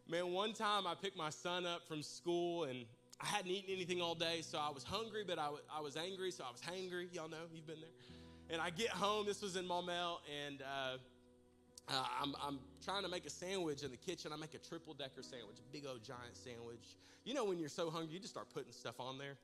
Man, 0.07 0.31
one 0.31 0.53
time 0.53 0.87
I 0.87 0.93
picked 0.95 1.17
my 1.17 1.29
son 1.29 1.65
up 1.65 1.87
from 1.87 2.01
school 2.01 2.65
and 2.65 2.85
I 3.19 3.25
hadn't 3.25 3.51
eaten 3.51 3.73
anything 3.73 4.01
all 4.01 4.15
day, 4.15 4.41
so 4.41 4.59
I 4.59 4.69
was 4.69 4.83
hungry, 4.83 5.23
but 5.27 5.39
I, 5.39 5.45
w- 5.45 5.63
I 5.75 5.81
was 5.81 5.97
angry, 5.97 6.29
so 6.31 6.43
I 6.47 6.51
was 6.51 6.61
hangry. 6.61 7.13
Y'all 7.13 7.27
know, 7.27 7.37
you've 7.51 7.65
been 7.65 7.81
there. 7.81 7.89
And 8.49 8.61
I 8.61 8.69
get 8.69 8.89
home, 8.89 9.25
this 9.25 9.41
was 9.41 9.55
in 9.55 9.65
Maumelle, 9.65 10.19
and 10.47 10.61
uh, 10.61 10.97
uh, 11.89 12.05
I'm, 12.21 12.35
I'm 12.41 12.59
trying 12.85 13.03
to 13.03 13.09
make 13.09 13.25
a 13.25 13.29
sandwich 13.29 13.83
in 13.83 13.91
the 13.91 13.97
kitchen. 13.97 14.31
I 14.31 14.37
make 14.37 14.53
a 14.53 14.59
triple 14.59 14.93
decker 14.93 15.23
sandwich, 15.23 15.57
a 15.57 15.73
big 15.73 15.85
old 15.85 16.03
giant 16.03 16.37
sandwich. 16.37 16.95
You 17.25 17.33
know, 17.33 17.43
when 17.43 17.59
you're 17.59 17.69
so 17.69 17.89
hungry, 17.89 18.13
you 18.13 18.19
just 18.19 18.33
start 18.33 18.47
putting 18.53 18.71
stuff 18.71 18.99
on 18.99 19.17
there 19.17 19.35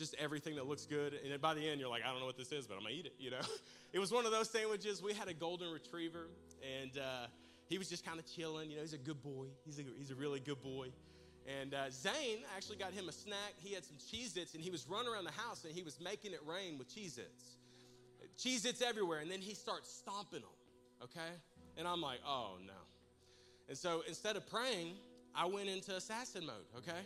just 0.00 0.14
everything 0.14 0.56
that 0.56 0.66
looks 0.66 0.86
good. 0.86 1.12
And 1.12 1.40
by 1.40 1.52
the 1.52 1.68
end, 1.68 1.78
you're 1.78 1.90
like, 1.90 2.02
I 2.04 2.10
don't 2.10 2.20
know 2.20 2.26
what 2.26 2.38
this 2.38 2.50
is, 2.50 2.66
but 2.66 2.74
I'm 2.74 2.80
gonna 2.80 2.94
eat 2.94 3.06
it, 3.06 3.14
you 3.18 3.30
know? 3.30 3.42
it 3.92 3.98
was 3.98 4.10
one 4.10 4.24
of 4.24 4.32
those 4.32 4.48
sandwiches. 4.48 5.02
We 5.02 5.12
had 5.12 5.28
a 5.28 5.34
golden 5.34 5.70
retriever, 5.70 6.28
and 6.80 6.96
uh, 6.98 7.26
he 7.68 7.76
was 7.76 7.88
just 7.88 8.04
kind 8.04 8.18
of 8.18 8.26
chilling. 8.26 8.70
You 8.70 8.76
know, 8.76 8.82
he's 8.82 8.94
a 8.94 8.98
good 8.98 9.22
boy. 9.22 9.46
He's 9.66 9.78
a, 9.78 9.82
he's 9.98 10.10
a 10.10 10.14
really 10.14 10.40
good 10.40 10.62
boy. 10.62 10.88
And 11.46 11.74
uh, 11.74 11.90
Zane 11.90 12.38
actually 12.56 12.76
got 12.76 12.92
him 12.92 13.08
a 13.08 13.12
snack. 13.12 13.54
He 13.58 13.74
had 13.74 13.84
some 13.84 13.96
Cheez 13.96 14.36
Its, 14.36 14.54
and 14.54 14.62
he 14.62 14.70
was 14.70 14.86
running 14.88 15.12
around 15.12 15.24
the 15.24 15.32
house 15.32 15.64
and 15.64 15.74
he 15.74 15.82
was 15.82 16.00
making 16.00 16.32
it 16.32 16.40
rain 16.46 16.78
with 16.78 16.88
Cheez 16.88 17.18
Its. 17.18 17.56
Cheez 18.38 18.64
Its 18.64 18.82
everywhere. 18.82 19.18
And 19.18 19.30
then 19.30 19.40
he 19.40 19.54
starts 19.54 19.92
stomping 19.92 20.40
them, 20.40 21.04
okay? 21.04 21.32
And 21.76 21.86
I'm 21.86 22.00
like, 22.00 22.20
oh 22.26 22.56
no. 22.66 22.72
And 23.68 23.76
so 23.76 24.02
instead 24.08 24.36
of 24.36 24.46
praying, 24.50 24.94
I 25.34 25.46
went 25.46 25.68
into 25.68 25.94
assassin 25.94 26.46
mode, 26.46 26.66
okay? 26.78 27.00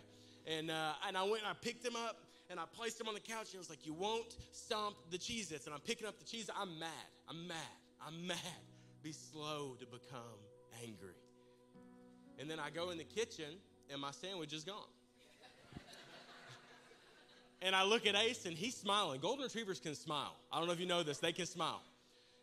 And, 0.47 0.71
uh, 0.71 0.93
and 1.07 1.17
I 1.17 1.23
went 1.23 1.39
and 1.39 1.47
I 1.47 1.55
picked 1.61 1.85
him 1.85 1.97
up 1.97 2.24
and 2.51 2.61
I 2.61 2.65
placed 2.73 3.01
him 3.01 3.09
on 3.09 3.15
the 3.15 3.21
couch 3.21 3.49
and 3.51 3.57
I 3.57 3.59
was 3.59 3.71
like, 3.71 3.87
You 3.87 3.95
won't 3.95 4.37
stomp 4.53 4.97
the 5.11 5.19
Cheez 5.19 5.53
Its. 5.53 5.67
And 5.67 5.75
I'm 5.75 5.81
picking 5.81 6.07
up 6.07 6.19
the 6.19 6.25
cheese. 6.25 6.51
I'm 6.57 6.79
mad. 6.79 6.89
I'm 7.29 7.47
mad. 7.47 7.57
I'm 8.07 8.27
mad. 8.27 8.39
Be 9.03 9.13
slow 9.13 9.77
to 9.81 9.87
become 9.87 10.39
angry. 10.83 11.15
And 12.39 12.51
then 12.51 12.59
I 12.59 12.71
go 12.71 12.91
in 12.91 12.99
the 12.99 13.05
kitchen 13.05 13.57
and 13.91 14.01
my 14.01 14.11
sandwich 14.11 14.53
is 14.53 14.65
gone. 14.65 14.77
and 17.63 17.75
I 17.75 17.85
look 17.85 18.07
at 18.07 18.15
Ace 18.15 18.47
and 18.47 18.57
he's 18.57 18.77
smiling. 18.77 19.21
Golden 19.21 19.45
retrievers 19.45 19.81
can 19.81 19.95
smile. 19.95 20.35
I 20.53 20.59
don't 20.59 20.67
know 20.67 20.73
if 20.73 20.81
you 20.81 20.87
know 20.87 21.03
this, 21.03 21.19
they 21.19 21.33
can 21.33 21.47
smile. 21.47 21.83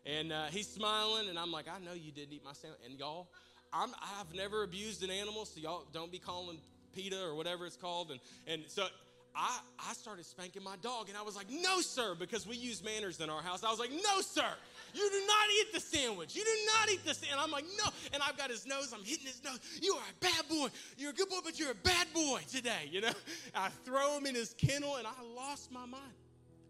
And 0.05 0.31
uh, 0.31 0.45
he's 0.45 0.67
smiling, 0.67 1.29
and 1.29 1.37
I'm 1.37 1.51
like, 1.51 1.67
I 1.67 1.77
know 1.83 1.93
you 1.93 2.11
didn't 2.11 2.33
eat 2.33 2.43
my 2.43 2.53
sandwich. 2.53 2.79
And 2.83 2.97
y'all, 2.97 3.27
I'm, 3.71 3.91
I've 4.19 4.33
never 4.33 4.63
abused 4.63 5.03
an 5.03 5.11
animal, 5.11 5.45
so 5.45 5.59
y'all 5.59 5.83
don't 5.93 6.11
be 6.11 6.17
calling 6.17 6.57
PETA 6.95 7.23
or 7.23 7.35
whatever 7.35 7.67
it's 7.67 7.77
called. 7.77 8.09
And, 8.09 8.19
and 8.47 8.63
so 8.67 8.87
I, 9.35 9.59
I 9.89 9.93
started 9.93 10.25
spanking 10.25 10.63
my 10.63 10.75
dog, 10.81 11.09
and 11.09 11.17
I 11.17 11.21
was 11.21 11.35
like, 11.35 11.47
no, 11.49 11.81
sir, 11.81 12.15
because 12.17 12.45
we 12.45 12.55
use 12.55 12.83
manners 12.83 13.19
in 13.19 13.29
our 13.29 13.41
house. 13.41 13.63
I 13.63 13.69
was 13.69 13.79
like, 13.79 13.91
no, 13.91 14.21
sir, 14.21 14.47
you 14.93 15.09
do 15.09 15.19
not 15.25 15.45
eat 15.59 15.73
the 15.73 15.79
sandwich. 15.79 16.35
You 16.35 16.43
do 16.43 16.51
not 16.77 16.89
eat 16.91 17.05
the 17.05 17.13
sandwich. 17.13 17.31
And 17.31 17.39
I'm 17.39 17.51
like, 17.51 17.65
no. 17.77 17.89
And 18.13 18.21
I've 18.21 18.37
got 18.37 18.49
his 18.49 18.65
nose, 18.65 18.93
I'm 18.93 19.03
hitting 19.03 19.27
his 19.27 19.41
nose. 19.43 19.59
You 19.81 19.93
are 19.95 20.03
a 20.03 20.19
bad 20.19 20.47
boy. 20.49 20.67
You're 20.97 21.11
a 21.11 21.13
good 21.13 21.29
boy, 21.29 21.39
but 21.43 21.59
you're 21.59 21.71
a 21.71 21.75
bad 21.75 22.07
boy 22.13 22.41
today, 22.51 22.89
you 22.91 23.01
know? 23.01 23.13
I 23.55 23.69
throw 23.85 24.17
him 24.17 24.25
in 24.25 24.35
his 24.35 24.53
kennel, 24.57 24.97
and 24.97 25.07
I 25.07 25.11
lost 25.35 25.71
my 25.71 25.85
mind. 25.85 26.13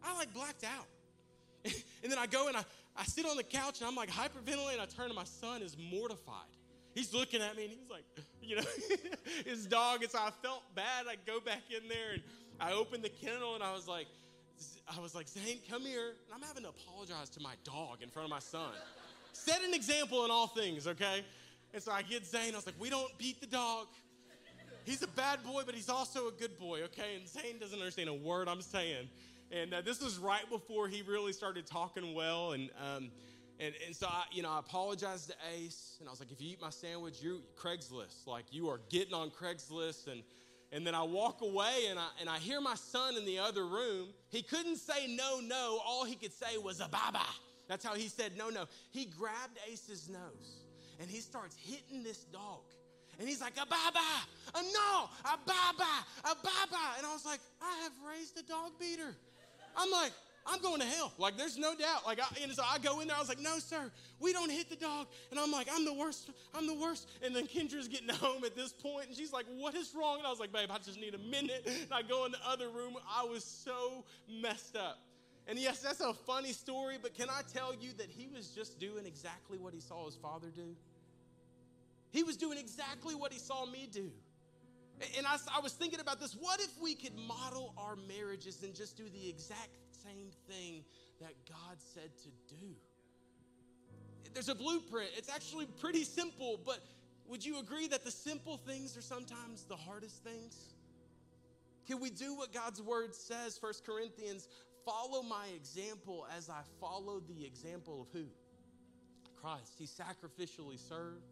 I 0.04 0.16
like 0.16 0.34
blacked 0.34 0.64
out. 0.64 0.88
and 2.04 2.12
then 2.12 2.18
I 2.18 2.26
go 2.26 2.48
and 2.48 2.58
I, 2.58 2.64
I 2.98 3.04
sit 3.04 3.26
on 3.26 3.38
the 3.38 3.44
couch 3.44 3.80
and 3.80 3.88
I'm 3.88 3.96
like 3.96 4.10
hyperventilating. 4.10 4.80
I 4.80 4.86
turn 4.86 5.10
to 5.10 5.14
my 5.14 5.24
son 5.24 5.62
is 5.62 5.78
mortified. 5.78 6.48
He's 6.94 7.14
looking 7.14 7.42
at 7.42 7.56
me 7.56 7.66
and 7.66 7.74
he's 7.74 7.90
like, 7.90 8.04
you 8.42 8.58
know, 8.58 8.64
his 9.46 9.66
dog. 9.66 10.02
And 10.04 10.12
so 10.12 10.20
I 10.20 10.32
felt 10.42 10.64
bad. 10.76 11.06
I 11.08 11.16
go 11.26 11.40
back 11.40 11.62
in 11.70 11.88
there 11.88 12.14
and 12.14 12.22
I 12.62 12.74
opened 12.74 13.04
the 13.04 13.10
kennel 13.10 13.56
and 13.56 13.64
I 13.64 13.74
was 13.74 13.88
like, 13.88 14.08
I 14.96 15.00
was 15.00 15.16
like, 15.16 15.28
Zane, 15.28 15.58
come 15.70 15.82
here. 15.82 16.10
And 16.26 16.34
I'm 16.36 16.48
having 16.48 16.64
to 16.64 16.70
apologize 16.70 17.30
to 17.32 17.42
my 17.42 17.54
dog 17.64 18.04
in 18.04 18.10
front 18.10 18.26
of 18.26 18.30
my 18.30 18.40
son. 18.40 18.72
Set 19.34 19.64
an 19.64 19.74
example 19.74 20.24
in 20.26 20.32
all 20.32 20.48
things, 20.48 20.86
okay? 20.86 21.26
And 21.74 21.82
so 21.82 21.92
I 21.92 22.04
get 22.04 22.26
Zane. 22.26 22.54
I 22.54 22.58
was 22.58 22.66
like, 22.66 22.80
we 22.80 22.90
don't 22.90 23.18
beat 23.18 23.42
the 23.42 23.48
dog. 23.48 23.88
He's 24.84 25.02
a 25.02 25.08
bad 25.08 25.44
boy, 25.44 25.64
but 25.66 25.74
he's 25.74 25.90
also 25.90 26.28
a 26.28 26.32
good 26.32 26.60
boy, 26.60 26.82
okay? 26.84 27.16
And 27.16 27.28
Zane 27.28 27.58
doesn't 27.60 27.80
understand 27.80 28.10
a 28.10 28.14
word 28.14 28.48
I'm 28.48 28.62
saying. 28.62 29.10
And 29.52 29.74
uh, 29.74 29.82
this 29.82 30.02
was 30.02 30.18
right 30.18 30.48
before 30.50 30.88
he 30.88 31.02
really 31.02 31.34
started 31.34 31.66
talking 31.66 32.14
well. 32.14 32.52
And, 32.52 32.70
um, 32.80 33.12
and, 33.60 33.74
and 33.86 33.96
so 33.96 34.08
I, 34.08 34.24
you 34.32 34.44
know, 34.44 34.52
I 34.52 34.60
apologized 34.60 35.30
to 35.30 35.36
Ace, 35.56 35.98
and 36.00 36.08
I 36.08 36.12
was 36.12 36.20
like, 36.20 36.32
if 36.32 36.42
you 36.42 36.52
eat 36.52 36.62
my 36.62 36.70
sandwich, 36.70 37.22
you're 37.22 37.40
Craigslist. 37.58 38.28
Like 38.28 38.46
you 38.52 38.70
are 38.70 38.82
getting 38.90 39.14
on 39.14 39.30
Craigslist. 39.30 40.08
And 40.08 40.24
and 40.72 40.88
then 40.88 40.96
I 40.96 41.04
walk 41.04 41.42
away 41.42 41.88
and 41.90 42.00
I 42.00 42.08
and 42.20 42.30
I 42.30 42.38
hear 42.38 42.62
my 42.62 42.76
son 42.76 43.18
in 43.18 43.26
the 43.26 43.40
other 43.40 43.66
room. 43.66 44.10
He 44.30 44.42
couldn't 44.42 44.78
say 44.78 45.08
no, 45.08 45.40
no. 45.40 45.80
All 45.86 46.06
he 46.06 46.16
could 46.16 46.34
say 46.34 46.58
was 46.58 46.80
a 46.80 46.88
baba. 46.88 47.26
That's 47.68 47.86
how 47.86 47.96
he 47.96 48.08
said 48.08 48.38
no, 48.38 48.50
no. 48.50 48.66
He 48.92 49.06
grabbed 49.06 49.58
Ace's 49.70 50.10
nose 50.10 50.62
and 51.00 51.10
he 51.10 51.20
starts 51.20 51.56
hitting 51.56 52.04
this 52.04 52.24
dog. 52.26 52.62
And 53.20 53.28
he's 53.28 53.42
like, 53.42 53.54
a 53.54 53.66
baba, 53.66 54.00
a 54.56 54.58
uh, 54.58 54.62
no, 54.62 55.10
a 55.26 55.38
baba, 55.46 56.06
a 56.24 56.36
baba. 56.36 56.84
And 56.98 57.06
I 57.06 57.14
was 57.14 57.26
like, 57.26 57.40
I 57.62 57.84
have 57.84 57.92
raised 58.10 58.38
a 58.40 58.44
dog 58.44 58.72
beater. 58.80 59.16
I'm 59.76 59.92
like, 59.92 60.12
I'm 60.46 60.62
going 60.62 60.80
to 60.80 60.86
hell. 60.86 61.14
Like, 61.18 61.38
there's 61.38 61.58
no 61.58 61.76
doubt. 61.76 62.06
Like, 62.06 62.20
I, 62.20 62.26
and 62.42 62.52
so 62.52 62.64
I 62.64 62.80
go 62.80 63.00
in 63.00 63.08
there. 63.08 63.18
I 63.18 63.20
was 63.20 63.30
like, 63.30 63.40
no, 63.40 63.60
sir, 63.60 63.92
we 64.20 64.34
don't 64.34 64.50
hit 64.50 64.70
the 64.70 64.76
dog. 64.76 65.08
And 65.30 65.40
I'm 65.40 65.52
like, 65.52 65.68
I'm 65.72 65.86
the 65.86 65.94
worst. 65.94 66.32
I'm 66.56 66.68
the 66.68 66.74
worst. 66.74 67.08
And 67.24 67.36
then 67.36 67.48
Kendra's 67.48 67.88
getting 67.88 68.10
home 68.16 68.44
at 68.44 68.56
this 68.56 68.74
point, 68.74 69.08
and 69.08 69.16
she's 69.16 69.32
like, 69.32 69.46
what 69.58 69.76
is 69.76 69.94
wrong? 69.96 70.18
And 70.18 70.28
I 70.28 70.30
was 70.30 70.40
like, 70.40 70.52
babe, 70.52 70.70
I 70.72 70.78
just 70.80 71.00
need 71.00 71.14
a 71.14 71.20
minute. 71.20 71.64
And 71.66 71.92
I 71.92 72.02
go 72.02 72.26
in 72.26 72.32
the 72.32 72.40
other 72.48 72.70
room. 72.70 72.96
I 73.10 73.24
was 73.24 73.44
so 73.44 74.04
messed 74.30 74.76
up. 74.76 75.00
And 75.48 75.60
yes, 75.60 75.80
that's 75.80 76.02
a 76.02 76.14
funny 76.14 76.54
story, 76.54 76.98
but 77.02 77.14
can 77.16 77.30
I 77.30 77.42
tell 77.54 77.74
you 77.80 77.90
that 77.98 78.08
he 78.10 78.28
was 78.34 78.50
just 78.50 78.80
doing 78.80 79.06
exactly 79.06 79.58
what 79.58 79.74
he 79.74 79.80
saw 79.80 80.06
his 80.06 80.16
father 80.16 80.48
do? 80.56 80.76
He 82.12 82.24
was 82.24 82.38
doing 82.38 82.58
exactly 82.58 83.16
what 83.16 83.34
he 83.34 83.40
saw 83.40 83.66
me 83.66 83.88
do. 83.92 84.12
And 85.18 85.26
I, 85.26 85.38
I, 85.56 85.62
was 85.62 85.74
thinking 85.74 86.00
about 86.00 86.20
this. 86.20 86.34
What 86.40 86.60
if 86.60 86.80
we 86.80 86.94
could 86.94 87.18
model 87.18 87.74
our 87.76 87.96
marriages 88.08 88.62
and 88.62 88.76
just 88.76 88.98
do 88.98 89.04
the 89.10 89.30
exact 89.30 89.70
same 90.04 90.30
thing 90.48 90.84
that 91.20 91.34
God 91.48 91.78
said 91.94 92.12
to 92.24 92.56
do? 92.56 92.68
There's 94.34 94.50
a 94.50 94.56
blueprint. 94.56 95.10
It's 95.18 95.30
actually 95.30 95.66
pretty 95.66 96.04
simple, 96.04 96.60
but 96.66 96.80
would 97.28 97.46
you 97.46 97.60
agree 97.60 97.88
that 97.88 98.04
the 98.04 98.12
simple 98.12 98.58
things 98.58 98.96
are 98.98 99.02
sometimes 99.02 99.66
the 99.66 99.76
hardest 99.76 100.24
things? 100.24 100.74
Can 101.88 102.00
we 102.00 102.10
do 102.10 102.36
what 102.36 102.54
God's 102.54 102.82
word 102.82 103.14
says? 103.16 103.58
First 103.58 103.86
Corinthians, 103.86 104.48
follow 104.86 105.22
my 105.22 105.48
example 105.56 106.28
as 106.36 106.50
I 106.50 106.62
follow 106.80 107.22
the 107.28 107.46
example 107.46 108.02
of 108.02 108.08
who? 108.14 108.26
Christ. 109.42 109.74
He 109.78 109.86
sacrificially 109.86 110.78
served 110.78 111.24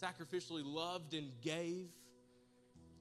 sacrificially 0.00 0.62
loved 0.64 1.14
and 1.14 1.30
gave. 1.40 1.88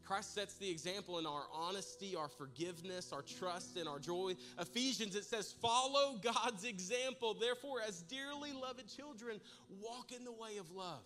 Christ 0.06 0.34
sets 0.34 0.56
the 0.56 0.70
example 0.70 1.18
in 1.20 1.26
our 1.26 1.44
honesty, 1.54 2.16
our 2.16 2.28
forgiveness, 2.28 3.12
our 3.14 3.22
trust, 3.22 3.78
and 3.78 3.88
our 3.88 4.00
joy. 4.00 4.36
Ephesians, 4.60 5.16
it 5.16 5.24
says, 5.24 5.54
Follow 5.62 6.20
God's 6.22 6.66
example. 6.66 7.34
Therefore, 7.34 7.78
as 7.88 8.02
dearly 8.02 8.52
loved 8.52 8.84
children, 8.96 9.40
walk 9.82 10.12
in 10.12 10.26
the 10.26 10.32
way 10.32 10.58
of 10.60 10.70
love. 10.72 11.04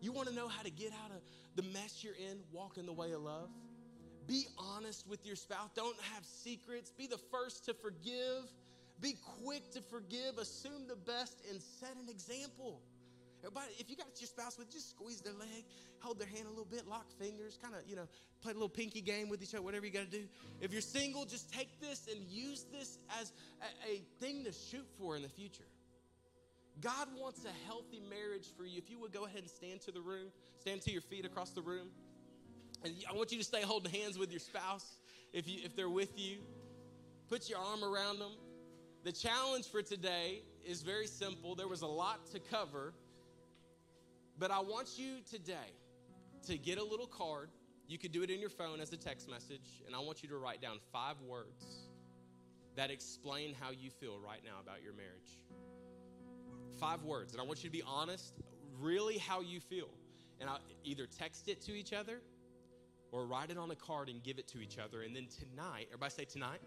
You 0.00 0.12
want 0.12 0.28
to 0.28 0.34
know 0.34 0.48
how 0.48 0.62
to 0.62 0.70
get 0.70 0.92
out 1.04 1.10
of 1.10 1.22
the 1.56 1.62
mess 1.72 2.04
you're 2.04 2.14
in? 2.14 2.38
Walk 2.52 2.78
in 2.78 2.86
the 2.86 2.92
way 2.92 3.12
of 3.12 3.22
love. 3.22 3.48
Be 4.26 4.46
honest 4.58 5.06
with 5.08 5.24
your 5.26 5.36
spouse. 5.36 5.70
Don't 5.74 5.98
have 6.14 6.24
secrets. 6.24 6.90
Be 6.90 7.06
the 7.06 7.20
first 7.30 7.64
to 7.66 7.74
forgive. 7.74 8.44
Be 9.00 9.16
quick 9.42 9.70
to 9.72 9.80
forgive. 9.82 10.38
Assume 10.38 10.86
the 10.88 10.96
best 10.96 11.38
and 11.50 11.60
set 11.60 11.96
an 12.02 12.08
example. 12.08 12.80
Everybody, 13.44 13.72
if 13.78 13.90
you 13.90 13.96
got 13.96 14.06
your 14.18 14.26
spouse 14.26 14.56
with, 14.56 14.72
just 14.72 14.90
squeeze 14.90 15.20
their 15.20 15.34
leg, 15.34 15.64
hold 16.00 16.18
their 16.18 16.28
hand 16.28 16.46
a 16.46 16.48
little 16.48 16.64
bit, 16.64 16.88
lock 16.88 17.10
fingers, 17.18 17.58
kind 17.60 17.74
of, 17.74 17.82
you 17.86 17.94
know, 17.94 18.08
play 18.40 18.52
a 18.52 18.54
little 18.54 18.70
pinky 18.70 19.02
game 19.02 19.28
with 19.28 19.42
each 19.42 19.54
other, 19.54 19.62
whatever 19.62 19.84
you 19.84 19.92
got 19.92 20.10
to 20.10 20.18
do. 20.18 20.24
If 20.62 20.72
you're 20.72 20.80
single, 20.80 21.26
just 21.26 21.52
take 21.52 21.78
this 21.78 22.08
and 22.10 22.26
use 22.26 22.64
this 22.72 22.98
as 23.20 23.32
a, 23.60 23.92
a 23.92 24.02
thing 24.18 24.44
to 24.44 24.52
shoot 24.52 24.86
for 24.98 25.14
in 25.14 25.20
the 25.20 25.28
future. 25.28 25.64
God 26.80 27.08
wants 27.20 27.44
a 27.44 27.66
healthy 27.66 28.00
marriage 28.08 28.46
for 28.56 28.64
you. 28.64 28.78
If 28.78 28.90
you 28.90 28.98
would 29.00 29.12
go 29.12 29.26
ahead 29.26 29.40
and 29.40 29.50
stand 29.50 29.82
to 29.82 29.92
the 29.92 30.00
room, 30.00 30.28
stand 30.58 30.80
to 30.82 30.90
your 30.90 31.02
feet 31.02 31.26
across 31.26 31.50
the 31.50 31.62
room. 31.62 31.88
And 32.82 32.94
I 33.08 33.14
want 33.14 33.30
you 33.30 33.38
to 33.38 33.44
stay 33.44 33.60
holding 33.60 33.92
hands 33.92 34.18
with 34.18 34.30
your 34.30 34.40
spouse 34.40 34.86
if, 35.32 35.46
you, 35.46 35.60
if 35.64 35.76
they're 35.76 35.90
with 35.90 36.18
you. 36.18 36.38
Put 37.28 37.48
your 37.48 37.58
arm 37.58 37.84
around 37.84 38.18
them. 38.18 38.32
The 39.04 39.12
challenge 39.12 39.66
for 39.66 39.82
today 39.82 40.42
is 40.64 40.82
very 40.82 41.06
simple. 41.06 41.54
There 41.54 41.68
was 41.68 41.82
a 41.82 41.86
lot 41.86 42.30
to 42.32 42.40
cover, 42.40 42.94
but 44.38 44.50
I 44.50 44.60
want 44.60 44.98
you 44.98 45.16
today 45.28 45.72
to 46.46 46.58
get 46.58 46.78
a 46.78 46.84
little 46.84 47.06
card. 47.06 47.50
You 47.86 47.98
could 47.98 48.12
do 48.12 48.22
it 48.22 48.30
in 48.30 48.40
your 48.40 48.50
phone 48.50 48.80
as 48.80 48.92
a 48.92 48.96
text 48.96 49.28
message, 49.28 49.82
and 49.86 49.94
I 49.94 50.00
want 50.00 50.22
you 50.22 50.28
to 50.30 50.36
write 50.36 50.60
down 50.60 50.78
five 50.92 51.20
words 51.20 51.88
that 52.76 52.90
explain 52.90 53.54
how 53.58 53.70
you 53.70 53.90
feel 53.90 54.18
right 54.18 54.40
now 54.44 54.60
about 54.62 54.82
your 54.82 54.94
marriage. 54.94 55.44
Five 56.80 57.02
words, 57.04 57.32
and 57.32 57.40
I 57.40 57.44
want 57.44 57.62
you 57.62 57.70
to 57.70 57.72
be 57.72 57.82
honest, 57.86 58.34
really 58.80 59.18
how 59.18 59.40
you 59.40 59.60
feel. 59.60 59.88
And 60.40 60.50
I'll 60.50 60.60
either 60.82 61.06
text 61.06 61.48
it 61.48 61.60
to 61.62 61.72
each 61.72 61.92
other 61.92 62.20
or 63.12 63.26
write 63.26 63.50
it 63.50 63.58
on 63.58 63.70
a 63.70 63.76
card 63.76 64.08
and 64.08 64.22
give 64.22 64.38
it 64.38 64.48
to 64.48 64.60
each 64.60 64.78
other. 64.78 65.02
And 65.02 65.14
then 65.14 65.28
tonight, 65.28 65.86
everybody 65.88 66.10
say 66.10 66.24
tonight. 66.24 66.60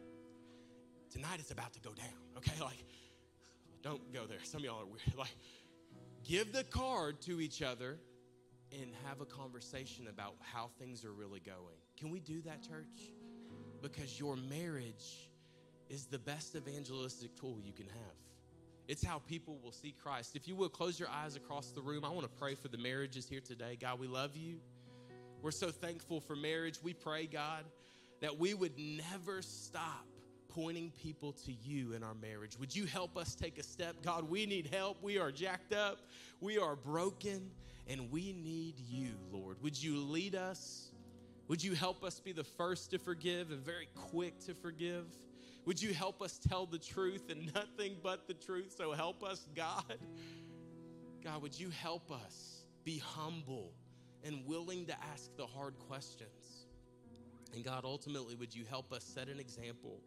Tonight 1.12 1.40
it's 1.40 1.52
about 1.52 1.74
to 1.74 1.80
go 1.82 1.92
down, 1.92 2.08
okay? 2.38 2.54
Like, 2.62 2.86
don't 3.84 4.12
go 4.14 4.26
there. 4.26 4.40
Some 4.44 4.62
of 4.62 4.66
y'all 4.66 4.82
are 4.82 4.86
weird. 4.86 5.02
Like, 5.18 5.36
give 6.28 6.52
the 6.52 6.64
card 6.66 7.22
to 7.22 7.40
each 7.40 7.62
other 7.62 7.98
and 8.72 8.92
have 9.08 9.22
a 9.22 9.26
conversation 9.26 10.08
about 10.08 10.36
how 10.42 10.70
things 10.78 11.06
are 11.06 11.14
really 11.14 11.40
going. 11.40 11.78
Can 11.98 12.10
we 12.10 12.20
do 12.20 12.42
that, 12.42 12.62
church? 12.62 13.14
Because 13.82 14.20
your 14.20 14.36
marriage 14.36 15.30
is 15.90 16.06
the 16.06 16.20
best 16.20 16.56
evangelistic 16.56 17.36
tool 17.38 17.58
you 17.64 17.72
can 17.72 17.88
have. 17.88 18.16
It's 18.88 19.04
how 19.04 19.20
people 19.20 19.58
will 19.64 19.72
see 19.72 19.94
Christ. 20.02 20.36
If 20.36 20.48
you 20.48 20.56
will, 20.56 20.70
close 20.70 21.00
your 21.00 21.10
eyes 21.10 21.36
across 21.36 21.72
the 21.72 21.82
room. 21.82 22.04
I 22.04 22.10
want 22.10 22.22
to 22.22 22.40
pray 22.40 22.56
for 22.56 22.68
the 22.68 22.78
marriages 22.78 23.28
here 23.28 23.42
today. 23.42 23.78
God, 23.80 24.00
we 24.00 24.08
love 24.08 24.36
you. 24.36 24.60
We're 25.42 25.52
so 25.52 25.72
thankful 25.72 26.20
for 26.20 26.36
marriage. 26.36 26.80
We 26.82 26.94
pray, 26.94 27.26
God, 27.26 27.66
that 28.22 28.38
we 28.38 28.54
would 28.54 28.78
never 28.78 29.42
stop 29.42 30.06
pointing 30.58 30.92
people 31.04 31.34
to 31.34 31.52
you 31.52 31.94
in 31.94 32.02
our 32.04 32.16
marriage. 32.16 32.58
Would 32.60 32.76
you 32.76 32.88
help 32.88 33.16
us 33.16 33.36
take 33.36 33.60
a 33.60 33.64
step? 33.64 33.96
God, 34.04 34.28
we 34.28 34.48
need 34.48 34.74
help. 34.74 34.98
We 35.04 35.20
are 35.20 35.32
jacked 35.32 35.72
up, 35.72 36.00
we 36.42 36.58
are 36.58 36.76
broken, 36.76 37.52
and 37.86 38.10
we 38.12 38.34
need 38.34 38.80
you, 38.80 39.12
Lord. 39.32 39.62
Would 39.62 39.82
you 39.82 39.98
lead 39.98 40.34
us? 40.34 40.90
Would 41.48 41.64
you 41.64 41.76
help 41.76 42.04
us 42.04 42.20
be 42.20 42.32
the 42.32 42.44
first 42.44 42.90
to 42.90 42.98
forgive 42.98 43.52
and 43.52 43.60
very 43.64 43.88
quick 43.94 44.40
to 44.46 44.56
forgive? 44.56 45.06
Would 45.66 45.80
you 45.80 45.94
help 45.94 46.24
us 46.24 46.40
tell 46.40 46.66
the 46.66 46.80
truth 46.80 47.30
and 47.30 47.54
nothing 47.56 47.98
but 48.02 48.28
the 48.28 48.34
truth? 48.34 48.74
So 48.76 48.94
help 48.94 49.24
us, 49.24 49.46
God. 49.56 50.00
God, 51.24 51.44
would 51.44 51.58
you 51.58 51.70
help 51.70 52.12
us 52.12 52.64
be 52.84 52.98
humble 52.98 53.74
and 54.24 54.44
willing 54.48 54.88
to 54.88 54.96
ask 55.14 55.30
the 55.38 55.46
hard 55.46 55.78
questions? 55.88 56.66
And 57.54 57.64
God, 57.64 57.86
ultimately, 57.86 58.34
would 58.34 58.56
you 58.56 58.66
help 58.68 58.92
us 58.92 59.04
set 59.04 59.30
an 59.30 59.40
example 59.40 60.02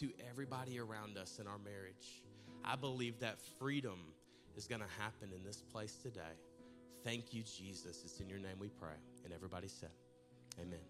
to 0.00 0.10
everybody 0.28 0.78
around 0.78 1.16
us 1.16 1.38
in 1.40 1.46
our 1.46 1.58
marriage. 1.58 2.22
I 2.64 2.76
believe 2.76 3.18
that 3.20 3.38
freedom 3.58 3.98
is 4.56 4.66
going 4.66 4.80
to 4.80 5.02
happen 5.02 5.30
in 5.34 5.44
this 5.44 5.62
place 5.72 5.96
today. 5.96 6.36
Thank 7.04 7.32
you, 7.32 7.42
Jesus. 7.42 8.02
It's 8.04 8.20
in 8.20 8.28
your 8.28 8.38
name 8.38 8.58
we 8.58 8.68
pray. 8.68 8.98
And 9.24 9.32
everybody 9.32 9.68
said, 9.68 9.90
Amen. 10.60 10.88